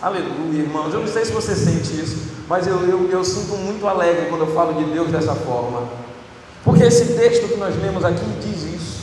Aleluia, 0.00 0.62
irmãos. 0.62 0.94
Eu 0.94 1.00
não 1.00 1.06
sei 1.06 1.26
se 1.26 1.32
você 1.32 1.54
sente 1.54 2.00
isso, 2.00 2.16
mas 2.48 2.66
eu, 2.66 2.80
eu, 2.88 3.10
eu 3.10 3.22
sinto 3.22 3.54
muito 3.58 3.86
alegre 3.86 4.30
quando 4.30 4.46
eu 4.46 4.54
falo 4.54 4.72
de 4.72 4.84
Deus 4.84 5.10
dessa 5.10 5.34
forma. 5.34 5.86
Porque 6.64 6.84
esse 6.84 7.12
texto 7.12 7.46
que 7.48 7.58
nós 7.58 7.76
lemos 7.76 8.02
aqui 8.02 8.24
diz 8.40 8.62
isso. 8.74 9.00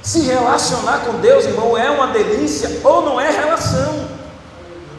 Se 0.00 0.20
relacionar 0.20 1.00
com 1.00 1.14
Deus, 1.14 1.44
irmão, 1.44 1.76
é 1.76 1.90
uma 1.90 2.06
delícia 2.06 2.70
ou 2.84 3.04
não 3.04 3.20
é 3.20 3.32
relação. 3.32 4.06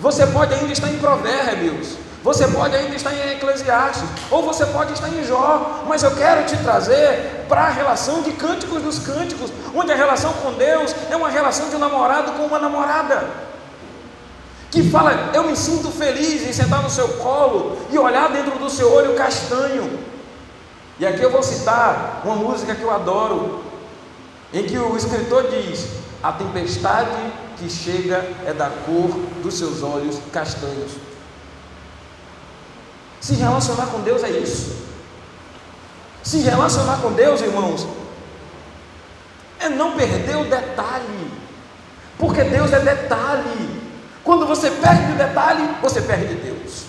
Você 0.02 0.28
pode 0.28 0.54
ainda 0.54 0.74
estar 0.74 0.90
em 0.90 0.98
provérbios, 0.98 1.96
você 2.26 2.48
pode 2.48 2.76
ainda 2.76 2.96
estar 2.96 3.14
em 3.14 3.34
Eclesiastes, 3.34 4.04
ou 4.32 4.42
você 4.42 4.66
pode 4.66 4.92
estar 4.94 5.10
em 5.10 5.24
Jó, 5.24 5.84
mas 5.88 6.02
eu 6.02 6.10
quero 6.16 6.44
te 6.48 6.58
trazer 6.58 7.46
para 7.48 7.66
a 7.66 7.70
relação 7.70 8.24
de 8.24 8.32
cânticos 8.32 8.82
dos 8.82 8.98
cânticos, 8.98 9.52
onde 9.76 9.92
a 9.92 9.96
relação 9.96 10.34
com 10.34 10.54
Deus 10.54 10.96
é 11.12 11.16
uma 11.16 11.30
relação 11.30 11.70
de 11.70 11.76
um 11.76 11.80
namorado 11.80 12.32
com 12.32 12.48
uma 12.48 12.58
namorada. 12.58 13.30
Que 14.72 14.90
fala, 14.90 15.30
eu 15.36 15.44
me 15.44 15.56
sinto 15.56 15.92
feliz 15.92 16.42
em 16.42 16.52
sentar 16.52 16.82
no 16.82 16.90
seu 16.90 17.08
colo 17.10 17.78
e 17.92 17.98
olhar 18.00 18.28
dentro 18.32 18.58
do 18.58 18.72
seu 18.72 18.92
olho 18.92 19.14
castanho. 19.14 20.00
E 20.98 21.06
aqui 21.06 21.22
eu 21.22 21.30
vou 21.30 21.44
citar 21.44 22.24
uma 22.26 22.36
música 22.36 22.74
que 22.74 22.82
eu 22.82 22.90
adoro, 22.90 23.64
em 24.52 24.64
que 24.64 24.80
o 24.80 24.98
escritor 24.98 25.48
diz: 25.52 25.90
A 26.24 26.32
tempestade 26.32 27.12
que 27.60 27.70
chega 27.70 28.26
é 28.48 28.52
da 28.52 28.72
cor 28.84 29.12
dos 29.44 29.60
seus 29.60 29.84
olhos 29.84 30.18
castanhos. 30.34 31.15
Se 33.26 33.34
relacionar 33.34 33.88
com 33.88 34.02
Deus 34.02 34.24
é 34.24 34.30
isso. 34.30 34.76
Se 36.22 36.42
relacionar 36.42 36.98
com 36.98 37.12
Deus, 37.12 37.42
irmãos, 37.42 37.88
é 39.60 39.68
não 39.68 39.94
perder 39.94 40.38
o 40.38 40.44
detalhe, 40.44 41.32
porque 42.20 42.44
Deus 42.44 42.72
é 42.72 42.80
detalhe. 42.82 43.82
Quando 44.24 44.46
você 44.46 44.70
perde 44.70 45.14
o 45.14 45.16
detalhe, 45.16 45.68
você 45.82 46.02
perde 46.02 46.36
Deus. 46.36 46.84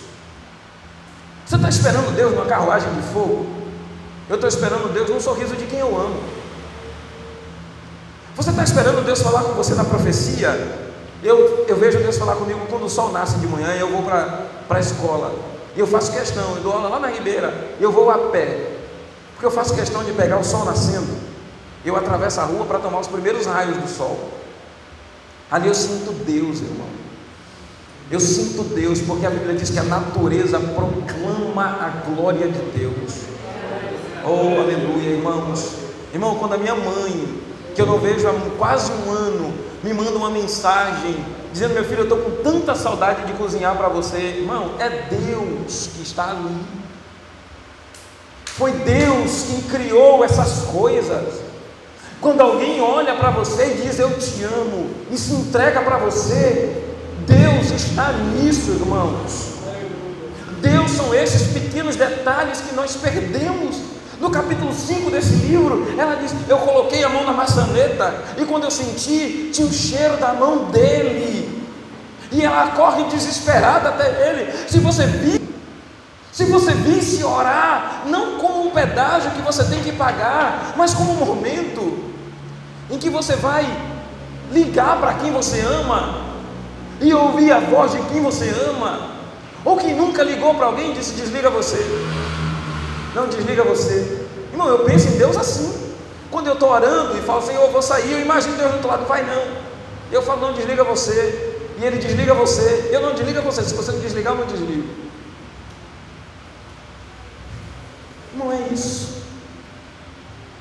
Você 1.46 1.56
está 1.56 1.70
esperando 1.70 2.14
Deus 2.14 2.34
numa 2.34 2.44
carruagem 2.44 2.92
de 2.92 3.00
fogo? 3.14 3.46
Eu 4.28 4.34
estou 4.34 4.48
esperando 4.48 4.92
Deus 4.92 5.08
num 5.08 5.20
sorriso 5.20 5.56
de 5.56 5.64
quem 5.64 5.78
eu 5.78 5.98
amo. 5.98 6.22
Você 8.34 8.50
está 8.50 8.62
esperando 8.62 9.02
Deus 9.02 9.22
falar 9.22 9.42
com 9.42 9.54
você 9.54 9.74
na 9.74 9.84
profecia? 9.84 10.50
Eu, 11.22 11.64
eu 11.66 11.76
vejo 11.78 11.96
Deus 12.00 12.18
falar 12.18 12.36
comigo 12.36 12.60
quando 12.68 12.84
o 12.84 12.90
sol 12.90 13.10
nasce 13.10 13.38
de 13.38 13.46
manhã 13.46 13.74
e 13.74 13.80
eu 13.80 13.90
vou 13.90 14.02
para 14.02 14.50
a 14.68 14.80
escola. 14.80 15.55
E 15.76 15.80
eu 15.80 15.86
faço 15.86 16.10
questão, 16.10 16.56
eu 16.56 16.62
dou 16.62 16.72
aula 16.72 16.88
lá 16.88 16.98
na 16.98 17.08
Ribeira, 17.08 17.52
eu 17.78 17.92
vou 17.92 18.10
a 18.10 18.16
pé, 18.16 18.78
porque 19.34 19.44
eu 19.44 19.50
faço 19.50 19.74
questão 19.74 20.02
de 20.02 20.12
pegar 20.12 20.38
o 20.38 20.44
sol 20.44 20.64
nascendo. 20.64 21.14
Eu 21.84 21.94
atravesso 21.94 22.40
a 22.40 22.44
rua 22.44 22.64
para 22.64 22.78
tomar 22.78 23.00
os 23.00 23.06
primeiros 23.06 23.44
raios 23.44 23.76
do 23.76 23.86
sol. 23.86 24.18
Ali 25.50 25.68
eu 25.68 25.74
sinto 25.74 26.12
Deus, 26.24 26.60
irmão. 26.60 26.88
Eu 28.10 28.18
sinto 28.18 28.62
Deus, 28.62 29.00
porque 29.02 29.26
a 29.26 29.30
Bíblia 29.30 29.54
diz 29.54 29.68
que 29.68 29.78
a 29.78 29.82
natureza 29.82 30.58
proclama 30.58 31.64
a 31.64 32.10
glória 32.10 32.48
de 32.48 32.58
Deus. 32.78 33.26
Oh, 34.24 34.60
aleluia, 34.60 35.10
irmãos. 35.10 35.72
Irmão, 36.12 36.36
quando 36.36 36.54
a 36.54 36.58
minha 36.58 36.74
mãe, 36.74 37.42
que 37.74 37.82
eu 37.82 37.86
não 37.86 37.98
vejo 37.98 38.26
há 38.26 38.32
quase 38.56 38.90
um 38.90 39.12
ano, 39.12 39.52
me 39.84 39.92
manda 39.92 40.16
uma 40.16 40.30
mensagem 40.30 41.16
dizendo: 41.56 41.72
Meu 41.72 41.84
filho, 41.84 42.00
eu 42.00 42.04
estou 42.04 42.18
com 42.18 42.42
tanta 42.42 42.74
saudade 42.74 43.24
de 43.24 43.32
cozinhar 43.32 43.74
para 43.76 43.88
você. 43.88 44.18
Irmão, 44.18 44.72
é 44.78 44.88
Deus 44.88 45.88
que 45.94 46.02
está 46.02 46.30
ali. 46.30 46.56
Foi 48.44 48.72
Deus 48.72 49.46
quem 49.48 49.60
criou 49.62 50.22
essas 50.22 50.66
coisas. 50.66 51.40
Quando 52.20 52.40
alguém 52.40 52.80
olha 52.80 53.14
para 53.14 53.30
você 53.30 53.74
e 53.74 53.82
diz 53.82 53.98
eu 53.98 54.18
te 54.18 54.42
amo 54.42 54.90
e 55.10 55.18
se 55.18 55.32
entrega 55.32 55.82
para 55.82 55.98
você, 55.98 56.82
Deus 57.26 57.70
está 57.70 58.12
nisso, 58.12 58.72
irmãos. 58.72 59.56
Deus 60.60 60.90
são 60.90 61.14
esses 61.14 61.52
pequenos 61.52 61.96
detalhes 61.96 62.60
que 62.60 62.74
nós 62.74 62.96
perdemos. 62.96 63.76
No 64.20 64.30
capítulo 64.30 64.72
5 64.72 65.10
desse 65.10 65.34
livro, 65.34 65.86
ela 65.98 66.14
diz: 66.14 66.34
Eu 66.48 66.56
coloquei 66.58 67.04
a 67.04 67.08
mão 67.08 67.24
na 67.24 67.32
maçaneta, 67.32 68.14
e 68.38 68.46
quando 68.46 68.64
eu 68.64 68.70
senti, 68.70 69.50
tinha 69.52 69.66
o 69.66 69.72
cheiro 69.72 70.16
da 70.16 70.32
mão 70.32 70.70
dele. 70.70 71.05
E 72.36 72.44
ela 72.44 72.72
corre 72.72 73.04
desesperada 73.04 73.88
até 73.88 74.28
ele. 74.28 74.52
Se 74.68 74.78
você 74.78 75.06
vir, 75.06 75.40
se 76.30 76.44
você 76.44 76.72
visse 76.74 77.24
orar, 77.24 78.02
não 78.04 78.36
como 78.36 78.66
um 78.66 78.70
pedágio 78.70 79.30
que 79.30 79.40
você 79.40 79.64
tem 79.64 79.82
que 79.82 79.90
pagar, 79.92 80.74
mas 80.76 80.92
como 80.92 81.12
um 81.12 81.24
momento 81.24 82.12
em 82.90 82.98
que 82.98 83.08
você 83.08 83.36
vai 83.36 83.64
ligar 84.52 84.98
para 84.98 85.14
quem 85.14 85.32
você 85.32 85.60
ama 85.60 86.26
e 87.00 87.14
ouvir 87.14 87.52
a 87.52 87.58
voz 87.58 87.92
de 87.92 88.02
quem 88.12 88.22
você 88.22 88.54
ama, 88.68 89.12
ou 89.64 89.78
que 89.78 89.94
nunca 89.94 90.22
ligou 90.22 90.54
para 90.56 90.66
alguém 90.66 90.90
e 90.90 90.94
disse: 90.94 91.14
desliga 91.14 91.48
você. 91.48 91.82
Não 93.14 93.28
desliga 93.28 93.64
você. 93.64 94.26
Irmão, 94.52 94.68
eu 94.68 94.80
penso 94.80 95.08
em 95.08 95.16
Deus 95.16 95.38
assim. 95.38 95.86
Quando 96.30 96.48
eu 96.48 96.52
estou 96.52 96.70
orando 96.70 97.16
e 97.16 97.22
falo, 97.22 97.40
Senhor, 97.40 97.62
eu 97.62 97.72
vou 97.72 97.80
sair, 97.80 98.12
eu 98.12 98.20
imagino 98.20 98.58
Deus 98.58 98.72
do 98.72 98.74
outro 98.74 98.90
lado, 98.90 99.06
vai 99.06 99.24
não. 99.24 99.42
Eu 100.12 100.20
falo, 100.20 100.42
não 100.42 100.52
desliga 100.52 100.84
você. 100.84 101.55
E 101.78 101.84
ele 101.84 101.98
desliga 101.98 102.34
você. 102.34 102.90
Eu 102.92 103.00
não 103.00 103.14
desliga 103.14 103.40
você. 103.40 103.62
Se 103.62 103.74
você 103.74 103.92
não 103.92 104.00
desligar, 104.00 104.32
eu 104.32 104.40
não 104.40 104.46
desligo. 104.46 104.88
Não 108.34 108.52
é 108.52 108.68
isso. 108.68 109.22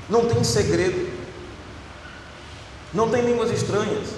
Não 0.10 0.26
tem 0.26 0.44
segredo. 0.44 1.14
Não 2.94 3.10
tem 3.10 3.22
línguas 3.26 3.52
estranhas. 3.52 4.10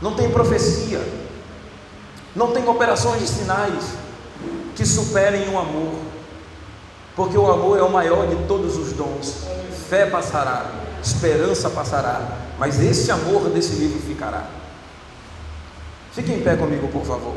Não 0.00 0.14
tem 0.14 0.30
profecia. 0.30 1.00
Não 2.34 2.52
tem 2.52 2.66
operações 2.68 3.20
de 3.20 3.28
sinais 3.28 3.84
que 4.76 4.86
superem 4.86 5.48
o 5.48 5.58
amor. 5.58 5.94
Porque 7.16 7.36
o 7.36 7.50
amor 7.50 7.78
é 7.78 7.82
o 7.82 7.90
maior 7.90 8.28
de 8.28 8.36
todos 8.46 8.76
os 8.76 8.92
dons. 8.92 9.44
Fé 9.88 10.06
passará, 10.06 10.70
esperança 11.02 11.68
passará, 11.68 12.38
mas 12.58 12.80
esse 12.80 13.10
amor 13.10 13.48
desse 13.48 13.72
livro 13.72 13.98
ficará. 14.00 14.46
Fique 16.18 16.32
em 16.32 16.40
pé 16.40 16.56
comigo, 16.56 16.88
por 16.88 17.04
favor. 17.04 17.36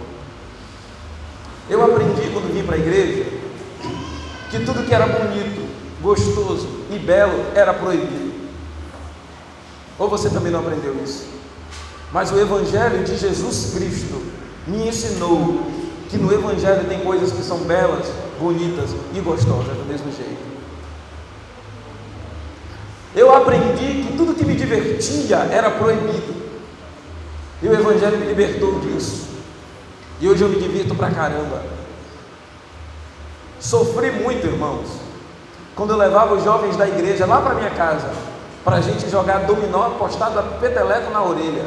Eu 1.70 1.86
aprendi 1.86 2.32
quando 2.34 2.52
vim 2.52 2.64
para 2.64 2.78
a 2.78 2.80
igreja 2.80 3.26
que 4.50 4.66
tudo 4.66 4.88
que 4.88 4.92
era 4.92 5.06
bonito, 5.06 5.70
gostoso 6.02 6.68
e 6.90 6.98
belo 6.98 7.46
era 7.54 7.76
proibido. 7.76 8.34
Ou 10.00 10.10
você 10.10 10.32
também 10.32 10.52
não 10.52 10.62
aprendeu 10.62 10.96
isso? 11.04 11.28
Mas 12.12 12.32
o 12.32 12.40
Evangelho 12.40 13.04
de 13.04 13.18
Jesus 13.18 13.72
Cristo 13.76 14.20
me 14.66 14.88
ensinou 14.88 15.62
que 16.10 16.18
no 16.18 16.34
Evangelho 16.34 16.86
tem 16.86 17.02
coisas 17.02 17.32
que 17.32 17.44
são 17.44 17.60
belas, 17.60 18.08
bonitas 18.40 18.90
e 19.14 19.20
gostosas 19.20 19.78
do 19.78 19.86
mesmo 19.88 20.12
jeito. 20.12 20.42
Eu 23.16 23.32
aprendi 23.32 24.08
que 24.08 24.18
tudo 24.18 24.34
que 24.34 24.44
me 24.44 24.56
divertia 24.56 25.38
era 25.52 25.70
proibido. 25.70 26.51
E 27.62 27.68
o 27.68 27.74
Evangelho 27.74 28.18
me 28.18 28.26
libertou 28.26 28.80
disso. 28.80 29.30
E 30.20 30.28
hoje 30.28 30.42
eu 30.44 30.50
me 30.50 30.60
divirto 30.60 30.96
pra 30.96 31.12
caramba. 31.12 31.62
Sofri 33.60 34.12
muito, 34.12 34.48
irmãos, 34.48 34.88
quando 35.76 35.92
eu 35.92 35.98
levava 35.98 36.34
os 36.34 36.44
jovens 36.44 36.76
da 36.76 36.88
igreja 36.88 37.26
lá 37.26 37.40
para 37.42 37.54
minha 37.54 37.70
casa, 37.70 38.10
para 38.64 38.78
a 38.78 38.82
gente 38.82 39.10
jogar 39.10 39.46
dominó 39.46 39.88
apostado 39.88 40.40
a 40.40 40.44
peteleco 40.44 41.12
na 41.12 41.24
orelha. 41.24 41.66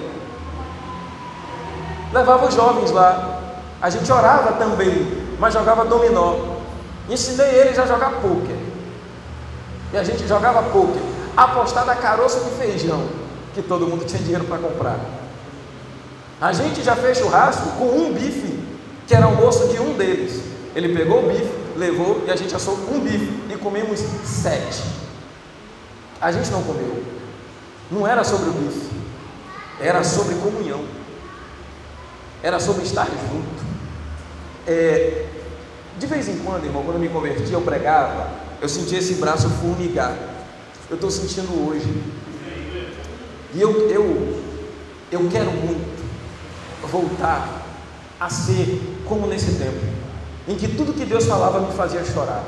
Levava 2.12 2.46
os 2.46 2.54
jovens 2.54 2.90
lá. 2.90 3.40
A 3.80 3.90
gente 3.90 4.10
orava 4.10 4.52
também, 4.52 5.26
mas 5.38 5.54
jogava 5.54 5.84
dominó. 5.84 6.36
Ensinei 7.08 7.54
eles 7.60 7.78
a 7.78 7.86
jogar 7.86 8.12
pôquer. 8.20 8.56
E 9.92 9.96
a 9.96 10.02
gente 10.02 10.26
jogava 10.26 10.62
pôquer, 10.70 11.02
apostado 11.36 11.90
a 11.90 11.94
caroço 11.94 12.40
de 12.40 12.50
feijão, 12.50 13.06
que 13.54 13.62
todo 13.62 13.86
mundo 13.86 14.04
tinha 14.04 14.20
dinheiro 14.20 14.44
para 14.44 14.58
comprar. 14.58 14.98
A 16.44 16.52
gente 16.52 16.82
já 16.82 16.94
fez 16.94 17.16
churrasco 17.16 17.70
com 17.78 17.86
um 17.86 18.12
bife, 18.12 18.60
que 19.06 19.14
era 19.14 19.24
almoço 19.24 19.66
de 19.68 19.80
um 19.80 19.94
deles. 19.94 20.42
Ele 20.76 20.94
pegou 20.94 21.24
o 21.24 21.28
bife, 21.32 21.50
levou 21.74 22.22
e 22.26 22.30
a 22.30 22.36
gente 22.36 22.54
assou 22.54 22.74
um 22.74 23.00
bife 23.00 23.32
e 23.50 23.56
comemos 23.56 23.98
sete. 24.26 24.82
A 26.20 26.30
gente 26.30 26.50
não 26.50 26.62
comeu. 26.62 27.02
Não 27.90 28.06
era 28.06 28.22
sobre 28.22 28.50
o 28.50 28.52
bife, 28.52 28.90
era 29.80 30.04
sobre 30.04 30.34
comunhão, 30.34 30.84
era 32.42 32.60
sobre 32.60 32.84
estar 32.84 33.06
junto. 33.06 33.64
É, 34.66 35.24
de 35.98 36.06
vez 36.06 36.28
em 36.28 36.36
quando, 36.40 36.66
irmão, 36.66 36.82
quando 36.82 36.96
eu 36.96 37.00
me 37.00 37.08
converti, 37.08 37.54
eu 37.54 37.62
pregava, 37.62 38.28
eu 38.60 38.68
sentia 38.68 38.98
esse 38.98 39.14
braço 39.14 39.48
formigar. 39.48 40.14
Eu 40.90 40.96
estou 40.96 41.10
sentindo 41.10 41.66
hoje. 41.66 41.88
E 43.54 43.58
eu, 43.62 43.88
eu, 43.88 44.42
eu 45.10 45.26
quero 45.30 45.50
muito 45.50 45.93
voltar 46.86 47.62
a 48.18 48.30
ser 48.30 49.02
como 49.06 49.26
nesse 49.26 49.52
tempo, 49.52 49.80
em 50.46 50.54
que 50.56 50.68
tudo 50.68 50.92
que 50.92 51.04
Deus 51.04 51.26
falava 51.26 51.60
me 51.60 51.72
fazia 51.72 52.04
chorar, 52.04 52.44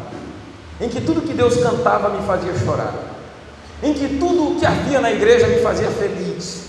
em 0.81 0.89
que 0.89 1.01
tudo 1.01 1.23
que 1.23 1.33
Deus 1.33 1.57
cantava 1.57 2.09
me 2.09 2.27
fazia 2.27 2.57
chorar, 2.59 2.95
em 3.83 3.93
que 3.93 4.19
tudo 4.19 4.59
que 4.59 4.67
havia 4.67 5.01
na 5.01 5.13
igreja 5.13 5.47
me 5.47 5.61
fazia 5.61 5.91
feliz. 5.91 6.67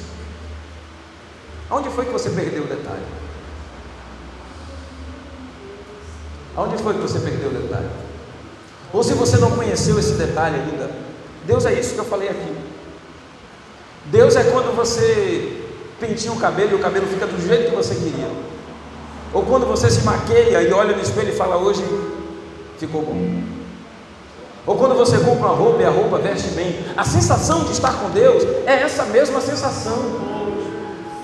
Onde 1.69 1.89
foi 1.89 2.05
que 2.05 2.11
você 2.11 2.29
perdeu 2.29 2.63
o 2.63 2.67
detalhe? 2.67 3.03
Onde 6.55 6.77
foi 6.81 6.93
que 6.93 7.01
você 7.01 7.19
perdeu 7.19 7.49
o 7.49 7.53
detalhe? 7.53 7.89
Ou 8.91 9.03
se 9.03 9.13
você 9.13 9.37
não 9.37 9.51
conheceu 9.51 9.99
esse 9.99 10.13
detalhe 10.13 10.55
ainda, 10.55 10.89
Deus 11.45 11.65
é 11.65 11.73
isso 11.73 11.93
que 11.93 11.99
eu 11.99 12.05
falei 12.05 12.29
aqui. 12.29 12.55
Deus 14.05 14.35
é 14.35 14.43
quando 14.45 14.75
você 14.75 15.56
pentinha 15.99 16.31
o 16.31 16.37
cabelo 16.37 16.71
e 16.71 16.75
o 16.75 16.79
cabelo 16.79 17.07
fica 17.07 17.25
do 17.25 17.39
jeito 17.39 17.69
que 17.69 17.75
você 17.75 17.95
queria. 17.95 18.29
Ou 19.33 19.43
quando 19.43 19.65
você 19.65 19.89
se 19.89 20.01
maqueia 20.01 20.61
e 20.61 20.71
olha 20.71 20.95
no 20.95 21.01
espelho 21.01 21.29
e 21.29 21.35
fala, 21.35 21.57
hoje 21.57 21.83
ficou 22.77 23.01
bom. 23.01 23.57
Ou 24.65 24.75
quando 24.75 24.95
você 24.95 25.17
compra 25.19 25.47
uma 25.47 25.55
roupa 25.55 25.81
e 25.81 25.85
a 25.85 25.89
roupa 25.89 26.17
veste 26.17 26.49
bem. 26.49 26.77
A 26.95 27.03
sensação 27.03 27.63
de 27.63 27.71
estar 27.71 27.93
com 27.93 28.09
Deus 28.09 28.43
é 28.65 28.81
essa 28.81 29.05
mesma 29.05 29.39
sensação. 29.39 29.97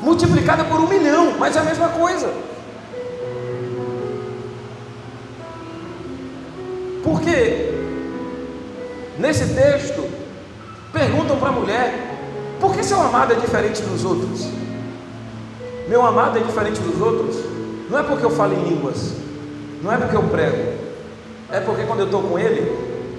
Multiplicada 0.01 0.63
por 0.63 0.79
um 0.79 0.87
milhão, 0.87 1.35
mas 1.37 1.55
é 1.55 1.59
a 1.59 1.63
mesma 1.63 1.89
coisa. 1.89 2.33
Porque 7.03 7.73
nesse 9.19 9.53
texto 9.53 10.09
perguntam 10.93 11.37
para 11.37 11.49
a 11.49 11.51
mulher: 11.51 12.02
que 12.83 12.89
seu 12.89 13.01
amado 13.01 13.31
é 13.31 13.35
diferente 13.37 13.81
dos 13.81 14.03
outros? 14.03 14.45
Meu 15.87 16.05
amado 16.05 16.37
é 16.37 16.41
diferente 16.41 16.81
dos 16.81 17.01
outros, 17.01 17.37
não 17.89 17.97
é 17.97 18.03
porque 18.03 18.25
eu 18.25 18.29
falo 18.29 18.53
em 18.53 18.61
línguas, 18.61 19.13
não 19.81 19.89
é 19.89 19.95
porque 19.95 20.17
eu 20.17 20.23
prego, 20.23 20.73
é 21.49 21.61
porque 21.61 21.83
quando 21.83 22.01
eu 22.01 22.07
estou 22.07 22.21
com 22.21 22.37
ele, 22.37 22.69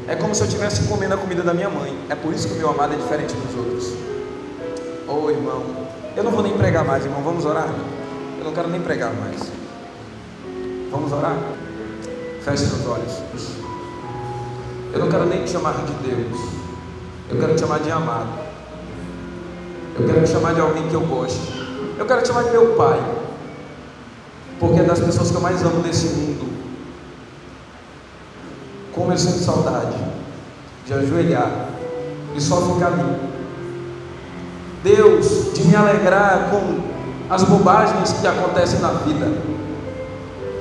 é 0.07 0.15
como 0.17 0.35
se 0.35 0.43
eu 0.43 0.49
estivesse 0.49 0.87
comendo 0.87 1.15
a 1.15 1.17
comida 1.17 1.43
da 1.43 1.55
minha 1.55 1.71
mãe. 1.71 1.97
É 2.11 2.15
por 2.15 2.35
isso 2.35 2.47
que 2.47 2.55
o 2.55 2.57
meu 2.59 2.69
amado 2.69 2.93
é 2.93 2.97
diferente 2.97 3.33
dos 3.35 3.57
outros. 3.57 3.95
Oh 5.09 5.31
irmão, 5.31 5.63
eu 6.15 6.23
não 6.23 6.31
vou 6.31 6.43
nem 6.43 6.53
pregar 6.59 6.85
mais, 6.85 7.03
irmão. 7.03 7.23
Vamos 7.23 7.47
orar? 7.47 7.69
Eu 8.39 8.45
não 8.45 8.53
quero 8.53 8.69
nem 8.69 8.83
pregar 8.83 9.15
mais. 9.15 9.51
Vamos 10.91 11.11
orar? 11.11 11.39
Feche 12.43 12.67
seus 12.67 12.87
olhos. 12.87 13.19
Eu 14.93 15.01
não 15.01 15.09
quero 15.09 15.25
nem 15.25 15.43
te 15.43 15.51
chamar 15.53 15.73
de 15.73 15.93
Deus. 16.07 16.39
Eu 17.31 17.41
quero 17.41 17.55
te 17.55 17.61
chamar 17.61 17.79
de 17.81 17.91
amado. 17.91 18.44
Eu 19.97 20.07
quero 20.07 20.23
te 20.23 20.31
chamar 20.31 20.55
de 20.55 20.61
alguém 20.61 20.89
que 20.89 20.95
eu 20.95 21.03
goste. 21.03 21.41
Eu 21.97 22.05
quero 22.05 22.23
te 22.23 22.29
chamar 22.29 22.43
de 22.45 22.51
meu 22.51 22.75
pai, 22.75 23.01
porque 24.59 24.81
é 24.81 24.83
das 24.83 24.99
pessoas 24.99 25.31
que 25.31 25.37
eu 25.37 25.41
mais 25.41 25.63
amo 25.63 25.83
nesse 25.83 26.07
mundo. 26.07 26.53
Como 28.93 29.13
eu 29.13 29.19
sinto 29.19 29.39
saudade 29.39 29.97
de 30.85 30.93
ajoelhar 30.93 31.69
e 32.35 32.41
só 32.41 32.61
ficar 32.75 32.89
ali. 32.89 33.35
Deus, 34.83 35.55
de 35.55 35.65
me 35.65 35.77
alegrar 35.77 36.51
com 36.51 36.81
as 37.31 37.45
bobagens 37.45 38.13
que 38.13 38.27
acontecem 38.27 38.81
na 38.81 38.91
vida. 38.91 39.27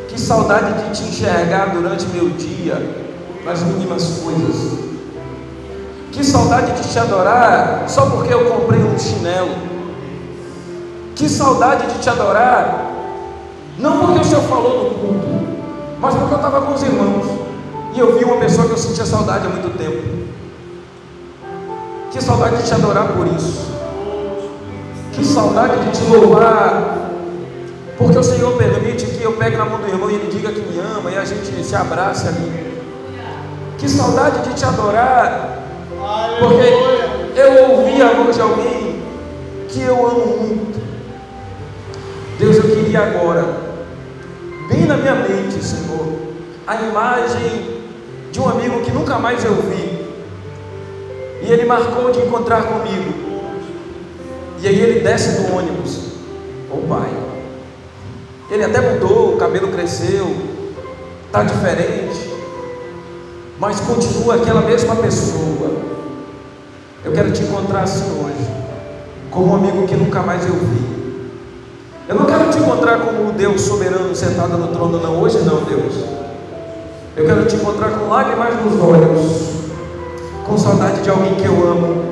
Que 0.07 0.19
saudade 0.19 0.73
de 0.83 0.95
te 0.95 1.09
enxergar 1.09 1.73
durante 1.73 2.05
meu 2.07 2.29
dia, 2.29 2.75
nas 3.43 3.63
mínimas 3.63 4.19
coisas. 4.23 4.92
Que 6.13 6.23
saudade 6.23 6.71
de 6.73 6.87
te 6.87 6.99
adorar 6.99 7.85
só 7.87 8.05
porque 8.05 8.31
eu 8.31 8.45
comprei 8.45 8.79
um 8.79 8.97
chinelo. 8.97 9.55
Que 11.15 11.27
saudade 11.27 11.87
de 11.87 11.99
te 11.99 12.07
adorar. 12.07 12.91
Não 13.79 13.97
porque 13.97 14.19
o 14.19 14.23
Senhor 14.23 14.43
falou 14.43 14.83
no 14.83 14.89
culto, 14.99 15.27
mas 15.99 16.13
porque 16.13 16.33
eu 16.35 16.37
estava 16.37 16.61
com 16.61 16.73
os 16.73 16.83
irmãos. 16.83 17.25
E 17.95 17.99
eu 17.99 18.15
vi 18.15 18.23
uma 18.25 18.37
pessoa 18.37 18.67
que 18.67 18.73
eu 18.73 18.77
sentia 18.77 19.05
saudade 19.05 19.47
há 19.47 19.49
muito 19.49 19.75
tempo. 19.75 20.27
Que 22.11 22.23
saudade 22.23 22.57
de 22.57 22.63
te 22.63 22.73
adorar 22.75 23.07
por 23.07 23.25
isso. 23.25 23.71
Que 25.13 25.25
saudade 25.25 25.79
de 25.79 25.91
te 25.97 26.03
louvar. 26.11 26.99
Porque 27.97 28.19
o 28.19 28.23
Senhor 28.23 28.55
permite 28.55 29.07
que 29.07 29.23
eu 29.23 29.33
pegue 29.33 29.57
na 29.57 29.65
mão 29.65 29.79
do 29.79 29.87
irmão 29.87 30.11
e 30.11 30.15
ele 30.15 30.31
diga 30.31 30.51
que 30.51 30.61
me 30.61 30.79
ama 30.79 31.09
e 31.09 31.17
a 31.17 31.25
gente 31.25 31.63
se 31.63 31.75
abrace 31.75 32.27
ali. 32.27 32.77
Que 33.79 33.89
saudade 33.89 34.47
de 34.47 34.53
te 34.53 34.63
adorar. 34.63 35.62
Porque 36.39 37.39
eu 37.39 37.71
ouvi 37.71 38.01
a 38.01 38.13
voz 38.13 38.35
de 38.35 38.41
alguém 38.41 39.03
que 39.69 39.81
eu 39.81 40.07
amo 40.07 40.37
muito. 40.37 40.81
Deus, 42.39 42.57
eu 42.57 42.75
queria 42.75 42.99
agora, 43.01 43.45
bem 44.69 44.85
na 44.85 44.97
minha 44.97 45.15
mente, 45.15 45.63
Senhor, 45.63 46.13
a 46.65 46.75
imagem 46.75 47.83
de 48.31 48.39
um 48.39 48.49
amigo 48.49 48.81
que 48.81 48.91
nunca 48.91 49.19
mais 49.19 49.43
eu 49.45 49.55
vi. 49.55 50.03
E 51.43 51.51
ele 51.51 51.65
marcou 51.65 52.11
de 52.11 52.19
encontrar 52.19 52.63
comigo. 52.63 53.13
E 54.61 54.67
aí 54.67 54.79
ele 54.79 55.01
desce 55.01 55.41
do 55.41 55.55
ônibus. 55.55 56.13
Ô 56.71 56.77
oh, 56.77 56.87
pai. 56.87 57.09
Ele 58.49 58.63
até 58.63 58.79
mudou, 58.79 59.33
o 59.33 59.37
cabelo 59.37 59.67
cresceu, 59.69 60.35
está 61.25 61.43
diferente. 61.43 62.31
mas 63.59 63.79
continua 63.79 64.35
aquela 64.35 64.61
mesma 64.61 64.95
pessoa. 64.95 65.71
Eu 67.03 67.11
quero 67.11 67.31
te 67.31 67.43
encontrar 67.43 67.81
assim 67.81 68.23
hoje, 68.23 68.49
como 69.29 69.51
um 69.51 69.55
amigo 69.55 69.85
que 69.85 69.95
nunca 69.95 70.21
mais 70.21 70.47
eu 70.47 70.53
vi. 70.53 70.93
Eu 72.07 72.15
não 72.15 72.25
quero 72.25 72.49
te 72.49 72.57
encontrar 72.57 72.99
como 72.99 73.29
o 73.29 73.31
Deus 73.33 73.61
soberano 73.61 74.15
sentado 74.15 74.57
no 74.57 74.67
trono, 74.67 74.99
não. 75.01 75.21
Hoje 75.21 75.39
não, 75.39 75.63
Deus. 75.63 75.95
Eu 77.17 77.25
quero 77.25 77.45
te 77.45 77.57
encontrar 77.57 77.91
com 77.91 78.07
lágrimas 78.07 78.53
nos 78.63 78.81
olhos, 78.81 79.49
com 80.45 80.57
saudade 80.57 81.01
de 81.01 81.09
alguém 81.09 81.35
que 81.35 81.45
eu 81.45 81.67
amo 81.67 82.03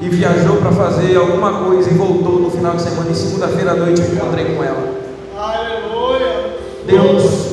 e 0.00 0.08
viajou 0.08 0.56
para 0.56 0.72
fazer 0.72 1.16
alguma 1.16 1.64
coisa 1.64 1.88
e 1.88 1.94
voltou 1.94 2.40
no 2.40 2.50
final 2.50 2.74
de 2.74 2.82
semana 2.82 3.10
e 3.10 3.14
segunda-feira 3.14 3.70
à 3.70 3.74
noite 3.74 4.02
eu 4.02 4.12
encontrei 4.12 4.56
com 4.56 4.64
ela. 4.64 4.92
Aleluia. 5.38 6.56
Deus, 6.84 7.52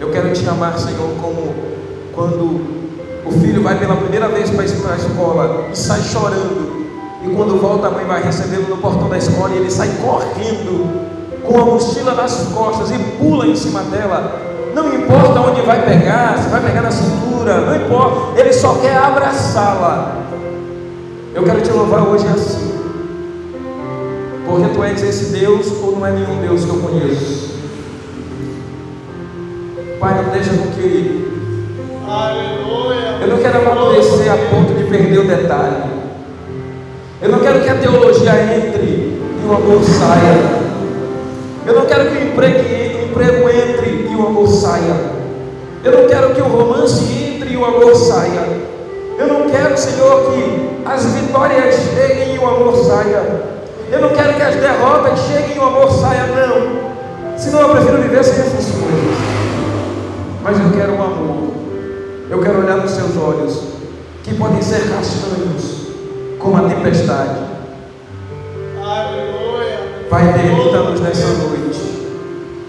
eu 0.00 0.08
quero 0.10 0.32
te 0.32 0.48
amar, 0.48 0.78
Senhor, 0.78 1.10
como 1.20 1.52
quando 2.14 2.81
o 3.24 3.30
filho 3.32 3.62
vai 3.62 3.78
pela 3.78 3.96
primeira 3.96 4.28
vez 4.28 4.50
para 4.50 4.62
a 4.62 4.96
escola 4.96 5.68
e 5.72 5.76
sai 5.76 6.00
chorando, 6.02 6.86
e 7.24 7.28
quando 7.34 7.60
volta 7.60 7.86
a 7.86 7.90
mãe 7.90 8.04
vai 8.04 8.22
recebê-lo 8.22 8.68
no 8.68 8.78
portão 8.78 9.08
da 9.08 9.16
escola 9.16 9.54
e 9.54 9.58
ele 9.58 9.70
sai 9.70 9.88
correndo 10.02 11.02
com 11.44 11.60
a 11.60 11.64
mochila 11.64 12.14
nas 12.14 12.48
costas 12.52 12.90
e 12.90 12.98
pula 13.18 13.46
em 13.46 13.54
cima 13.54 13.80
dela. 13.82 14.40
Não 14.74 14.92
importa 14.94 15.40
onde 15.40 15.60
vai 15.62 15.84
pegar, 15.84 16.38
se 16.38 16.48
vai 16.48 16.60
pegar 16.62 16.82
na 16.82 16.90
cintura, 16.90 17.60
não 17.60 17.76
importa, 17.76 18.40
ele 18.40 18.52
só 18.52 18.74
quer 18.74 18.96
abraçá-la. 18.96 20.16
Eu 21.34 21.44
quero 21.44 21.60
te 21.60 21.70
louvar 21.70 22.02
hoje 22.08 22.26
assim, 22.26 22.72
porque 24.46 24.68
tu 24.68 24.82
és 24.82 25.02
esse 25.02 25.32
Deus 25.32 25.70
ou 25.82 25.92
não 25.92 26.06
é 26.06 26.10
nenhum 26.10 26.40
Deus 26.40 26.64
que 26.64 26.70
eu 26.70 26.76
conheço. 26.76 27.52
Pai, 30.00 30.20
não 30.20 30.32
deixa 30.32 30.50
com 30.50 30.72
que 30.72 31.32
Aleluia. 32.08 32.71
Eu 33.22 33.28
não 33.28 33.38
quero 33.38 33.58
amadurecer 33.58 34.32
a 34.32 34.36
ponto 34.50 34.74
de 34.74 34.82
perder 34.84 35.18
o 35.18 35.28
detalhe. 35.28 35.76
Eu 37.20 37.28
não 37.28 37.38
quero 37.38 37.60
que 37.60 37.68
a 37.68 37.76
teologia 37.76 38.32
entre 38.32 38.82
e 38.82 39.46
o 39.46 39.52
amor 39.52 39.80
saia. 39.84 40.62
Eu 41.64 41.74
não 41.74 41.86
quero 41.86 42.10
que 42.10 42.16
o 42.16 42.22
emprego, 42.24 42.58
o 42.58 43.04
emprego 43.04 43.48
entre 43.48 44.08
e 44.10 44.16
o 44.16 44.26
amor 44.26 44.48
saia. 44.48 44.96
Eu 45.84 45.92
não 45.92 46.08
quero 46.08 46.34
que 46.34 46.40
o 46.40 46.46
romance 46.46 47.04
entre 47.04 47.52
e 47.52 47.56
o 47.56 47.64
amor 47.64 47.94
saia. 47.94 48.44
Eu 49.16 49.28
não 49.28 49.48
quero, 49.48 49.78
Senhor, 49.78 50.32
que 50.32 50.70
as 50.84 51.04
vitórias 51.04 51.76
cheguem 51.94 52.34
e 52.34 52.38
o 52.40 52.48
amor 52.48 52.76
saia. 52.84 53.22
Eu 53.88 54.00
não 54.00 54.08
quero 54.08 54.34
que 54.34 54.42
as 54.42 54.56
derrotas 54.56 55.18
cheguem 55.20 55.56
e 55.56 55.58
o 55.60 55.62
amor 55.62 55.92
saia, 55.92 56.26
não. 56.26 57.38
Senão 57.38 57.60
eu 57.60 57.68
prefiro 57.68 58.02
viver 58.02 58.24
sem 58.24 58.40
essas 58.40 58.66
coisas. 58.66 59.16
Mas 60.42 60.58
eu 60.58 60.72
quero 60.72 60.94
um 60.94 61.02
amor. 61.02 61.61
Eu 62.32 62.40
quero 62.40 62.60
olhar 62.60 62.78
nos 62.78 62.90
seus 62.92 63.14
olhos, 63.18 63.62
que 64.24 64.34
podem 64.36 64.62
ser 64.62 64.88
castanhos, 64.88 65.88
como 66.38 66.56
a 66.56 66.62
tempestade. 66.66 67.40
Aleluia. 68.82 70.06
Pai, 70.08 70.32
permita-nos 70.32 70.98
nessa 71.00 71.26
noite 71.26 71.78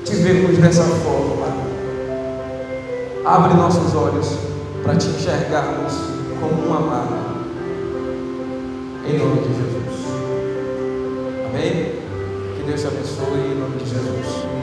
te 0.03 0.15
vermos 0.15 0.57
dessa 0.57 0.83
forma. 0.83 1.47
Abre 3.23 3.53
nossos 3.53 3.95
olhos 3.95 4.37
para 4.83 4.97
te 4.97 5.07
enxergarmos 5.07 5.93
como 6.41 6.67
um 6.67 6.73
amado. 6.73 7.15
Em 9.07 9.17
nome 9.17 9.41
de 9.43 9.47
Jesus. 9.47 10.07
Amém? 11.49 11.93
Que 12.57 12.63
Deus 12.65 12.81
te 12.81 12.87
abençoe 12.87 13.53
em 13.53 13.59
nome 13.61 13.77
de 13.77 13.89
Jesus. 13.89 14.62